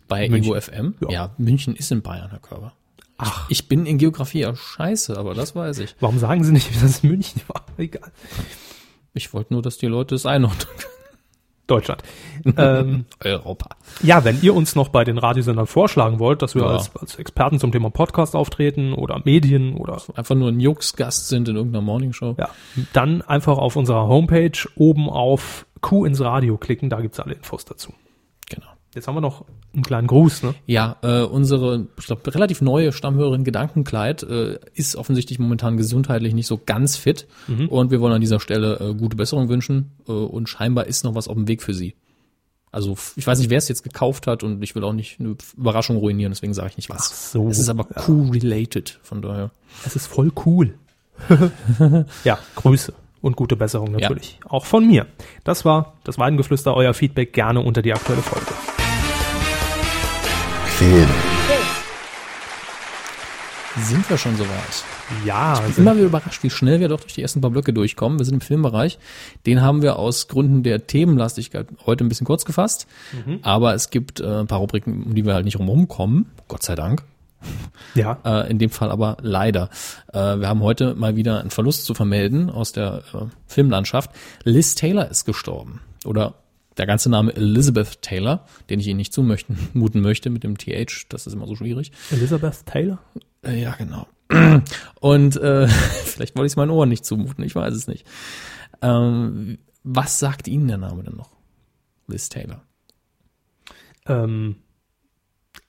[0.08, 0.52] bei München.
[0.52, 0.94] Evo FM.
[1.02, 1.10] Ja.
[1.10, 1.30] Ja.
[1.38, 2.72] München ist in Bayern, Herr Körber.
[3.18, 3.46] Ach.
[3.50, 5.96] Ich, bin in Geografie ja scheiße, aber das weiß ich.
[6.00, 7.64] Warum sagen Sie nicht, dass es München war?
[7.76, 8.12] Egal.
[9.12, 10.68] Ich wollte nur, dass die Leute es einordnen.
[11.66, 12.02] Deutschland.
[12.56, 13.68] ähm, Europa.
[14.02, 16.68] ja, wenn ihr uns noch bei den Radiosendern vorschlagen wollt, dass wir Ja.
[16.68, 21.46] als, als Experten zum Thema Podcast auftreten oder Medien oder Einfach nur ein Jux-Gast sind
[21.48, 22.36] in irgendeiner Morningshow.
[22.38, 22.48] ja,
[22.94, 27.64] dann einfach auf unserer Homepage oben auf Q ins Radio klicken, da gibt's alle Infos
[27.64, 27.92] dazu.
[28.48, 28.66] Genau.
[28.94, 30.54] Jetzt haben wir noch einen kleinen Gruß, ne?
[30.66, 36.46] Ja, äh, unsere ich glaub, relativ neue Stammhörerin Gedankenkleid äh, ist offensichtlich momentan gesundheitlich nicht
[36.46, 37.26] so ganz fit
[37.68, 41.14] und wir wollen an dieser Stelle äh, gute Besserung wünschen äh, und scheinbar ist noch
[41.14, 41.96] was auf dem Weg für sie.
[42.72, 45.36] Also ich weiß nicht, wer es jetzt gekauft hat und ich will auch nicht eine
[45.56, 47.10] Überraschung ruinieren, deswegen sage ich nicht was.
[47.12, 48.02] Ach so, es ist aber ja.
[48.02, 49.50] Q-related, von daher.
[49.84, 50.74] Es ist voll cool.
[52.24, 54.38] ja, Grüße und gute Besserung natürlich.
[54.48, 55.06] Auch von mir.
[55.44, 58.46] Das war das Weidengeflüster, euer Feedback gerne unter die aktuelle Folge.
[60.78, 61.08] Film.
[63.80, 64.48] Sind wir schon soweit?
[65.24, 67.72] Ja, Ich bin immer wieder überrascht, wie schnell wir doch durch die ersten paar Blöcke
[67.72, 68.18] durchkommen.
[68.18, 68.98] Wir sind im Filmbereich.
[69.46, 72.86] Den haben wir aus Gründen der Themenlastigkeit heute ein bisschen kurz gefasst.
[73.42, 75.86] Aber es gibt äh, ein paar Rubriken, um die wir halt nicht rumkommen.
[75.88, 76.30] kommen.
[76.48, 77.04] Gott sei Dank.
[77.94, 79.70] Ja, Äh, in dem Fall aber leider.
[80.12, 84.10] Äh, wir haben heute mal wieder einen Verlust zu vermelden aus der äh, Filmlandschaft.
[84.44, 85.80] Liz Taylor ist gestorben.
[86.04, 86.34] Oder
[86.76, 89.56] der ganze Name Elizabeth Taylor, den ich Ihnen nicht zumuten
[90.00, 91.06] möchte mit dem TH.
[91.08, 91.92] Das ist immer so schwierig.
[92.10, 92.98] Elizabeth Taylor.
[93.44, 94.06] Äh, ja, genau.
[95.00, 95.68] Und äh,
[96.04, 98.06] vielleicht wollte ich es meinen Ohren nicht zumuten, ich weiß es nicht.
[98.82, 101.30] Ähm, was sagt Ihnen der Name denn noch?
[102.06, 102.62] Liz Taylor.
[104.06, 104.56] Ähm,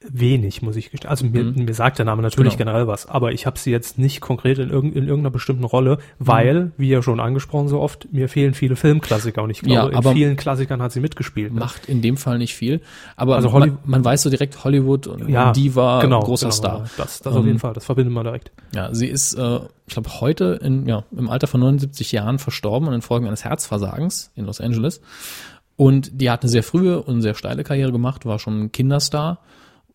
[0.08, 1.10] wenig, muss ich gestehen.
[1.10, 2.58] Also mir, mir sagt der Name natürlich Mhm.
[2.60, 2.72] Genau.
[2.72, 5.98] generell was, aber ich habe sie jetzt nicht konkret in, irgend, in irgendeiner bestimmten Rolle,
[6.20, 10.00] weil, wie ja schon angesprochen so oft, mir fehlen viele Filmklassiker und ich glaube, Ja,
[10.00, 11.54] in vielen Klassikern hat sie mitgespielt.
[11.54, 11.60] Ne?
[11.60, 12.80] Macht in dem Fall nicht viel,
[13.18, 16.46] aber Also Holly- man, man weiß so direkt Hollywood und Ja, die war genau, großer
[16.48, 16.90] genau, Star.
[16.96, 18.52] Das, das auf Ähm, jeden Fall, das verbindet man direkt.
[18.74, 22.88] Ja, sie ist, äh, ich glaube, heute in, ja, im Alter von 79 Jahren verstorben
[22.88, 25.02] an den Folgen eines Herzversagens in Los Angeles.
[25.76, 29.40] Und die hat eine sehr frühe und sehr steile Karriere gemacht, war schon ein Kinderstar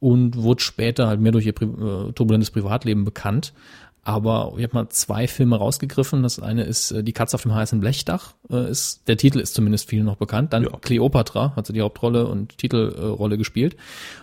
[0.04, 3.54] und wurde später halt mehr durch ihr Pri äh, turbulentes Privatleben bekannt.
[4.02, 6.22] Aber ich habe mal zwei Filme rausgegriffen.
[6.22, 8.34] Das eine ist äh, Die Katze auf dem heißen Blechdach.
[8.50, 10.52] Äh, ist, der Titel ist zumindest vielen noch bekannt.
[10.52, 10.76] Dann Ja.
[10.78, 13.76] Cleopatra hat sie die Hauptrolle und Titelrolle gespielt.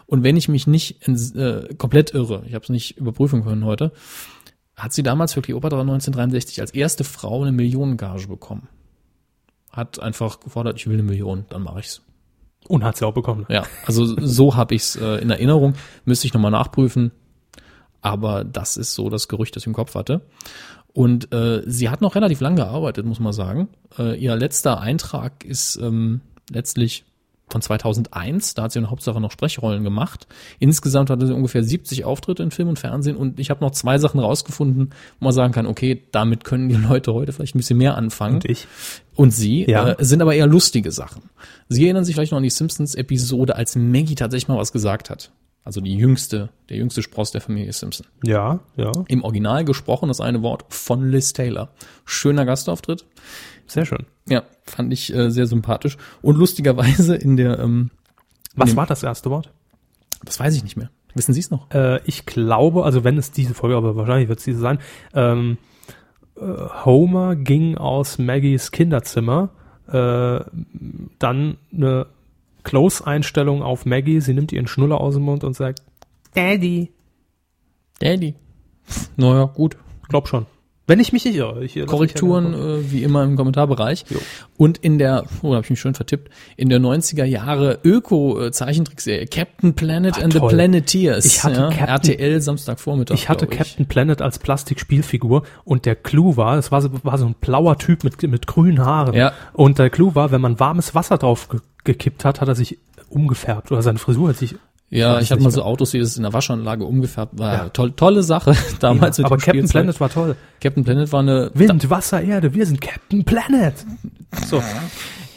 [0.05, 3.91] Und wenn ich mich nicht äh, komplett irre, ich habe es nicht überprüfen können heute,
[4.75, 8.67] hat sie damals für Cleopatra 1963 als erste Frau eine Millionengage bekommen.
[9.71, 12.03] Hat einfach gefordert, ich will eine Million, dann mache ich's.
[12.67, 13.45] Und hat sie auch bekommen.
[13.49, 15.73] Ja, also so habe ich's äh, in Erinnerung.
[16.05, 17.11] Müsste ich nochmal nachprüfen.
[18.01, 20.21] Aber das ist so das Gerücht, das ich im Kopf hatte.
[20.93, 23.69] Und äh, sie hat noch relativ lang gearbeitet, muss man sagen.
[23.97, 27.05] Äh, ihr letzter Eintrag ist ähm, letztlich
[27.51, 28.53] von 2001.
[28.55, 30.27] Da hat sie in der Hauptsache noch Sprechrollen gemacht.
[30.59, 33.15] Insgesamt hatte sie ungefähr 70 Auftritte in Film und Fernsehen.
[33.17, 34.89] Und ich habe noch zwei Sachen rausgefunden,
[35.19, 38.35] wo man sagen kann, okay, damit können die Leute heute vielleicht ein bisschen mehr anfangen.
[38.35, 38.67] Und ich.
[39.15, 39.89] Und sie Ja.
[39.91, 41.23] äh, sind aber eher lustige Sachen.
[41.69, 45.31] Sie erinnern sich vielleicht noch an die Simpsons-Episode, als Maggie tatsächlich mal was gesagt hat.
[45.63, 48.07] Also die jüngste, der jüngste Spross der Familie Simpson.
[48.23, 48.91] Ja, ja.
[49.07, 51.69] Im Original gesprochen das eine Wort von Liz Taylor.
[52.03, 53.05] Schöner Gastauftritt.
[53.67, 54.07] Sehr schön.
[54.27, 54.41] Ja,
[54.71, 55.97] fand ich äh, sehr sympathisch.
[56.21, 57.91] Und lustigerweise in der, ähm,
[58.55, 59.51] Was dem- war das erste Wort?
[60.23, 60.89] das weiß ich nicht mehr.
[61.15, 61.69] Wissen Sie es noch?
[61.71, 64.79] Äh, ich glaube, also wenn es diese Folge, aber wahrscheinlich wird es diese sein,
[65.13, 65.57] ähm,
[66.37, 66.41] äh,
[66.85, 69.49] Homer ging aus Maggies Kinderzimmer,
[69.87, 70.39] äh,
[71.19, 72.05] dann eine
[72.63, 75.81] Close-Einstellung auf Maggie, sie nimmt ihren Schnuller aus dem Mund und sagt,
[76.35, 76.91] Daddy.
[77.99, 78.35] Daddy.
[79.17, 79.77] Naja, gut.
[80.07, 80.45] Glaub schon.
[80.91, 81.63] Wenn ich mich nicht irre.
[81.63, 84.03] Ich, lass mich Korrekturen äh, wie immer im Kommentarbereich.
[84.09, 84.17] Jo.
[84.57, 89.73] Und in der, oh, habe ich mich schön vertippt, in der 90er Jahre Öko-Zeichentrickserie Captain
[89.73, 90.49] Planet Ah, and toll.
[90.49, 91.25] the Planeteers.
[91.25, 93.15] Ich hatte ja, Captain- RTL Samstagvormittag.
[93.15, 97.17] Ich hatte glaub Captain Planet als Plastikspielfigur und der Clou war, es war so, war
[97.17, 99.13] so ein blauer Typ mit, mit grünen Haaren.
[99.13, 99.31] Ja.
[99.53, 102.77] Und der Clou war, wenn man warmes Wasser drauf ge gekippt hat, hat er sich
[103.09, 104.55] umgefärbt oder seine Frisur hat sich.
[104.91, 107.53] Ja, weiß ich hatte mal so Autos, die das in der Waschanlage umgefärbt war.
[107.53, 107.69] Ja.
[107.69, 109.71] Toll, tolle Sache damals mit aber Captain Spielzeug.
[109.83, 110.35] Planet war toll.
[110.59, 113.73] Captain Planet war eine Wind, Wasser, Erde, wir sind Captain Planet.
[114.47, 114.61] So.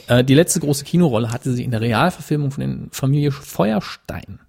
[0.08, 4.40] Äh, die letzte große Kinorolle hatte sie in der Realverfilmung von den Familie Feuerstein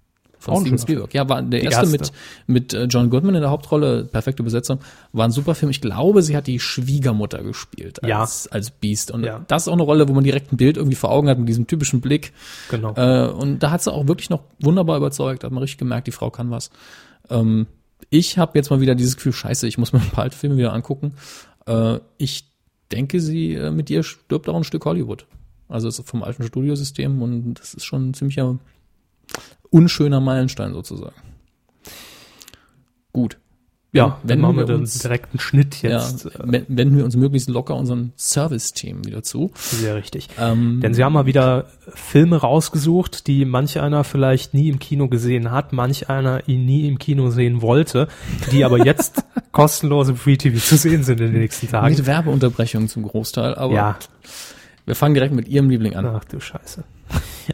[0.54, 1.12] von Steven Spielberg.
[1.14, 1.92] Ja, war der erste, erste.
[1.98, 2.12] mit
[2.46, 4.78] mit äh, John Goodman in der Hauptrolle, perfekte Besetzung,
[5.12, 5.70] war ein super Film.
[5.70, 8.20] Ich glaube, sie hat die Schwiegermutter gespielt Ja.
[8.20, 9.44] als als Beast und Ja.
[9.48, 11.48] das ist auch eine Rolle, wo man direkt ein Bild irgendwie vor Augen hat mit
[11.48, 12.32] diesem typischen Blick.
[12.70, 12.94] Genau.
[12.94, 16.12] Äh, und da hat sie auch wirklich noch wunderbar überzeugt, hat man richtig gemerkt, die
[16.12, 16.70] Frau kann was.
[17.30, 17.66] Ähm,
[18.10, 20.56] ich habe jetzt mal wieder dieses Gefühl, scheiße, ich muss mir ein paar alte Filme
[20.56, 21.14] wieder angucken.
[21.66, 22.44] Äh, ich
[22.92, 25.26] denke, sie äh, mit ihr stirbt auch ein Stück Hollywood.
[25.68, 28.56] Also vom alten Studiosystem und das ist schon ein ziemlicher
[29.70, 31.14] unschöner Meilenstein sozusagen.
[33.12, 33.38] Gut.
[33.92, 36.26] ja, wenn wir wir den uns- direkten Schnitt Ja, jetzt.
[36.26, 39.52] äh, we- wenden wir uns möglichst locker unseren Service-Themen wieder zu.
[39.54, 40.28] Sehr richtig.
[40.38, 41.64] Ähm, Denn sie haben mal wieder
[41.94, 46.86] Filme rausgesucht, die manch einer vielleicht nie im Kino gesehen hat, manch einer ihn nie
[46.88, 48.08] im Kino sehen wollte,
[48.52, 51.94] die aber jetzt kostenlos im Free TV zu sehen sind in den nächsten Tagen.
[51.94, 53.98] mit Werbeunterbrechungen zum Großteil, aber Ja,
[54.84, 56.04] wir fangen direkt mit Ihrem Liebling an.
[56.04, 56.84] ach du Scheiße.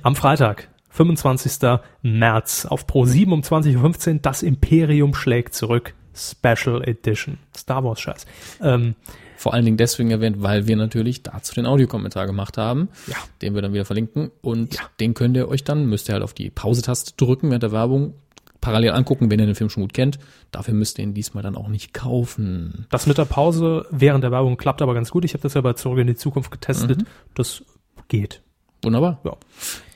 [0.03, 1.81] Am Freitag, 25.
[2.03, 5.95] März auf Pro 7 um 20.15 Uhr, das Imperium schlägt zurück.
[6.15, 7.39] Special Edition.
[7.57, 8.27] Star Wars Scheiß.
[8.61, 8.95] Ähm,
[9.39, 13.17] Vor allen Dingen deswegen erwähnt, weil wir natürlich dazu den Audiokommentar gemacht haben, Ja.
[13.41, 14.31] den wir dann wieder verlinken.
[14.43, 14.83] Und Ja.
[15.01, 18.15] den könnt ihr euch dann, müsst ihr halt auf die Pause-Taste drücken während der Werbung,
[18.61, 20.19] parallel angucken, wenn ihr den Film schon gut kennt.
[20.53, 22.87] Dafür müsst ihr ihn diesmal dann auch nicht kaufen.
[22.91, 25.25] das mit der Pause während der Werbung klappt aber ganz gut.
[25.25, 27.03] Ich habe das ja bei Zurück in die Zukunft getestet.
[27.35, 27.65] Das
[28.09, 28.43] geht.
[28.85, 29.19] Wunderbar.
[29.25, 29.37] Ja.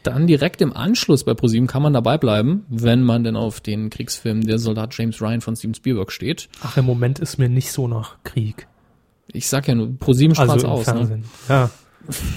[0.07, 3.91] Dann direkt im Anschluss bei ProSieben kann man dabei bleiben, wenn man denn auf den
[3.91, 6.49] Kriegsfilm Der Soldat James Ryan von Steven Spielberg steht.
[6.63, 8.69] Ach, im Moment ist mir nicht so nach Krieg.
[9.33, 10.87] Ich sag ja nur, ProSieben strahlt Also aus.
[10.87, 11.23] Ne?
[11.49, 11.71] Ja.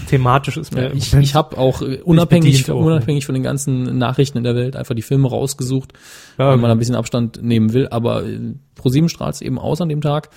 [0.07, 3.99] Thematisch ist mir Ja, ich ich habe auch äh, unabhängig, auch, unabhängig von den ganzen
[3.99, 5.93] Nachrichten in der Welt einfach die Filme rausgesucht,
[6.39, 7.87] Ja, wenn man ein bisschen Abstand nehmen will.
[7.89, 10.29] Aber äh, ProSieben strahlt es eben aus an dem Tag.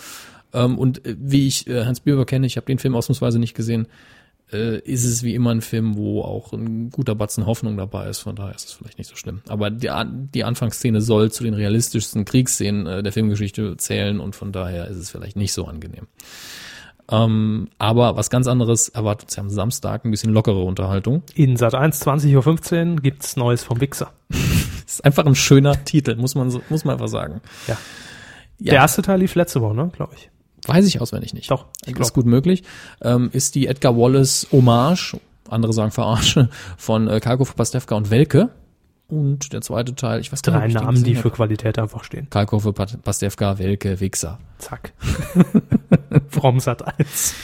[0.53, 3.87] Ähm, und äh, wie ich Hans Bieber kenne, ich habe den Film ausnahmsweise nicht gesehen,
[4.53, 8.21] äh, ist es wie immer ein Film, wo auch ein guter Batzen Hoffnung dabei ist.
[8.21, 9.43] Von daher ist es vielleicht nicht so schlimm.
[9.49, 9.91] Aber die,
[10.35, 14.97] die Anfangsszene soll zu den realistischsten Kriegsszenen äh, der Filmgeschichte zählen und von daher ist
[14.97, 16.07] es vielleicht nicht so angenehm.
[17.11, 21.23] Ähm, aber was ganz anderes erwartet uns ja am Samstag, ein bisschen lockere Unterhaltung.
[21.35, 24.13] in Sat 1 20.15 Uhr gibt's Neues vom Wichser.
[24.87, 27.41] ist einfach ein schöner Titel, muss man so, muss man einfach sagen.
[27.67, 27.77] Ja.
[28.59, 30.31] Ja, Der erste Teil lief letzte Woche, ne, glaube ich.
[30.67, 31.51] Weiß ich auswendig nicht.
[31.51, 32.63] Doch, ich ist gut möglich.
[33.01, 35.17] Ähm, ist die Edgar Wallace Hommage,
[35.49, 38.51] andere sagen Verarsche, von äh, Karkov, Pastewka und Welke.
[39.09, 41.31] Und der zweite Teil, ich weiß gar Drei nicht, ob den Namen, die für.
[41.31, 42.29] Qualität einfach stehen.
[42.31, 44.39] Pat- Pastewka, Welke, Wichser.
[44.59, 44.95] Zack.
[46.29, 47.35] From Sat 1.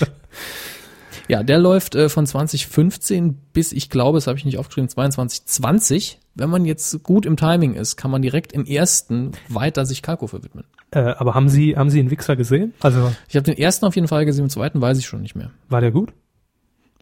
[1.29, 6.19] Ja, der läuft äh, von 2015 bis, ich glaube, das habe ich nicht aufgeschrieben, 2220.
[6.39, 10.43] Wenn man jetzt gut im Timing ist, kann man direkt im ersten weiter sich Kalkofe
[10.45, 10.65] widmen.
[10.93, 12.73] Äh, aber haben Sie, haben Sie einen Wichser gesehen?
[12.81, 15.35] Also, Ich habe den ersten auf jeden Fall gesehen, den zweiten weiß ich schon nicht
[15.35, 15.51] mehr.
[15.69, 16.13] war der gut?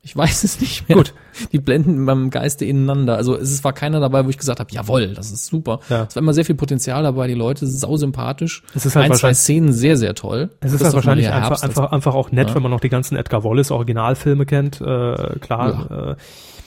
[0.02, 0.96] Ich weiß es nicht mehr.
[0.98, 1.14] Gut.
[1.50, 3.16] Die blenden in meinem Geiste ineinander.
[3.16, 5.80] Also es war keiner dabei, wo ich gesagt habe, jawohl, das ist super.
[5.90, 6.04] Ja.
[6.08, 8.62] Es war immer sehr viel Potenzial dabei, die Leute sind sau sympathisch.
[8.72, 10.50] Es ist halt Ein, zwei Szenen sehr, sehr toll.
[10.60, 12.54] Es ist halt wahrscheinlich einfach, Herbst einfach, einfach auch nett, Ja.
[12.54, 14.80] wenn man noch die ganzen Edgar Wallace Originalfilme kennt.
[14.80, 16.12] Äh, klar.
[16.12, 16.16] Äh,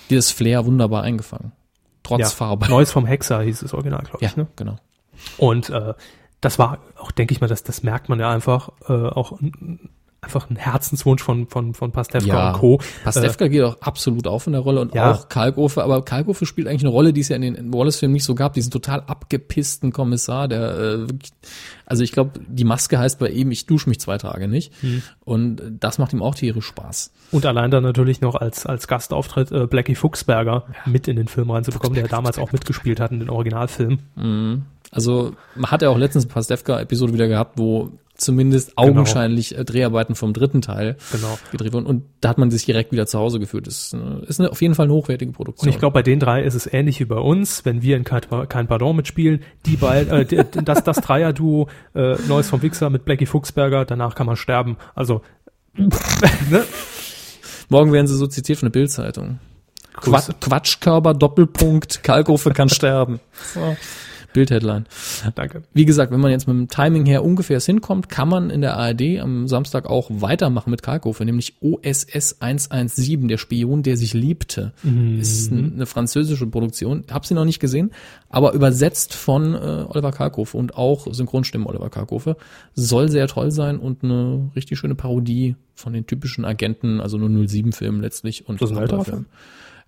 [0.09, 1.53] die das Flair wunderbar eingefangen.
[2.03, 2.27] Trotz ja.
[2.27, 2.67] Farbe.
[2.69, 4.37] Neues vom Hexer hieß das Original, glaube Ja, ich.
[4.37, 4.47] Ne?
[4.55, 4.77] genau.
[5.37, 5.93] Und äh,
[6.41, 9.37] das war auch, denke ich mal, das, das merkt man ja einfach, äh, auch
[10.21, 12.79] einfach ein Herzenswunsch von, von, von Pastewka Ja, und Co.
[13.05, 15.11] Pastewka geht auch absolut auf in der Rolle und Ja.
[15.11, 18.25] auch Kalkofe, aber Kalkofe spielt eigentlich eine Rolle, die es ja in den Wallace-Filmen nicht
[18.25, 21.07] so gab, diesen total abgepissten Kommissar, der äh,
[21.85, 25.01] also ich glaube, die Maske heißt bei ihm, ich dusche mich zwei Tage nicht Hm.
[25.23, 27.11] und das macht ihm auch tierisch Spaß.
[27.31, 31.49] Und allein dann natürlich noch als, als Gastauftritt äh, Blackie Fuchsberger mit in den Film
[31.49, 34.65] reinzubekommen, der damals auch mitgespielt hat in den Originalfilmen.
[34.91, 40.15] Also man hat ja auch letztens eine Pastewka-Episode wieder gehabt, wo zumindest augenscheinlich äh, Dreharbeiten
[40.15, 41.37] vom dritten Teil Genau.
[41.51, 43.67] gedreht wurden und da hat man sich direkt wieder zu Hause gefühlt.
[43.67, 43.97] Das ist,
[44.27, 45.67] ist eine, auf jeden Fall eine hochwertige Produktion.
[45.67, 48.03] Und ich glaube, bei den drei ist es ähnlich wie bei uns, wenn wir in
[48.03, 53.05] kein, kein Pardon mitspielen, die beiden, äh, das, das Dreier-Duo, äh, Neues vom Wichser mit
[53.05, 54.77] Blackie Fuchsberger, danach kann man sterben.
[54.95, 55.21] Also,
[55.75, 56.63] ne?
[57.69, 59.39] Morgen werden sie so zitiert von der Bildzeitung.
[59.93, 63.19] Quatschkörper, Doppelpunkt, Kalkofe kann sterben.
[63.53, 63.75] So.
[64.39, 64.85] Bild-Headline.
[65.35, 65.63] Danke.
[65.73, 68.77] Wie gesagt, wenn man jetzt mit dem Timing her ungefähr hinkommt, kann man in der
[68.77, 74.73] ARD am Samstag auch weitermachen mit Kalkofe, nämlich OSS 117, der Spion, der sich liebte.
[75.19, 77.03] Ist n- eine französische Produktion.
[77.11, 77.91] Hab sie noch nicht gesehen,
[78.29, 79.57] aber übersetzt von äh,
[79.89, 82.37] Oliver Kalkofe und auch Synchronstimmen Oliver Kalkofe.
[82.75, 87.29] Soll sehr toll sein und eine richtig schöne Parodie von den typischen Agenten, also nur
[87.29, 88.47] 07-Filmen letztlich.
[88.47, 88.77] Und Das ist
[89.15, 89.25] ein.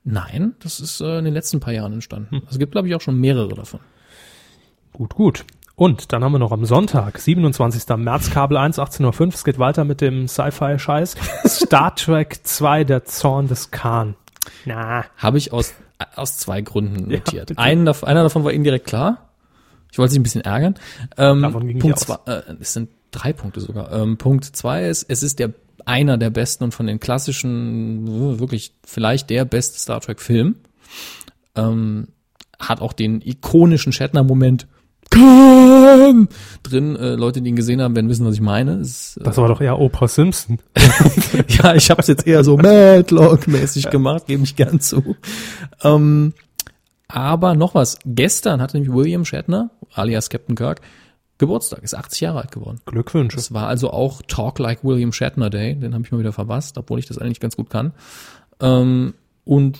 [0.03, 2.35] Nein, das ist äh, in den letzten paar Jahren entstanden.
[2.35, 3.79] Also es gibt, glaube ich, auch schon mehrere davon.
[4.93, 5.45] Gut, gut.
[5.75, 7.95] Und dann haben wir noch am Sonntag, 27.
[7.97, 9.27] März, Kabel 1, 18.05 Uhr.
[9.29, 11.15] Es geht weiter mit dem Sci-Fi-Scheiß.
[11.47, 14.15] Star Trek 2, der Zorn des Khan.
[14.65, 15.73] Na, Habe ich aus,
[16.15, 17.47] aus zwei Gründen Ja, notiert.
[17.47, 17.59] bitte.
[17.59, 19.29] Einen, einer davon war Ihnen direkt klar.
[19.91, 20.75] Ich wollte Sie ein bisschen ärgern.
[21.17, 23.91] Ähm, Davon ging Punkt zwei, äh, es sind drei Punkte sogar.
[23.91, 25.51] Ähm, Punkt zwei ist, es ist der
[25.85, 30.55] einer der besten und von den klassischen, wirklich vielleicht der beste Star Trek Film.
[31.55, 32.07] Ähm,
[32.59, 34.67] hat auch den ikonischen Shatner-Moment
[35.11, 36.27] Khan!
[36.71, 36.95] drin.
[36.95, 38.73] Äh, Leute, die ihn gesehen haben, werden wissen, was ich meine.
[38.75, 40.59] Es, äh, das war doch eher Oprah Simpson.
[41.47, 45.15] ja, ich habe es jetzt eher so Madlock-mäßig gemacht, gebe ich gern zu.
[45.83, 46.33] Ähm,
[47.07, 47.99] aber noch was.
[48.05, 50.81] Gestern hatte nämlich William Shatner, alias Captain Kirk,
[51.37, 52.79] Geburtstag, ist 80 Jahre alt geworden.
[52.85, 53.37] Glückwünsche.
[53.37, 56.77] Es war also auch Talk Like William Shatner Day, den habe ich mal wieder verpasst,
[56.77, 57.93] obwohl ich das eigentlich ganz gut kann.
[58.59, 59.79] Ähm, und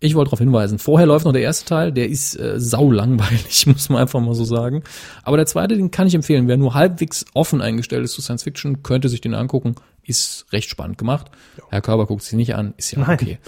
[0.00, 3.66] ich wollte darauf hinweisen, vorher läuft noch der erste Teil, der ist äh, sau langweilig,
[3.66, 4.84] muss man einfach mal so sagen.
[5.24, 6.46] Aber der zweite, den kann ich empfehlen.
[6.46, 9.74] Wer nur halbwegs offen eingestellt ist zu Science Fiction, könnte sich den angucken.
[10.04, 11.26] Ist recht spannend gemacht.
[11.70, 13.14] Herr Körber guckt sich nicht an, ist ja Nein.
[13.14, 13.38] okay.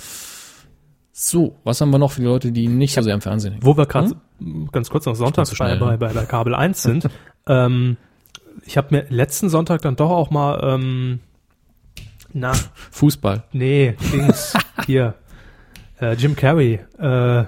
[1.12, 3.64] So, was haben wir noch für die Leute, die nicht so sehr im Fernsehen hängen?
[3.64, 4.16] Wo wir gerade
[4.72, 5.98] ganz kurz noch sonntags zu bei, bei, ne?
[5.98, 7.09] bei, bei Kabel 1 sind.
[7.47, 7.97] ähm,
[8.64, 11.20] ich habe mir letzten Sonntag dann doch auch mal, ähm,
[12.32, 12.52] na,
[12.90, 13.44] Fußball.
[13.52, 14.55] nee, Dings,
[14.86, 15.14] hier,
[16.01, 17.44] äh, Jim Carrey, äh,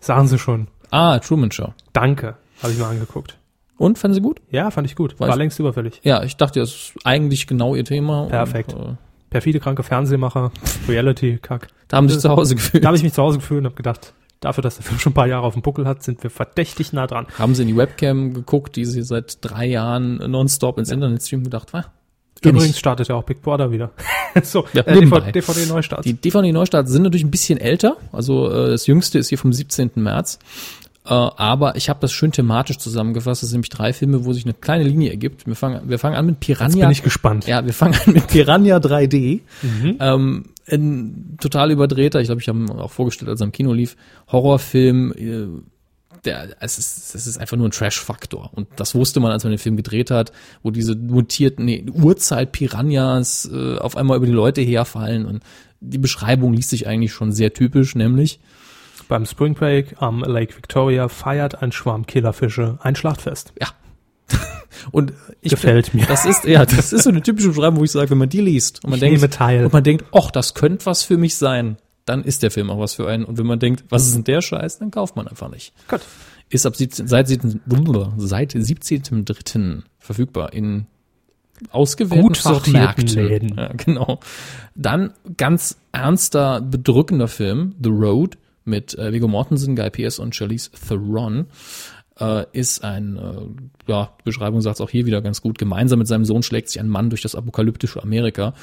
[0.00, 1.72] sagen Sie schon, Ah, Truman Show.
[1.92, 3.36] danke, habe ich mal angeguckt.
[3.78, 4.40] Und, fanden Sie gut?
[4.50, 6.00] Ja, fand ich gut, war Weiß- längst überfällig.
[6.02, 8.26] Ja, ich dachte, das ist eigentlich genau Ihr Thema.
[8.26, 8.72] Perfekt.
[8.72, 8.94] Und, äh,
[9.28, 10.50] Perfide, kranke Fernsehmacher,
[10.88, 11.68] Reality-Kack.
[11.88, 12.82] da haben Sie sich zu Hause gefühlt.
[12.84, 15.10] Da habe ich mich zu Hause gefühlt und habe gedacht, dafür, dass der Film schon
[15.10, 17.26] ein paar Jahre auf dem Buckel hat, sind wir verdächtig nah dran.
[17.38, 21.44] Haben sie in die Webcam geguckt, die sie seit drei Jahren nonstop ins Internet streamen
[21.44, 21.92] gedacht, war.
[22.42, 23.90] Übrigens startet ja auch Big Brother wieder.
[24.42, 25.20] so, Ja, äh, nebenbei.
[25.32, 26.04] DVD, DVD Neustart.
[26.04, 27.96] Die DVD-Neustarts sind natürlich ein bisschen älter.
[28.12, 29.92] Also äh, das jüngste ist hier vom 17.
[29.96, 30.38] März.
[31.06, 33.42] Äh, aber ich habe das schön thematisch zusammengefasst.
[33.42, 35.46] Das sind nämlich drei Filme, wo sich eine kleine Linie ergibt.
[35.46, 36.68] Wir fangen, wir fangen an mit Piranha.
[36.74, 37.46] Jetzt bin ich gespannt.
[37.46, 39.40] Ja, wir fangen an mit Piranha 3D.
[39.62, 39.96] Mhm.
[40.00, 43.72] Ähm, ein total überdrehter, ich glaube, ich habe ihn auch vorgestellt, als er im Kino
[43.72, 43.96] lief,
[44.32, 45.12] Horrorfilm.
[45.16, 45.46] Äh,
[46.26, 48.50] der, es ist, es ist einfach nur ein Trash-Faktor.
[48.54, 50.32] Und das wusste man, als man den Film gedreht hat,
[50.62, 55.26] wo diese mutierten, nee, Urzeit-Piranhas äh, auf einmal über die Leute herfallen.
[55.26, 55.42] Und
[55.80, 58.40] die Beschreibung liest sich eigentlich schon sehr typisch, nämlich
[59.08, 63.52] Beim Spring Break am Lake Victoria feiert ein Schwarm Killerfische ein Schlachtfest.
[63.60, 63.68] Ja.
[64.90, 66.06] Und ich Gefällt mir.
[66.06, 68.40] Das ist ja, das ist so eine typische Beschreibung, wo ich sage, wenn man die
[68.40, 71.76] liest und man Ich denkt, und man denkt, ach, das könnte was für mich sein,
[72.06, 73.24] dann ist der Film auch was für einen.
[73.24, 75.74] Und wenn man denkt, was ist denn der Scheiß, dann kauft man einfach nicht.
[75.88, 76.00] Gut.
[76.48, 77.60] Ist ab 17, seit 17,
[78.16, 79.82] seit 17.3.
[79.98, 80.86] verfügbar in
[81.70, 83.08] ausgewählten Gut Fachmärkten.
[83.08, 83.54] Läden.
[83.56, 84.20] Ja, genau.
[84.74, 90.70] Dann ganz ernster, bedrückender Film, The Road, mit äh, Viggo Mortensen, Guy Pearce und Charlize
[90.70, 91.46] Theron,
[92.18, 96.08] äh, ist ein, äh, ja, Beschreibung sagt es auch hier wieder ganz gut, gemeinsam mit
[96.08, 98.54] seinem Sohn schlägt sich ein Mann durch das apokalyptische Amerika.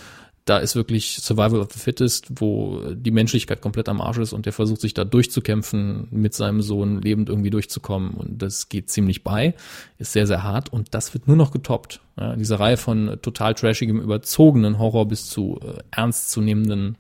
[0.46, 4.46] Da ist wirklich Survival of the Fittest, wo die Menschlichkeit komplett am Arsch ist und
[4.46, 9.24] der versucht sich da durchzukämpfen, mit seinem Sohn lebend irgendwie durchzukommen und das geht ziemlich
[9.24, 9.54] bei,
[10.00, 12.02] ist sehr, sehr hart und das wird nur noch getoppt.
[12.20, 16.98] Ja, diese Reihe von total trashigem, überzogenen Horror bis zu äh, ernstzunehmenden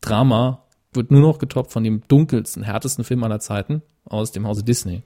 [0.00, 0.62] Drama
[0.92, 5.02] wird nur noch getoppt von dem dunkelsten, härtesten Film aller Zeiten aus dem Hause Disney,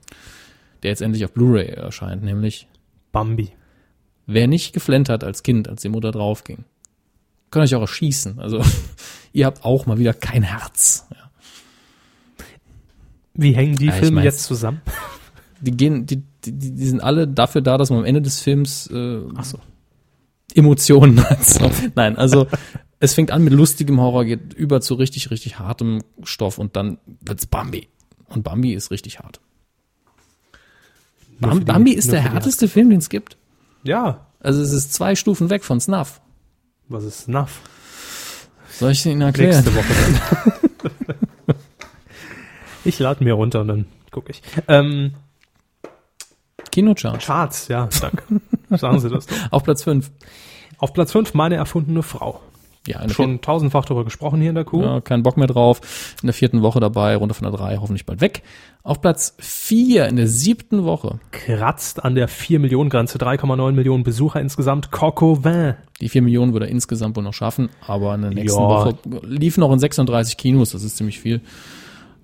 [0.83, 2.67] der jetzt endlich auf Blu-ray erscheint, nämlich
[3.11, 3.51] Bambi.
[4.25, 6.65] Wer nicht geflennt hat als Kind, als die Mutter draufging,
[7.51, 8.39] kann euch auch erschießen.
[8.39, 8.61] Also
[9.33, 11.05] ihr habt auch mal wieder kein Herz.
[11.11, 11.17] Ja.
[13.33, 14.81] Wie hängen die Ja, Filme jetzt zusammen?
[15.59, 18.85] Die gehen, die, die, die sind alle dafür da, dass man am Ende des Films
[18.93, 19.21] äh,
[20.53, 21.43] Emotionen hat.
[21.43, 21.71] So.
[21.95, 22.45] Nein, also
[22.99, 26.99] es fängt an mit lustigem Horror, geht über zu richtig, richtig hartem Stoff und dann
[27.21, 27.87] wird's Bambi.
[28.27, 29.39] Und Bambi ist richtig hart.
[31.39, 33.37] Nur Bam, für die- Bambi ist der härteste Film, den es gibt.
[33.83, 34.27] Ja.
[34.39, 36.21] Also es ist zwei Stufen weg von Snuff.
[36.89, 37.61] Was ist Snuff?
[38.69, 39.63] Soll ich Ihnen erklären?
[39.63, 39.93] Nächste Woche
[41.47, 41.55] dann.
[42.85, 44.41] ich lade mir runter und dann gucke ich.
[44.67, 45.13] Ähm,
[46.71, 47.25] Kinocharts.
[47.25, 48.23] Charts, ja, danke.
[48.69, 49.35] Sagen Sie das doch.
[49.51, 50.11] Auf Platz 5.
[50.77, 52.41] Auf Platz 5 meine erfundene Frau.
[52.87, 54.81] Ja, Schon tausendfach darüber gesprochen hier in der Kuh.
[54.81, 56.15] Ja, kein Bock mehr drauf.
[56.21, 58.43] In der vierten Woche dabei, runter von der drei, hoffentlich bald weg.
[58.83, 61.19] Auf Platz vier in der siebten Woche.
[61.31, 64.91] Kratzt an der 4 Millionen Grenze, 3,9 Millionen Besucher insgesamt.
[64.91, 65.75] Coco Vin.
[65.99, 68.67] Die vier Millionen würde er insgesamt wohl noch schaffen, aber in der nächsten Ja.
[68.67, 71.41] Woche lief noch in 36 Kinos, das ist ziemlich viel.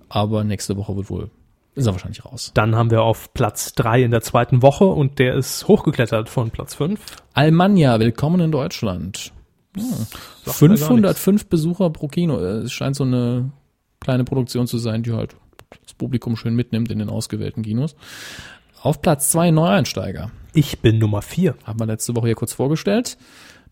[0.08, 1.30] Aber nächste Woche wird wohl,
[1.74, 2.52] ist er wahrscheinlich raus.
[2.54, 6.50] Dann haben wir auf Platz 3 in der zweiten Woche und der ist hochgeklettert von
[6.50, 7.00] Platz 5.
[7.34, 9.32] Almania, willkommen in Deutschland.
[9.76, 10.06] Hm.
[10.44, 12.38] Sagt mir gar 505 Besucher pro Kino.
[12.38, 13.50] Es scheint so eine
[14.00, 15.36] kleine Produktion zu sein, die halt
[15.82, 17.96] das Publikum schön mitnimmt in den ausgewählten Kinos.
[18.80, 20.30] Auf Platz zwei Neueinsteiger.
[20.52, 21.56] Ich bin Nummer 4.
[21.64, 23.16] Haben wir letzte Woche hier kurz vorgestellt.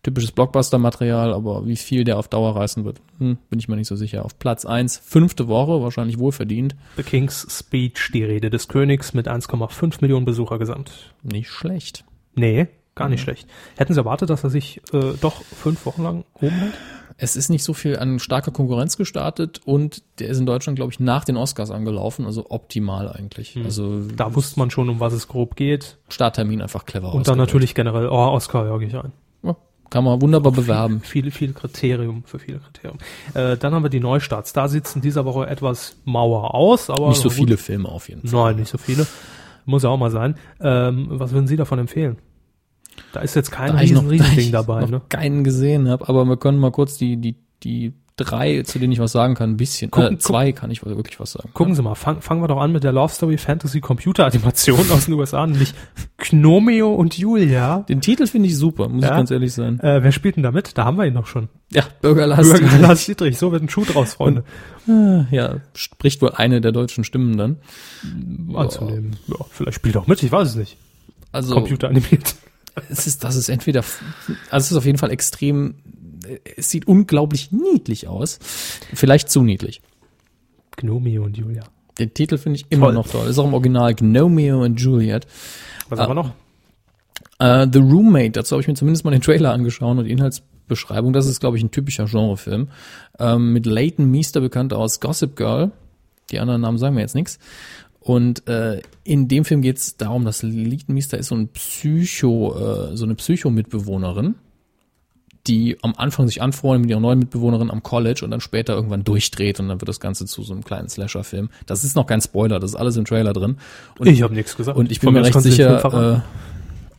[0.01, 3.87] Typisches Blockbuster-Material, aber wie viel der auf Dauer reißen wird, hm, bin ich mir nicht
[3.87, 4.25] so sicher.
[4.25, 6.75] Auf Platz eins fünfte Woche, wahrscheinlich wohlverdient.
[6.97, 11.13] The King's Speech, die Rede des Königs mit 1,5 Millionen Besucher gesamt.
[11.23, 12.03] Nicht schlecht.
[12.35, 13.47] Nee, gar nicht schlecht.
[13.77, 16.73] Hätten Sie erwartet, dass er sich äh, doch fünf Wochen lang oben hält?
[17.17, 20.91] Es ist nicht so viel an starker Konkurrenz gestartet und der ist in Deutschland, glaube
[20.91, 23.55] ich, nach den Oscars angelaufen, also optimal eigentlich.
[23.63, 25.97] Also Da wusste man schon, um was es grob geht.
[26.09, 27.37] Starttermin einfach clever Und dann ausgewählt.
[27.47, 29.11] natürlich generell, oh, Oscar, ja, gehe ich ein.
[29.43, 29.55] Ja,
[29.91, 31.01] kann man wunderbar bewerben.
[31.03, 32.97] Viele, viele Kriterium für viele Kriterium.
[33.35, 34.51] Äh, dann haben wir die Neustarts.
[34.53, 38.27] Da sieht's in dieser Woche etwas mauer aus, aber Nicht so viele Filme auf jeden
[38.27, 38.45] Fall.
[38.53, 39.05] Nein, nicht so viele.
[39.65, 40.35] Muss ja auch mal sein.
[40.59, 42.17] Ähm, was würden Sie davon empfehlen?
[43.11, 45.01] Da ist jetzt kein Da riesen, riesen da Ding ich dabei, noch ne?
[45.09, 48.99] keinen gesehen habe, aber wir können mal kurz die, die, die drei, zu denen ich
[48.99, 49.89] was sagen kann, ein bisschen.
[49.89, 51.49] Gucken- äh, zwei kann ich wirklich was sagen.
[51.53, 54.79] Gucken Sie mal, fang, fangen wir doch an mit der Love Story Fantasy Computer Animation
[54.91, 55.73] aus den USA, nämlich
[56.17, 57.79] Knomio und Julia.
[57.89, 59.09] Den Titel finde ich super, muss Ja.
[59.09, 59.79] ich ganz ehrlich sein.
[59.79, 60.77] Äh, wer spielt denn da mit?
[60.77, 61.49] Da haben wir ihn doch schon.
[61.71, 62.47] Ja, Bürger Lars.
[62.51, 64.43] Bürger Lars Dietrich, so wird ein Schuh draus, Freunde.
[65.31, 67.57] Ja, spricht wohl eine der deutschen Stimmen dann.
[68.53, 69.15] Anzunehmen.
[69.27, 70.77] Ja, vielleicht spielt auch mit, ich weiß es nicht.
[71.31, 72.35] Also, Computer animiert.
[72.89, 73.83] Es ist, das ist entweder,
[74.49, 75.75] also es ist auf jeden Fall extrem,
[76.55, 78.39] es sieht unglaublich niedlich aus.
[78.93, 79.81] Vielleicht zu niedlich.
[80.77, 81.63] Knomio und Julia.
[81.99, 82.93] Den Titel finde ich immer Toll.
[82.95, 83.27] noch toll.
[83.27, 85.27] Ist auch im Original Gnomeo und Juliet.
[85.89, 86.31] Was haben wir noch?
[87.39, 91.13] Äh, The Roommate, dazu habe ich mir zumindest mal den Trailer angeschaut und die Inhaltsbeschreibung.
[91.13, 92.69] Das ist, glaube ich, ein typischer Genrefilm.
[93.19, 95.71] Ähm, mit Leighton Meester bekannt aus Gossip Girl.
[96.31, 97.37] Die anderen Namen sagen mir jetzt nichts.
[98.03, 102.53] Und äh, in dem Film geht es darum, dass Leighton Meester ist so ein Psycho,
[102.91, 104.35] äh, so eine Psycho-Mitbewohnerin,
[105.47, 109.05] die am Anfang sich anfreundet mit ihrer neuen Mitbewohnerin am College und dann später irgendwann
[109.05, 111.49] durchdreht und dann wird das Ganze zu so einem kleinen Slasher-Film.
[111.65, 113.57] Das ist noch kein Spoiler, das ist alles im Trailer drin.
[113.97, 114.77] Und Ich habe nichts gesagt.
[114.77, 116.23] und ich bin Von mir recht sicher,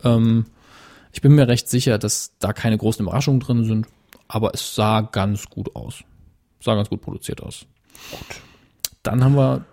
[0.03, 0.47] äh, ähm,
[1.13, 3.87] ich bin mir recht sicher, dass da keine großen Überraschungen drin sind,
[4.27, 6.03] aber es sah ganz gut aus.
[6.61, 7.67] Sah ganz gut produziert aus.
[8.11, 8.41] Gut.
[9.03, 9.65] Dann haben wir,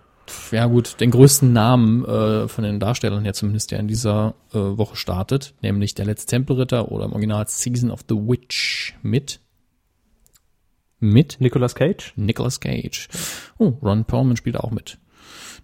[0.52, 4.58] ja gut, den größten Namen äh, von den Darstellern her zumindest, der in dieser äh,
[4.58, 9.40] Woche startet, nämlich der letzte Tempelritter oder im Original Season of the Witch mit
[11.00, 12.14] mit Nicolas Cage?
[12.16, 13.10] Nicolas Cage.
[13.58, 15.00] Oh, Ron Perlman spielt auch mit.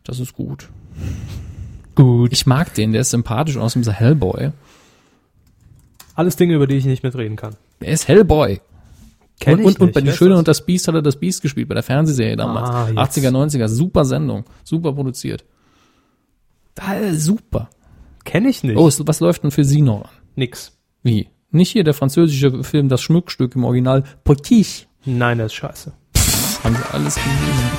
[0.03, 0.67] Das ist gut.
[1.93, 2.33] Gut.
[2.33, 4.51] Ich mag den, der ist sympathisch aus dem Hellboy.
[6.15, 7.55] Alles Dinge, über die ich nicht mitreden kann.
[7.79, 8.59] Er ist Hellboy.
[9.39, 10.39] Kenn und, ich und, und bei Die Schöne das?
[10.39, 12.69] und das Biest hat er das Biest gespielt, bei der Fernsehserie damals.
[12.69, 13.17] Ah, jetzt.
[13.17, 15.45] 80er, 90er, super Sendung, super produziert.
[16.75, 17.69] Da, äh, super.
[18.23, 18.77] Kenn ich nicht.
[18.77, 20.09] Oh, was läuft denn für Sie noch an?
[20.35, 20.77] Nix.
[21.03, 21.29] Wie?
[21.51, 24.85] Nicht hier der französische Film Das Schmuckstück im Original Potiche.
[25.05, 25.93] Nein, das ist scheiße.
[26.63, 27.71] Haben sie alles gelesen.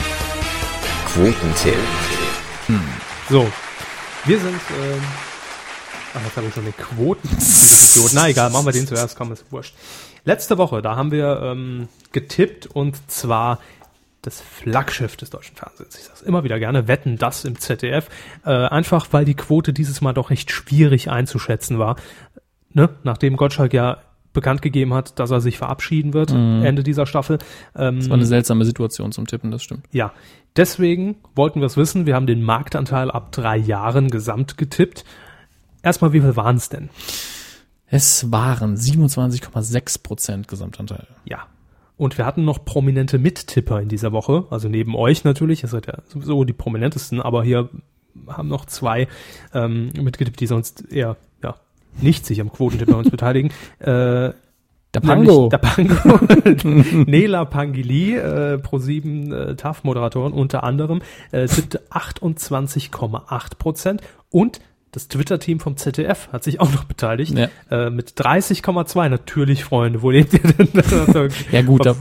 [1.13, 1.75] Quotentipp.
[3.29, 3.47] So,
[4.25, 5.03] wir sind, ähm,
[6.15, 7.29] ach, jetzt habe ich schon den Quoten.
[7.99, 8.11] Idiot.
[8.15, 9.75] Na egal, machen wir den zuerst, komm, ist wurscht.
[10.25, 13.59] Letzte Woche, da haben wir ähm, getippt und zwar
[14.23, 15.97] das Flaggschiff des deutschen Fernsehens.
[15.97, 18.09] Ich sage immer wieder gerne, wetten das im ZDF.
[18.45, 21.97] Äh, einfach, weil die Quote dieses Mal doch recht schwierig einzuschätzen war.
[22.73, 22.91] Ne?
[23.05, 23.99] Nachdem Gottschalk ja
[24.35, 27.39] bekannt gegeben hat, dass er sich verabschieden wird, Ende dieser Staffel.
[27.75, 29.87] Ähm, Das war eine seltsame Situation zum Tippen, das stimmt.
[29.91, 30.13] ja,
[30.57, 32.05] deswegen wollten wir es wissen.
[32.07, 35.05] Wir haben den Marktanteil ab drei Jahren gesamt getippt.
[35.83, 36.91] Erstmal, wie viel waren es denn?
[37.91, 41.07] Es waren 27,6 Prozent Gesamtanteil.
[41.25, 41.47] Ja.
[41.97, 44.45] Und wir hatten noch prominente Mittipper in dieser Woche.
[44.51, 45.63] Also neben euch natürlich.
[45.63, 47.69] Ihr seid ja sowieso die prominentesten, aber hier
[48.29, 49.09] haben noch zwei
[49.55, 51.57] ähm, mitgetippt, die sonst eher ja,
[52.01, 53.51] nicht sich am Quotentipp bei uns beteiligen.
[53.81, 54.33] Äh,
[54.95, 56.21] Der Nämlich Der Pango.
[57.07, 61.01] Nela Pangili, äh, Pro7 äh, TAF-Moderatorin unter anderem,
[61.33, 64.61] äh, tippte 28,8 Prozent und
[64.93, 67.49] das Twitter-Team vom ZDF hat sich auch noch beteiligt Ja.
[67.71, 69.09] äh, mit 30,2.
[69.09, 70.69] Natürlich, Freunde, wo lebt ihr denn?
[71.53, 71.95] ja gut, da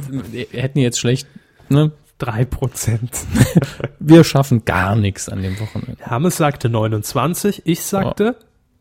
[0.52, 1.28] hätten jetzt schlecht,
[1.70, 1.92] ne?
[2.18, 3.12] drei Prozent.
[4.00, 5.98] Wir schaffen gar nichts an dem Wochenende.
[6.00, 8.36] Hermes sagte 29, ich sagte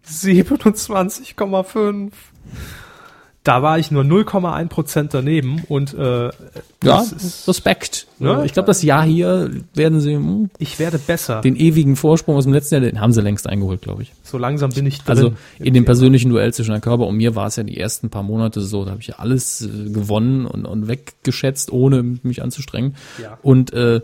[0.08, 2.12] 27,5.
[3.46, 6.32] Da war ich nur 0,1 Prozent daneben und äh, Ja,
[6.82, 8.08] das ist, Respekt.
[8.18, 8.42] Ne?
[8.44, 11.42] Ich glaube, das Jahr hier werden sie hm, ich werde besser.
[11.42, 14.10] den ewigen Vorsprung aus dem letzten Jahr, den haben sie längst eingeholt, glaube ich.
[14.24, 15.10] so langsam bin ich drin.
[15.10, 18.10] Also in dem persönlichen Duell zwischen Herrn Körber und mir war es ja die ersten
[18.10, 22.42] paar Monate so, da habe ich ja alles äh, gewonnen und, und weggeschätzt, ohne mich
[22.42, 22.96] anzustrengen.
[23.22, 23.38] Ja.
[23.42, 24.00] Und äh,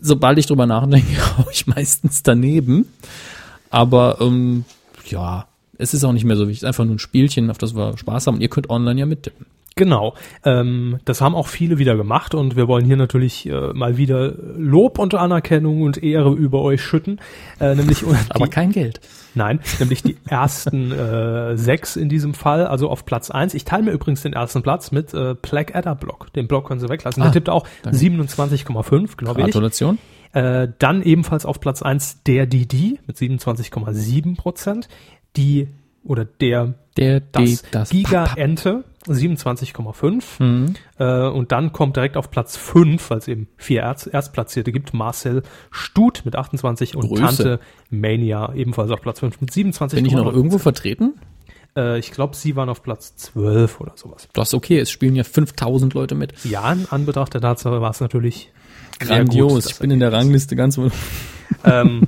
[0.00, 2.86] sobald ich drüber nachdenke, hau ich meistens daneben.
[3.68, 4.64] Aber ähm,
[5.06, 5.46] ja,
[5.80, 6.58] es ist auch nicht mehr so wichtig.
[6.58, 8.36] Es ist einfach nur ein Spielchen, auf das wir Spaß haben.
[8.36, 9.46] Und ihr könnt online ja mittippen.
[9.76, 10.14] Genau.
[10.44, 14.34] Ähm, das haben auch viele wieder gemacht und wir wollen hier natürlich äh, mal wieder
[14.58, 17.20] Lob und Anerkennung und Ehre über euch schütten.
[17.60, 19.00] Äh, nämlich Aber die, kein Geld.
[19.34, 23.54] nein, nämlich die ersten äh, sechs in diesem Fall, also auf Platz eins.
[23.54, 26.32] Ich teile mir übrigens den ersten Platz mit äh, Black Adder Block.
[26.34, 27.22] Den Block können Sie weglassen.
[27.22, 27.96] Der Ah, tippt auch danke.
[27.98, 29.46] 27,5, glaube ich.
[29.46, 29.98] Gratulation.
[30.32, 34.88] Äh, dann ebenfalls auf Platz eins der Didi mit 27,7 Prozent.
[35.36, 35.68] Die
[36.04, 37.90] oder der Der, das, die, das.
[37.90, 40.42] Giga-Ente 27,5.
[40.42, 40.74] Mhm.
[40.98, 44.92] Äh, und dann kommt direkt auf Platz 5, weil es eben vier Erz Erstplatzierte gibt,
[44.92, 47.22] Marcel Stut mit 28 und Grüße.
[47.22, 49.94] Tante Mania ebenfalls auf Platz 5 mit 27,5.
[49.94, 51.14] Bin ich noch irgendwo vertreten?
[51.76, 54.28] Äh, ich glaube, sie waren auf Platz 12 oder sowas.
[54.32, 56.32] Das ist okay, es spielen ja 5000 Leute mit.
[56.44, 58.52] Ja, in Anbetracht der Tatsache war es natürlich
[58.98, 59.64] Grandios.
[59.64, 60.78] gut, ich bin in der Rangliste ganz
[61.64, 62.02] ähm,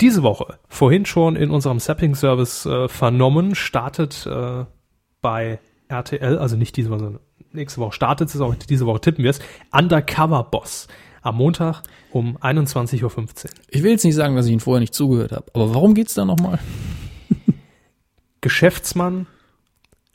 [0.00, 4.64] diese Woche, vorhin schon in unserem Sapping-Service äh, vernommen, startet äh,
[5.20, 7.20] bei RTL, also nicht diese Woche, sondern
[7.52, 9.40] nächste Woche startet es, auch diese Woche tippen wir es,
[9.72, 10.88] Undercover Boss.
[11.22, 11.82] Am Montag
[12.12, 13.50] um 21.15 Uhr.
[13.68, 16.12] Ich will jetzt nicht sagen, dass ich ihn vorher nicht zugehört habe, aber warum geht's
[16.12, 16.58] da nochmal?
[18.40, 19.26] Geschäftsmann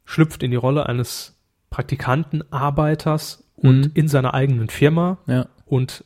[0.05, 1.35] schlüpft in die Rolle eines
[1.69, 3.91] Praktikanten, Arbeiters und Mhm.
[3.95, 5.47] in seiner eigenen Firma Ja.
[5.65, 6.03] und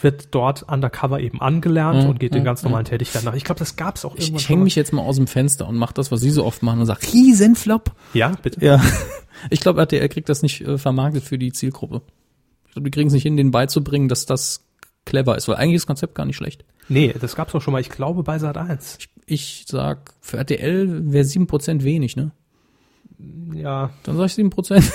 [0.00, 3.34] wird dort undercover eben angelernt Mhm, und geht den mhm, ganz normalen Tätigkeiten nach.
[3.34, 5.68] Ich glaube, das gab es auch irgendwann ich hänge mich jetzt mal aus dem Fenster
[5.68, 7.92] und mache das, was Sie so oft machen und sage, Riesenflop.
[8.14, 8.64] Ja, bitte.
[8.64, 8.82] Ja.
[9.50, 12.02] Ich glaube, RTL kriegt das nicht äh, vermarktet für die Zielgruppe.
[12.66, 14.64] Ich glaube, die kriegen es nicht hin, denen beizubringen, dass das
[15.04, 16.64] clever ist, weil eigentlich ist das Konzept gar nicht schlecht.
[16.88, 18.98] Nee, das gab's auch schon mal, ich glaube, bei Sat 1.
[18.98, 22.30] Ich, ich sag, für RTL wäre 7% wenig, ne?
[23.52, 23.90] Ja.
[24.04, 24.92] Dann sag ich 7%.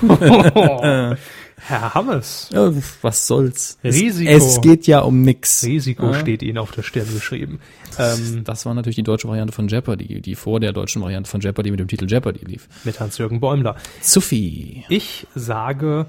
[1.66, 2.48] Herr Hammes.
[2.52, 2.72] ja,
[3.02, 3.78] was soll's.
[3.84, 4.30] Risiko.
[4.30, 5.62] Es, es geht ja um nix.
[5.64, 6.14] Risiko Ja.
[6.14, 7.60] steht Ihnen auf der Stirn geschrieben.
[7.98, 11.40] Ähm, Das war natürlich die deutsche Variante von Jeopardy, die vor der deutschen Variante von
[11.40, 12.68] Jeopardy mit dem Titel Jeopardy lief.
[12.84, 13.76] mit Hans-Jürgen Bäumler.
[14.00, 14.84] Sophie.
[14.88, 16.06] Ich sage,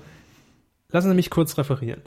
[0.90, 2.02] lassen Sie mich kurz referieren.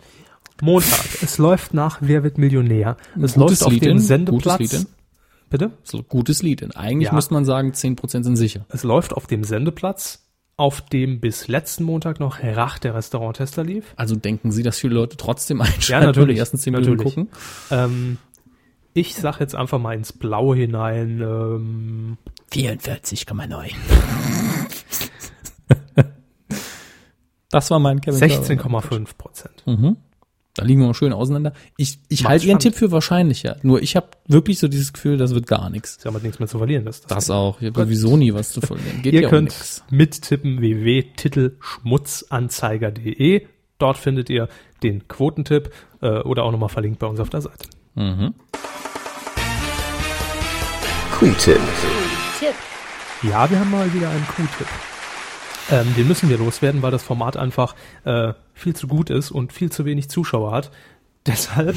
[0.63, 2.97] Montag, es läuft nach Wer wird Millionär?
[3.21, 4.59] Es Gutes läuft auf Lied dem in, gutes Sendeplatz.
[4.61, 4.87] Lied in.
[5.51, 5.71] Bitte?
[5.85, 6.63] So, gutes Lied.
[6.63, 7.15] Denn eigentlich Ja.
[7.15, 8.65] müsste man sagen, 10% sind sicher.
[8.71, 10.24] Es läuft auf dem Sendeplatz,
[10.57, 13.93] auf dem bis letzten Montag noch Rach der Restauranttester lief.
[13.97, 16.37] Also denken Sie, dass viele Leute trotzdem einschalten Ja, natürlich.
[16.37, 17.15] die ersten 10 Minuten Natürlich.
[17.15, 17.31] gucken?
[17.71, 18.19] Ähm,
[18.93, 22.19] ich sag jetzt einfach mal ins Blaue hinein, ähm,
[22.53, 23.73] 44,9.
[27.51, 28.35] das war mein Kevin Körber.
[28.81, 29.63] 16,5 Prozent.
[29.67, 29.97] Mhm.
[30.57, 31.53] Da liegen wir mal schön auseinander.
[31.77, 32.61] Ich, ich halte Ihren.
[32.61, 33.57] Tipp für wahrscheinlicher.
[33.63, 35.99] Nur ich habe wirklich so dieses Gefühl, das wird gar nichts.
[36.01, 36.85] Sie haben halt nichts mehr zu verlieren.
[36.85, 37.61] Das, Das auch.
[37.61, 39.03] Ich habe sowieso nie was zu verlieren.
[39.03, 39.83] Geht Ihr ja um könnt nix.
[39.91, 43.47] mittippen www.titelschmutzanzeiger.de.
[43.79, 44.49] Dort findet ihr
[44.85, 47.69] den Quotentipp äh, oder auch nochmal verlinkt bei uns auf der Seite.
[47.97, 48.35] Mhm.
[51.19, 51.59] Q-Tipp.
[53.23, 54.67] Ja, wir haben mal wieder einen Q-Tipp.
[55.71, 57.75] Ähm, den müssen wir loswerden, weil das Format einfach
[58.05, 60.71] äh, viel zu gut ist und viel zu wenig Zuschauer hat.
[61.27, 61.75] Deshalb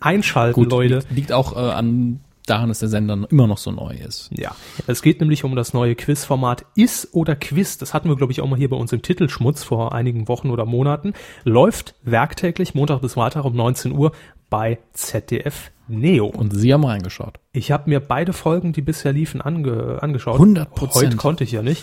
[0.00, 0.94] einschalten, Leute.
[0.96, 4.30] Liegt, liegt auch äh, an daran, dass der Sender immer noch so neu ist.
[4.36, 4.54] Ja,
[4.86, 7.78] es geht nämlich um das neue Quizformat Is oder Quiz.
[7.78, 10.50] Das hatten wir, glaube ich, auch mal hier bei uns im Titelschmutz vor einigen Wochen
[10.50, 11.14] oder Monaten.
[11.44, 14.12] Läuft werktäglich Montag bis Freitag um 19 Uhr
[14.50, 16.26] bei ZDF Neo.
[16.26, 17.38] Und Sie haben reingeschaut.
[17.52, 20.40] Ich habe mir beide Folgen, die bisher liefen, ange angeschaut.
[20.40, 20.94] 100%.
[20.94, 21.82] Heute konnte ich ja nicht.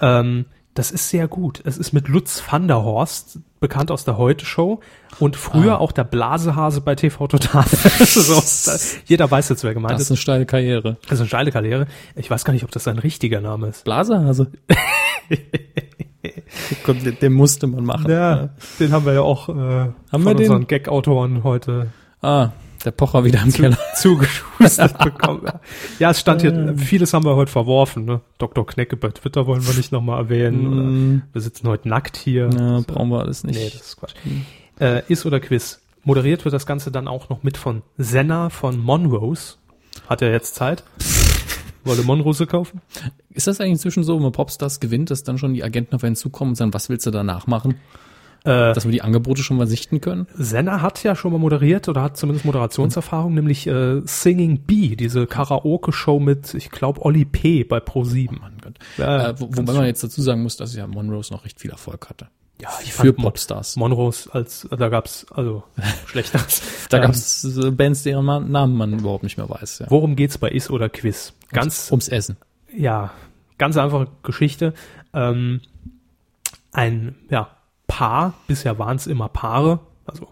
[0.00, 1.60] Ähm, das ist sehr gut.
[1.64, 4.80] Es ist mit Lutz van der Horst, bekannt aus der Heute-Show
[5.18, 5.78] und früher Ah.
[5.78, 7.64] auch der Blasehase bei TV Total.
[7.68, 8.40] so,
[9.06, 10.06] jeder weiß jetzt, wer gemeint Das ist.
[10.06, 10.96] ist eine steile Karriere.
[11.02, 11.86] Das ist eine steile Karriere.
[12.14, 13.84] Ich weiß gar nicht, ob das sein richtiger Name ist.
[13.84, 14.52] Blasehase.
[16.86, 18.10] Den, den musste man machen.
[18.10, 21.88] Ja, den haben wir ja auch äh, Haben von wir unseren Gag-Autoren heute
[22.20, 22.50] Ah,
[22.84, 23.78] der Pocher wieder im Keller.
[23.96, 25.46] zugeschustert bekommen.
[25.98, 28.04] Ja, es stand hier, vieles haben wir heute verworfen.
[28.04, 28.20] Ne?
[28.38, 28.66] Dr.
[28.66, 30.66] Knecke bei Twitter wollen wir nicht nochmal erwähnen.
[30.66, 32.50] Oder wir sitzen heute nackt hier.
[32.50, 33.58] Ja, brauchen wir alles nicht.
[33.58, 34.14] Nee, das ist Quatsch.
[34.80, 35.80] Äh, ist oder Quiz.
[36.04, 39.56] Moderiert wird das Ganze dann auch noch mit von Senna von Monrose.
[40.08, 40.82] Hat er jetzt Zeit?
[41.84, 42.80] Wolle Monrose kaufen?
[43.30, 46.04] Ist das eigentlich inzwischen so, wenn man Popstars gewinnt, dass dann schon die Agenten auf
[46.04, 47.76] einen zukommen und sagen, was willst du danach machen?
[48.44, 50.26] Äh, Dass wir die Angebote schon mal sichten können?
[50.34, 55.26] Senna hat ja schon mal moderiert oder hat zumindest Moderationserfahrung, nämlich äh, Singing Bee, diese
[55.26, 57.64] Karaoke-Show mit, ich glaube, Olli P.
[57.64, 58.38] bei Pro7.
[58.40, 58.78] Mein Gott.
[58.96, 61.70] Ja, äh, wo, wobei man jetzt dazu sagen muss, dass ja Monrose noch recht viel
[61.70, 62.28] Erfolg hatte.
[62.62, 63.76] Ja, ich Für Popstars.
[63.76, 65.62] Monrose als, da gab's, also,
[66.06, 66.62] schlechteres.
[66.90, 69.80] Da Ähm, gab es äh, Bands, deren Namen man überhaupt nicht mehr weiß.
[69.80, 69.86] Ja.
[69.90, 71.32] Worum geht's bei Is oder Quiz?
[71.52, 72.36] Ganz, Ums Essen.
[72.74, 73.12] ja,
[73.58, 74.74] ganz einfache Geschichte.
[75.14, 75.60] Ähm,
[76.72, 77.48] ein, ja,
[77.90, 80.28] Paar, bisher waren es immer Paare, also,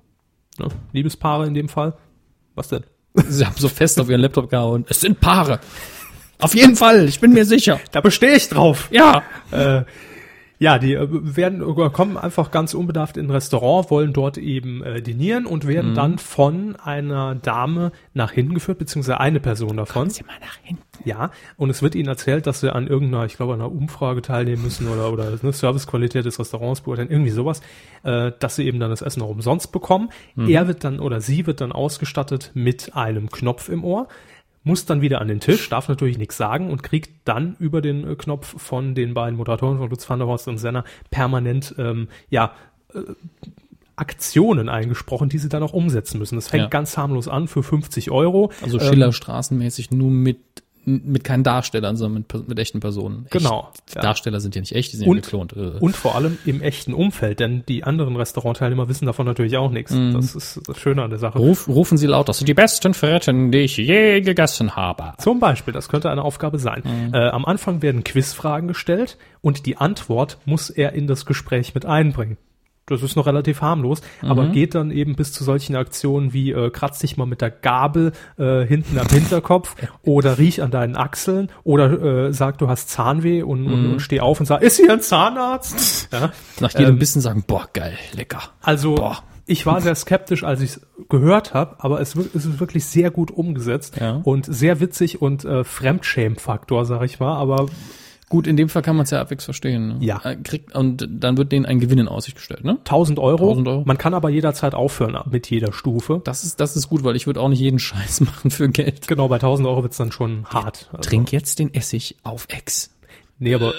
[0.59, 1.95] ne, Liebespaare in dem Fall.
[2.55, 2.85] Was denn?
[3.29, 4.85] Sie haben so fest auf ihren Laptop gehauen.
[4.89, 5.59] Es sind Paare.
[6.39, 7.81] Auf jeden Fall, ich bin mir sicher.
[7.91, 8.89] Da bestehe ich drauf.
[8.93, 9.25] Ja.
[9.51, 9.83] Äh,
[10.59, 14.83] ja, die äh, werden äh, kommen einfach ganz unbedarft in ein Restaurant, wollen dort eben
[14.83, 20.11] äh, dinieren und werden dann von einer Dame nach hinten geführt, beziehungsweise eine Person davon.
[20.11, 20.83] Sie mal nach hinten.
[21.05, 24.63] Ja, und es wird ihnen erzählt, dass sie an irgendeiner, ich glaube, einer Umfrage teilnehmen
[24.63, 27.61] müssen oder, oder eine Servicequalität des Restaurants beurteilen, irgendwie sowas,
[28.03, 30.11] äh, dass sie eben dann das Essen auch umsonst bekommen.
[30.37, 34.09] Er wird dann oder sie wird dann ausgestattet mit einem Knopf im Ohr,
[34.65, 38.07] muss dann wieder an den Tisch, darf natürlich nichts sagen und kriegt dann über den
[38.07, 42.09] äh, Knopf von den beiden Moderatoren von Lutz van der Horst und Senna permanent, ähm,
[42.31, 42.53] ja,
[42.95, 43.01] äh,
[43.97, 46.37] Aktionen eingesprochen, die sie dann auch umsetzen müssen.
[46.37, 46.69] Das fängt Ja.
[46.69, 48.53] ganz harmlos an für 50 Euro.
[48.63, 50.39] Also Ähm, Schiller straßenmäßig nur mit
[50.89, 53.25] mit keinen Darstellern, sondern mit, mit echten Personen.
[53.25, 53.33] Echt.
[53.33, 54.01] Genau, ja.
[54.03, 55.53] Darsteller sind ja nicht echt, die sind ja Und- geklont.
[55.55, 55.79] Äh.
[55.81, 59.93] Und vor allem im echten Umfeld, denn die anderen Restaurantteilnehmer wissen davon natürlich auch nichts.
[59.93, 60.15] Mhm.
[60.15, 61.39] Das ist das Schöne an der Sache.
[61.39, 65.15] Ruf, rufen Sie laut, das sind die besten Fritten, die ich je gegessen habe.
[65.19, 66.83] Zum Beispiel, das könnte eine Aufgabe sein.
[66.85, 67.15] Mhm.
[67.15, 71.87] Äh, am Anfang werden Quizfragen gestellt und die Antwort muss er in das Gespräch mit
[71.87, 72.37] einbringen.
[72.89, 74.53] Das ist noch relativ harmlos, aber Mhm.
[74.53, 78.13] geht dann eben bis zu solchen Aktionen wie äh, kratz dich mal mit der Gabel
[78.39, 83.43] äh, hinten am Hinterkopf oder riech an deinen Achseln oder äh, sag, du hast Zahnweh
[83.43, 83.91] und, und, Mhm.
[83.93, 86.09] und steh auf und sag, ist hier ein Zahnarzt?
[86.13, 86.33] Ja.
[86.61, 88.41] Nach jedem Ähm, Bissen sagen, boah, geil, lecker.
[88.63, 89.19] Also Boah.
[89.47, 93.11] ich war sehr skeptisch, als ich es gehört habe, aber es, es ist wirklich sehr
[93.11, 94.21] gut umgesetzt Ja.
[94.25, 97.37] und sehr witzig und äh, Fremdschämen-Faktor, sag ich mal.
[97.37, 97.67] Aber
[98.29, 99.89] Gut, in dem Fall kann man es ja halbwegs verstehen.
[99.89, 99.97] Ne?
[100.01, 100.21] Ja.
[100.23, 102.79] Äh, Kriegt, und dann wird denen ein Gewinn in Aussicht gestellt, ne?
[102.81, 103.83] 1000 Euro, 1000 Euro.
[103.87, 106.21] man kann aber jederzeit aufhören mit jeder Stufe.
[106.25, 109.09] Das ist, das ist gut, weil ich würde auch nicht jeden Scheiß machen für Geld.
[109.09, 110.89] Genau, bei 1000 Euro wird's dann schon hart.
[110.93, 112.91] Also, Trink jetzt den Essig auf Ex.
[113.41, 113.73] Nee, aber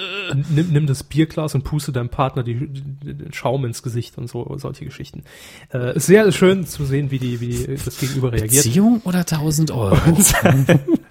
[0.50, 4.56] nimm, nimm das Bierglas und puste deinem Partner die, den Schaum ins Gesicht und so,
[4.58, 5.24] solche Geschichten.
[5.74, 8.64] Äh, ist sehr schön zu sehen, wie die, wie das Gegenüber reagiert.
[8.64, 9.98] Beziehung oder 1000 Euro?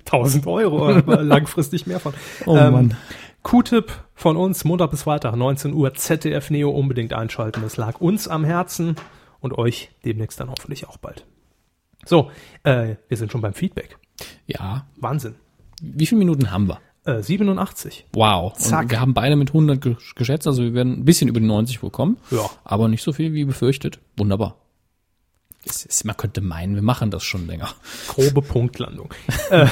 [0.06, 0.90] 1000 Euro,
[1.20, 2.14] langfristig mehr von.
[2.46, 2.96] Oh Mann.
[3.42, 7.62] Q-Tipp von uns, Montag bis Freitag, 19 Uhr, ZDF Neo unbedingt einschalten.
[7.62, 8.96] Das lag uns am Herzen
[9.40, 11.24] und euch demnächst dann hoffentlich auch bald.
[12.04, 12.30] So,
[12.64, 13.96] äh, wir sind schon beim Feedback.
[14.46, 14.86] Ja.
[14.96, 15.36] Wahnsinn.
[15.80, 16.80] Wie viele Minuten haben wir?
[17.04, 18.06] Äh, 87.
[18.12, 18.52] Wow.
[18.54, 18.84] Zack.
[18.84, 21.46] Und wir haben beide mit 100 ge- geschätzt, also wir werden ein bisschen über die
[21.46, 22.18] 90 wohl kommen.
[22.30, 22.50] Ja.
[22.64, 24.00] Aber nicht so viel wie befürchtet.
[24.16, 24.56] Wunderbar.
[25.68, 27.68] Es ist, man könnte meinen, wir machen das schon länger.
[28.08, 29.12] Grobe Punktlandung.
[29.50, 29.66] äh,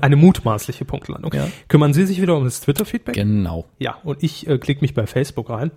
[0.00, 1.32] eine mutmaßliche Punktlandung.
[1.32, 1.48] Ja.
[1.68, 3.14] Kümmern Sie sich wieder um das Twitter-Feedback?
[3.14, 3.66] Genau.
[3.78, 5.70] Ja, und ich äh, klicke mich bei Facebook rein.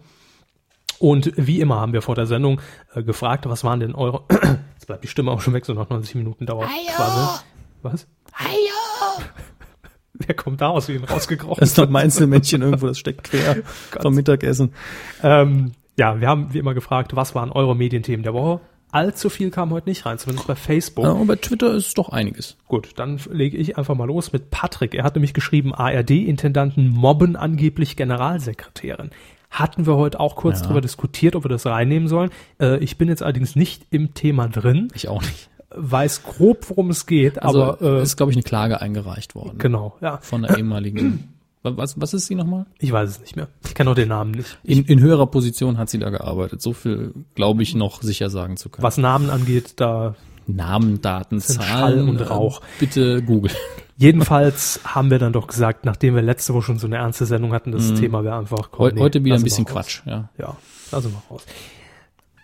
[1.00, 2.62] Und wie immer haben wir vor der Sendung
[2.94, 4.24] äh, gefragt, was waren denn eure.
[4.74, 6.70] Jetzt bleibt die Stimme auch schon weg, so nach 90 Minuten dauert.
[6.96, 7.44] Quasi.
[7.84, 8.08] Was?
[10.14, 11.60] Wer kommt da aus wie ein rausgekrochen?
[11.60, 13.58] Das ist doch Einzelmännchen irgendwo, das steckt quer
[14.02, 14.74] vom Mittagessen.
[15.22, 18.62] ähm, ja, wir haben wie immer gefragt, was waren eure Medienthemen der Woche?
[18.92, 21.06] Allzu viel kam heute nicht rein, zumindest bei Facebook.
[21.06, 22.58] Ja, und bei Twitter ist doch einiges.
[22.68, 24.94] Gut, dann lege ich einfach mal los mit Patrick.
[24.96, 29.12] Er hat nämlich geschrieben, ARD-Intendanten mobben angeblich Generalsekretärin.
[29.50, 30.68] Hatten wir heute auch kurz Ja.
[30.68, 32.32] drüber diskutiert, ob wir das reinnehmen sollen.
[32.60, 35.50] Äh, ich bin jetzt allerdings nicht im Thema drin, Ich auch nicht.
[35.70, 39.58] weiß grob, worum es geht, Also aber äh, ist, glaube ich, eine Klage eingereicht worden.
[39.58, 40.18] genau, ja.
[40.22, 41.34] Von der ehemaligen.
[41.64, 42.66] Was, was ist sie nochmal?
[42.80, 43.48] Ich weiß es nicht mehr.
[43.66, 44.58] Ich kenne auch den Namen nicht.
[44.64, 46.62] In, in höherer Position hat sie da gearbeitet.
[46.62, 48.84] So viel glaube ich noch sicher sagen zu können.
[48.84, 50.16] Was Namen angeht, da
[50.46, 52.62] Namen, Daten, Zahlen Schall und äh, Rauch.
[52.80, 53.52] Bitte Google.
[53.98, 57.52] Jedenfalls haben wir dann doch gesagt, nachdem wir letzte Woche schon so eine ernste Sendung
[57.52, 58.70] hatten, das Thema wäre einfach.
[58.72, 59.66] komm, Heu, nee, heute wieder ein bisschen.
[59.66, 60.02] Quatsch.
[60.06, 60.30] Ja.
[60.38, 60.56] Ja,
[60.92, 61.44] lassen wir raus.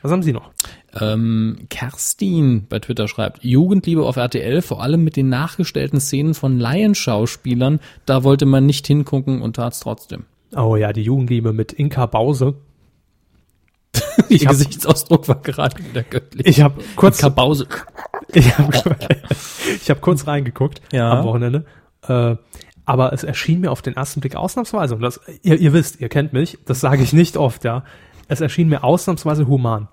[0.02, 0.52] Was haben Sie noch?
[1.00, 6.60] Ähm, Kerstin bei Twitter schreibt, Jugendliebe auf RTL, vor allem mit den nachgestellten Szenen von
[6.60, 10.26] Laienschauspielern, da wollte man nicht hingucken und tat's trotzdem.
[10.56, 12.56] Oh ja, die Jugendliebe mit Inka Bause.
[14.30, 16.46] Ihr Gesichtsausdruck war gerade wieder göttlich.
[16.46, 17.20] Ich habe kurz,
[18.34, 18.96] ich habe
[19.82, 21.12] ich hab kurz reingeguckt Ja.
[21.20, 21.66] am Wochenende.
[22.08, 22.36] Äh,
[22.86, 26.10] aber es erschien mir auf den ersten Blick ausnahmsweise, und das, ihr, ihr wisst, ihr
[26.10, 27.84] kennt mich, das sage ich nicht oft, ja.
[28.28, 29.88] Es erschien mir ausnahmsweise human.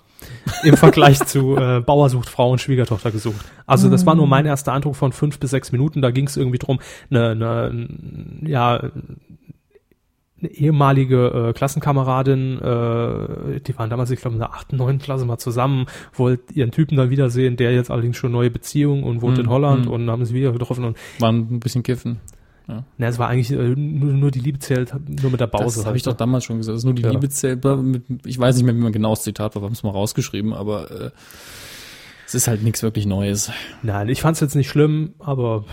[0.65, 3.45] Im Vergleich zu äh, Bauer sucht Frau und Schwiegertochter gesucht.
[3.67, 6.03] Also das war nur mein erster Eindruck von fünf bis sechs Minuten.
[6.03, 6.81] Da ging es irgendwie drum,
[7.11, 7.89] eine, eine,
[8.43, 8.91] ja,
[10.41, 15.25] eine ehemalige äh, Klassenkameradin, äh, die waren damals, ich glaube, in der achten, neunten Klasse
[15.25, 19.37] mal zusammen, wollte ihren Typen dann wiedersehen, der jetzt allerdings schon neue Beziehung und wohnt
[19.37, 19.93] Mhm, in Holland mhm.
[19.93, 22.21] und haben sie wieder getroffen und Waren ein bisschen kiffen.
[22.99, 25.79] Na, es war eigentlich äh, nur, nur die Liebe zählt, nur mit der Pause.
[25.79, 26.75] Das habe ich doch damals schon gesagt.
[26.75, 27.11] Das ist nur die Ja.
[27.11, 27.65] Liebe zählt.
[27.65, 29.91] Mit, ich weiß nicht mehr, wie man genau das Zitat war, wir haben es mal
[29.91, 31.11] rausgeschrieben, aber äh,
[32.27, 33.51] es ist halt nichts wirklich Neues.
[33.83, 35.65] Nein, ich fand es jetzt nicht schlimm, aber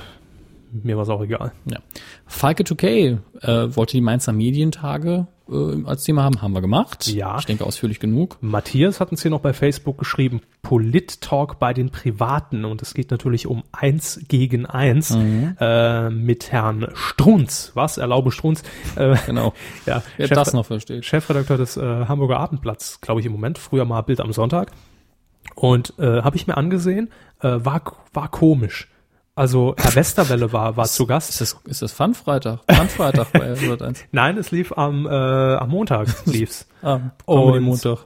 [0.71, 1.51] mir war es auch egal.
[1.65, 1.79] Ja.
[2.25, 7.07] Falke 2K äh, wollte die Mainzer Medientage äh, als Thema haben, haben wir gemacht.
[7.07, 7.37] Ja.
[7.39, 8.37] Ich denke ausführlich genug.
[8.41, 12.65] Matthias hat uns hier noch bei Facebook geschrieben, Polit-Talk bei den Privaten.
[12.65, 15.55] Und es geht natürlich um eins gegen eins Mhm.
[15.59, 17.71] äh, mit Herrn Strunz.
[17.73, 17.97] Was?
[17.97, 18.63] Erlaube Strunz.
[18.95, 19.53] Äh, Genau.
[19.85, 21.05] ja, Wer Chef- das noch versteht.
[21.05, 24.71] Chefredakteur des äh, Hamburger Abendblatts, glaube ich im Moment, früher mal Bild am Sonntag.
[25.55, 27.09] Und äh, habe ich mir angesehen,
[27.41, 27.81] äh, war,
[28.13, 28.89] war komisch.
[29.37, 31.29] Also Herr Westerwelle war, war zu Gast.
[31.29, 32.61] Ist das, ist das Fun-Freitag?
[32.67, 34.05] Fun-Freitag bei Sat 1.
[34.11, 36.67] Nein, es lief am, äh, am Montag lief's.
[36.81, 37.99] Ah, Comedy Montag.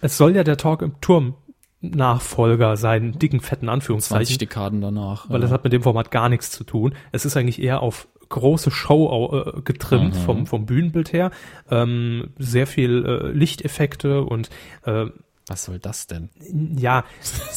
[0.00, 1.34] es soll ja der Talk im Turm
[1.82, 5.28] Nachfolger sein, dicken, fetten 20 Anführungszeichen, Dekaden danach.
[5.28, 6.94] weil das hat mit dem Format gar nichts zu tun.
[7.12, 11.30] Es ist eigentlich eher auf große Show äh, getrimmt vom, vom Bühnenbild her.
[11.70, 14.48] Ähm, sehr viel äh, Lichteffekte und
[14.86, 15.06] äh,
[15.48, 16.28] Was soll das denn?
[16.76, 17.04] ja,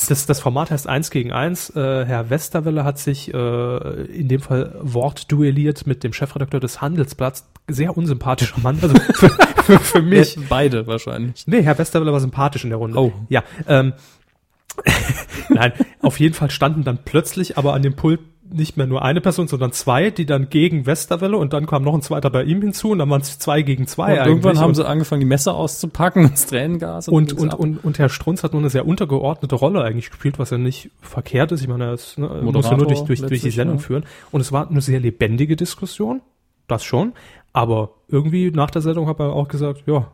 [0.07, 1.69] das, das Format heißt eins gegen eins.
[1.71, 7.49] Äh, Herr Westerwelle hat sich äh, in dem Fall wortduelliert mit dem Chefredakteur des Handelsblatts.
[7.67, 9.29] Sehr unsympathischer Mann, also für,
[9.63, 10.37] für, für mich.
[10.49, 11.45] Beide wahrscheinlich.
[11.47, 12.97] Nee, Herr Westerwelle war sympathisch in der Runde.
[12.97, 13.13] Oh.
[13.29, 13.93] Ja, ähm,
[15.49, 18.21] nein, auf jeden Fall standen dann plötzlich aber an dem Pult
[18.53, 21.93] nicht mehr nur eine Person, sondern zwei, die dann gegen Westerwelle und dann kam noch
[21.93, 24.69] ein zweiter bei ihm hinzu und dann waren es zwei gegen zwei Und irgendwann haben
[24.69, 27.07] und, sie angefangen, die Messer auszupacken und das Tränengas.
[27.07, 27.59] und, und, ab.
[27.59, 30.91] und, und Herr Strunz hat nur eine sehr untergeordnete Rolle eigentlich gespielt, was ja nicht
[31.01, 31.61] verkehrt ist.
[31.61, 33.83] Ich meine, er ist, ne, muss ja nur durch, durch, durch die Sendung ja.
[33.83, 34.05] führen.
[34.31, 36.21] Und es war eine sehr lebendige Diskussion,
[36.67, 37.13] das schon.
[37.53, 40.07] Aber irgendwie nach der Sendung hat er auch gesagt, ja,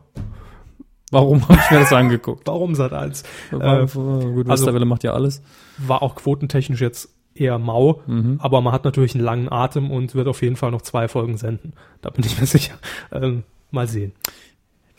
[1.10, 2.46] Warum habe ich mir das angeguckt?
[2.46, 3.22] warum Sat 1?
[3.50, 5.42] War, Äh, gut, also- Westerwelle macht ja alles.
[5.78, 7.08] war auch quotentechnisch jetzt
[7.40, 8.38] eher mau, Mhm.
[8.42, 11.36] aber man hat natürlich einen langen Atem und wird auf jeden Fall noch zwei Folgen
[11.36, 11.72] senden.
[12.02, 12.74] Da bin ich mir sicher.
[13.12, 14.12] Ähm, mal sehen.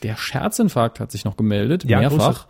[0.04, 2.48] Der Scherzinfarkt hat sich noch gemeldet, Ja, mehrfach.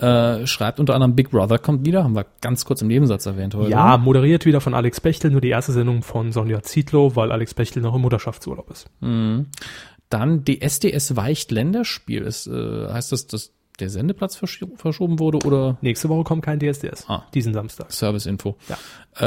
[0.00, 3.54] Äh, schreibt unter anderem Big Brother kommt wieder, haben wir ganz kurz im Nebensatz erwähnt
[3.56, 3.70] heute.
[3.70, 7.54] Ja, moderiert wieder von Alex Bechtel, nur die erste Sendung von Sonja Zietlow, weil Alex
[7.54, 8.88] Bechtel noch im Mutterschaftsurlaub ist.
[9.00, 12.22] Dann DSDS weicht Länderspiel.
[12.22, 16.58] Ist, äh, heißt das, dass der Sendeplatz versch verschoben wurde oder Nächste Woche kommt kein
[16.58, 17.04] DSDS.
[17.08, 17.24] Ah.
[17.34, 17.90] Diesen Samstag.
[17.92, 18.56] Serviceinfo?
[18.68, 18.78] Ja.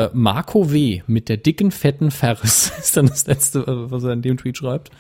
[0.06, 1.02] Äh, Marco W.
[1.08, 4.58] mit der dicken, fetten Ferris ist dann das letzte, äh, was er in dem Tweet
[4.58, 4.92] schreibt.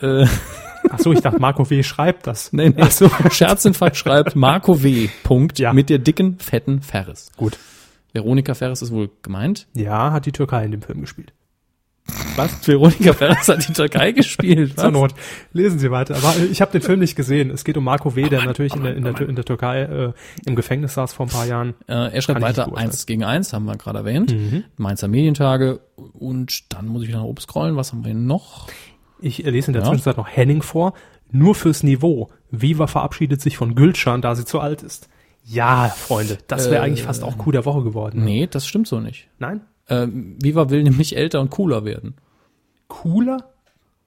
[0.00, 0.26] Äh,
[0.90, 1.82] Ach so, ich dachte, Marco W.
[1.82, 2.52] schreibt das.
[2.52, 2.74] nee, nee.
[2.78, 3.08] Ach so.
[3.30, 5.08] Scherzinfarkt schreibt Marco W.
[5.22, 5.72] Punkt Ja.
[5.72, 7.30] mit der dicken, fetten Ferris.
[7.36, 7.58] Gut.
[8.12, 9.66] Veronika Ferris ist wohl gemeint.
[9.74, 11.32] Ja, hat die Türkei in dem Film gespielt.
[12.36, 12.66] Was?
[12.66, 14.78] Veronika Ferris hat die Türkei gespielt.
[14.78, 15.14] Zur Not.
[15.52, 16.16] Lesen Sie weiter.
[16.16, 17.50] Aber ich habe den Film nicht gesehen.
[17.50, 20.12] Es geht um Marco W., der natürlich in der, in, der, in der Türkei äh,
[20.44, 21.74] im Gefängnis saß vor ein paar Jahren.
[21.86, 24.32] Äh, er schreibt weiter eins gegen eins, haben wir gerade erwähnt.
[24.32, 24.64] Mhm.
[24.76, 25.80] Mainzer Medientage.
[25.96, 27.76] Und dann muss ich wieder nach oben scrollen.
[27.76, 28.66] Was haben wir noch?
[29.20, 29.88] Ich lese in der Ja.
[29.88, 30.92] Zwischenzeit noch Henning vor.
[31.30, 32.30] Nur fürs Niveau.
[32.50, 35.08] Viva verabschiedet sich von Gülcan, da sie zu alt ist.
[35.44, 38.24] Ja, Freunde, das wäre Äh, eigentlich fast auch Coup der Woche geworden.
[38.24, 39.28] Nee, das stimmt so nicht.
[39.38, 39.62] Nein?
[39.86, 42.14] Äh, Viva will nämlich älter und cooler werden.
[42.88, 43.50] Cooler?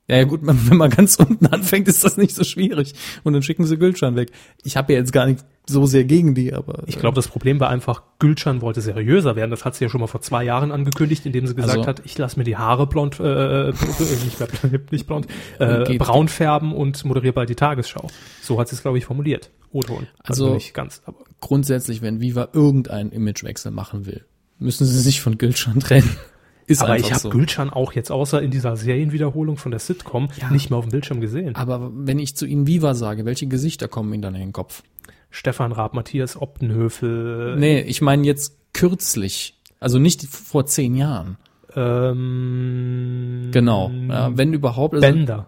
[0.10, 2.94] Ja, ja gut, wenn man ganz unten anfängt, ist das nicht so schwierig.
[3.24, 4.32] Und dann schicken sie Gülcan weg.
[4.64, 6.84] Ich habe ja jetzt gar nicht so sehr gegen die, aber.
[6.86, 9.52] Ich glaube, das Problem war einfach, Gülcan wollte seriöser werden.
[9.52, 12.02] Das hat sie ja schon mal vor zwei Jahren angekündigt, indem sie gesagt Also- hat,
[12.06, 13.74] ich lasse mir die Haare blond, äh, äh,
[14.24, 14.48] nicht, mehr,
[14.92, 15.28] nicht blond,
[15.60, 18.08] äh, braun färben und moderiere bald die Tagesschau.
[18.42, 19.52] So hat sie es, glaube ich, formuliert.
[19.74, 20.08] O-Ton.
[20.24, 24.24] Also- nicht ganz, aber grundsätzlich, wenn Viva irgendeinen Imagewechsel machen will,
[24.60, 26.10] müssen sie sich von Gülcan trennen.
[26.68, 27.30] Ist aber ich habe so.
[27.30, 30.50] Gülcan auch jetzt außer in dieser Serienwiederholung von der Sitcom Ja.
[30.52, 31.56] nicht mehr auf dem Bildschirm gesehen.
[31.56, 34.84] Aber wenn ich zu ihnen Viva sage, welche Gesichter kommen ihnen dann in den Kopf?
[35.30, 39.54] Stefan Raab, Matthias Optenhöfel, Nee, ich meine jetzt kürzlich.
[39.80, 41.38] Also nicht vor zehn Jahren.
[41.76, 43.92] ähm, Genau.
[44.10, 44.96] Ja, wenn überhaupt.
[44.96, 45.48] Also Bender.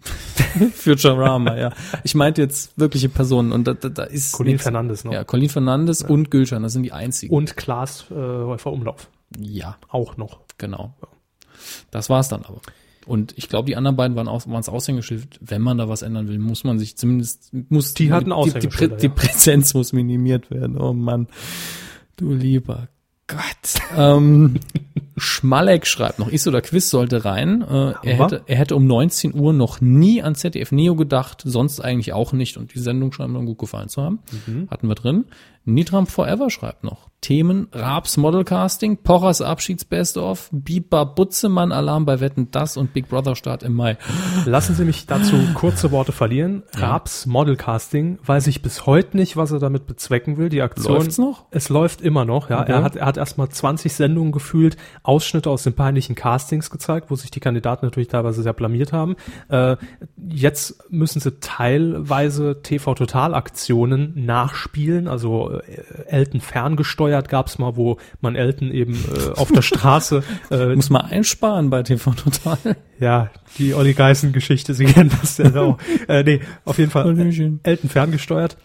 [0.74, 1.72] Futurama, ja.
[2.04, 4.62] Ich meinte jetzt wirkliche Personen und da, da, da ist Colin nix.
[4.64, 5.12] Fernandes noch.
[5.12, 7.34] Ja, Colin Fernandes und Gülcan, das sind die einzigen.
[7.34, 9.08] Und Klaas äh, Häufer Umlauf.
[9.38, 10.40] ja, Auch noch.
[10.58, 10.94] genau.
[11.90, 12.60] Das war's dann aber.
[13.06, 15.38] Und ich glaube, die anderen beiden waren auch, waren's Aushängeschild.
[15.40, 18.34] Wenn man da was ändern will, muss man sich zumindest, muss Die hatten die, die,
[18.36, 19.12] Aushängeschilder, die ja.
[19.12, 20.78] Präsenz muss minimiert werden.
[20.78, 21.26] Oh Mann.
[22.16, 22.88] Du lieber
[23.26, 23.40] Gott.
[23.96, 24.60] ähm,
[25.20, 27.62] Schmalleck schreibt noch, Is oder Quiz sollte rein.
[27.62, 31.80] Äh, er, hätte, er hätte um 19 Uhr noch nie an ZDF Neo gedacht, sonst
[31.80, 32.56] eigentlich auch nicht.
[32.56, 34.20] Und die Sendung scheint mir gut gefallen zu haben.
[34.46, 34.68] Mhm.
[34.70, 35.26] Hatten wir drin.
[35.64, 37.10] Nitram Forever schreibt noch.
[37.20, 43.36] Themen Raabs Modelcasting, Pochers Abschieds-Best of, Biber Butzemann Alarm bei Wetten Das und Big Brother
[43.36, 43.98] Start im Mai.
[44.46, 46.62] Lassen Sie mich dazu kurze Worte verlieren.
[46.74, 50.48] Raabs Modelcasting weiß ich bis heute nicht, was er damit bezwecken will.
[50.48, 50.94] Die Aktion.
[50.94, 51.44] Läuft's noch?
[51.50, 52.62] Es läuft immer noch, ja.
[52.62, 52.72] Okay.
[52.72, 57.16] Er hat, er hat erstmal 20 Sendungen gefühlt, Ausschnitte aus den peinlichen Castings gezeigt, wo
[57.16, 59.16] sich die Kandidaten natürlich teilweise sehr blamiert haben.
[59.48, 59.76] Äh,
[60.16, 68.70] jetzt müssen sie teilweise TV-Total-Aktionen nachspielen, also äh, Elton ferngesteuert gab's mal, wo man Elton
[68.70, 72.76] eben äh, auf der Straße äh, Muss man einsparen bei TV Total.
[72.98, 75.78] ja, die Olli Geißen-Geschichte, Sie kennen das ja auch.
[76.08, 77.60] äh, nee, auf jeden Fall Hallöchen.
[77.62, 78.56] Elton ferngesteuert.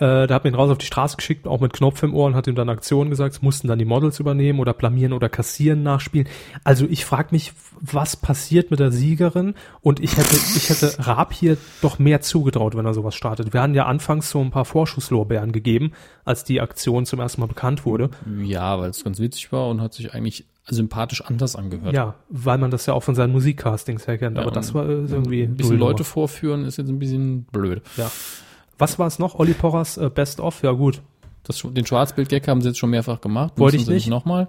[0.00, 2.26] Äh, da hat man ihn raus auf die Straße geschickt, auch mit Knopf im Ohr
[2.26, 5.28] und hat ihm dann Aktionen gesagt, es mussten dann die Models übernehmen oder blamieren oder
[5.28, 6.26] kassieren nachspielen.
[6.64, 9.54] Also ich frage mich, was passiert mit der Siegerin?
[9.82, 13.52] Und ich hätte, ich hätte Raab hier doch mehr zugetraut, wenn er sowas startet.
[13.52, 15.92] Wir hatten ja anfangs so ein paar Vorschusslorbeeren gegeben,
[16.24, 18.08] als die Aktion zum ersten Mal bekannt wurde.
[18.42, 21.94] Ja, weil es ganz witzig war und hat sich eigentlich sympathisch anders angehört.
[21.94, 24.36] Ja, weil man das ja auch von seinen Musikcastings her kennt.
[24.36, 25.78] Ja, Aber das war äh, irgendwie Ein bisschen.
[25.78, 27.82] Leute vorführen ist jetzt ein bisschen blöd.
[27.96, 28.10] Ja.
[28.80, 29.34] Was war es noch?
[29.38, 30.62] Olli Porras äh, Best of?
[30.62, 31.00] Ja gut.
[31.44, 33.54] Das, den Schwarzbild-Gag haben sie jetzt schon mehrfach gemacht.
[33.56, 34.08] Wollte ich nicht.
[34.08, 34.48] Nochmal.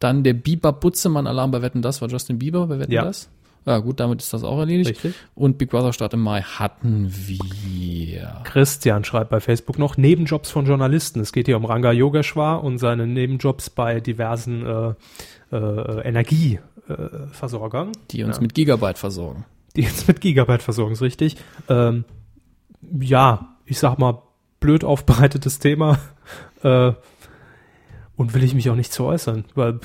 [0.00, 3.04] Dann der Bieber Butzemann Alarm bei Wetten Das war Justin Bieber bei Wetten Ja.
[3.04, 3.28] Das.
[3.64, 4.90] Ja gut, damit ist das auch erledigt.
[4.90, 5.14] Richtig.
[5.36, 8.40] Und Big Brother Start im Mai hatten wir.
[8.42, 11.20] Christian schreibt bei Facebook noch Nebenjobs von Journalisten.
[11.20, 14.94] Es geht hier um Ranga Yogeshwar und seine Nebenjobs bei diversen äh,
[15.52, 18.42] äh, Energieversorgern, Die uns Ja.
[18.42, 19.44] mit Gigabyte versorgen.
[19.76, 21.36] die jetzt mit Gigabyte versorgen, ist richtig.
[21.68, 22.04] Ähm,
[23.00, 24.22] ja, ich sag mal,
[24.60, 25.98] blöd aufbereitetes Thema.
[26.62, 26.92] Äh,
[28.14, 29.80] und will ich mich auch nicht zu äußern, weil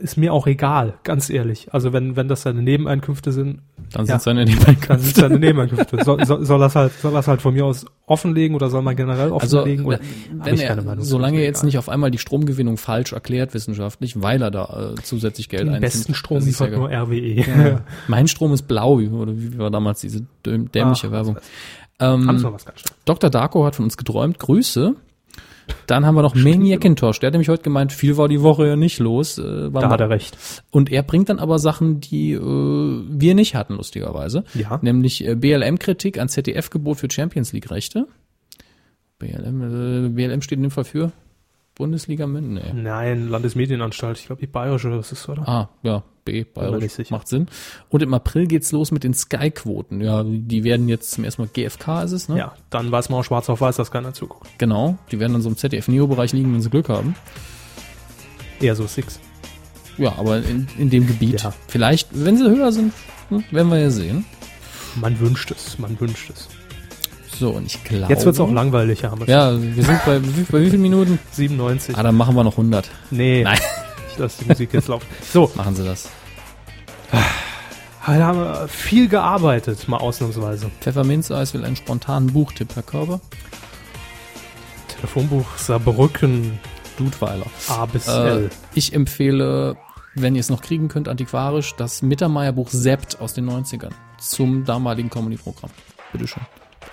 [0.00, 1.74] ist mir auch egal, ganz ehrlich.
[1.74, 3.60] Also wenn, wenn das seine Nebeneinkünfte sind,
[3.92, 4.14] Dann Ja.
[4.18, 4.98] sind seine dann Nebeneinkünfte.
[4.98, 6.02] sind es seine Nebeneinkünfte.
[6.04, 8.96] Soll, soll, soll das halt, soll das halt von mir aus offenlegen oder soll man
[8.96, 9.84] generell Also, offenlegen?
[9.84, 11.66] oder, Hab wenn er, Meinung solange er jetzt egal.
[11.66, 15.68] nicht auf einmal die Stromgewinnung falsch erklärt wissenschaftlich, weil er da äh, zusätzlich Geld den
[15.74, 15.82] einzieht.
[15.82, 17.34] besten Strom liefert ja nur RWE.
[17.42, 17.80] Ja.
[18.08, 21.36] Mein Strom ist blau, wie- oder wie war damals diese däm- dämliche Ach, Werbung.
[21.98, 22.94] Ähm, Sie noch was ganz schnell?
[23.04, 23.30] Dr.
[23.30, 24.38] Darko hat von uns geträumt.
[24.38, 24.94] Grüße.
[25.86, 27.20] Dann haben wir noch Maniac Macintosh.
[27.20, 29.38] Der hat nämlich heute gemeint, viel war die Woche ja nicht los.
[29.38, 30.36] Äh, war Da hat er recht.
[30.70, 34.44] Und er bringt dann aber Sachen, die äh, wir nicht hatten, lustigerweise.
[34.54, 34.78] Ja.
[34.82, 38.06] Nämlich äh, BLM-Kritik an ZDF-Gebot für Champions League-Rechte.
[39.18, 41.12] BLM, äh, BLM steht in dem Fall für
[41.74, 42.54] Bundesliga München.
[42.54, 42.82] Nee.
[42.82, 44.18] Nein, Landesmedienanstalt.
[44.18, 45.48] Ich glaube, die bayerische, das ist, oder?
[45.48, 47.46] Ah, ja, B, bayerisch, macht Sinn.
[47.88, 50.02] Und im April geht's los mit den Sky-Quoten.
[50.02, 52.36] Ja, die werden jetzt zum ersten Mal GFK ist es, ne?
[52.36, 54.48] Ja, dann weiß man auch schwarz auf weiß, dass keiner zuguckt.
[54.58, 57.14] Genau, die werden dann so im ZDF-Neo-Bereich liegen, wenn sie Glück haben.
[58.60, 59.18] Eher so Six.
[59.98, 61.42] Ja, aber in, in dem Gebiet.
[61.42, 61.54] Ja.
[61.68, 62.92] Vielleicht, wenn sie höher sind,
[63.30, 64.26] hm, werden wir ja sehen.
[64.96, 66.48] Man wünscht es, man wünscht es.
[67.38, 68.10] So, und ich glaube...
[68.12, 71.18] Jetzt wird's auch langweilig, haben wir Ja, wir sind bei, wie- bei wie vielen Minuten?
[71.32, 71.96] 97.
[71.96, 72.90] Ah, dann machen wir noch 100.
[73.10, 73.58] nee, Nein.
[74.12, 75.06] ich lasse die Musik jetzt laufen.
[75.30, 76.08] So, Machen sie das.
[78.06, 80.70] Heute haben wir viel gearbeitet, mal ausnahmsweise.
[80.80, 83.20] Pfefferminzeis will einen spontanen Buchtipp, Herr Körber.
[84.88, 86.58] Telefonbuch Saarbrücken
[86.96, 87.46] Dudweiler.
[87.68, 88.50] A bis Äh, L.
[88.74, 89.76] ich empfehle,
[90.14, 95.10] wenn ihr es noch kriegen könnt, antiquarisch, das Mittermeier-Buch Sept aus den 90ern zum damaligen
[95.10, 95.70] Comedy-Programm.
[96.12, 96.42] Bitteschön.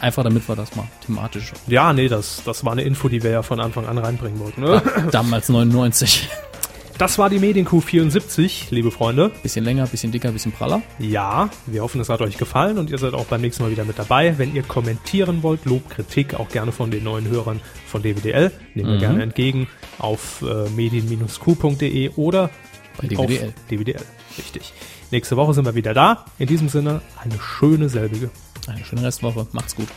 [0.02, 1.54] Einfach damit wir das mal thematisch.
[1.68, 4.62] Ja, nee, das, das war eine Info, die wir ja von Anfang an reinbringen wollten.
[4.62, 4.82] Ne?
[5.12, 6.28] Damals 99.
[6.98, 9.32] Das war die Medienkuh 74, liebe Freunde.
[9.42, 10.82] Bisschen länger, bisschen dicker, bisschen praller.
[11.00, 13.84] Ja, wir hoffen, es hat euch gefallen und ihr seid auch beim nächsten Mal wieder
[13.84, 14.38] mit dabei.
[14.38, 18.92] Wenn ihr kommentieren wollt, Lob, Kritik, auch gerne von den neuen Hörern von DWDL, nehmen
[18.92, 19.68] wir gerne entgegen
[19.98, 22.50] auf äh, medien-q.de oder
[22.98, 23.54] Bei auf DWDL.
[23.72, 24.06] DWDL.
[24.38, 24.74] Richtig.
[25.12, 26.26] Nächste Woche sind wir wieder da.
[26.38, 28.30] In diesem Sinne, eine schöne selbige.
[28.68, 29.48] Eine schöne Restwoche.
[29.52, 29.88] Macht's gut.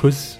[0.00, 0.38] Tschüss.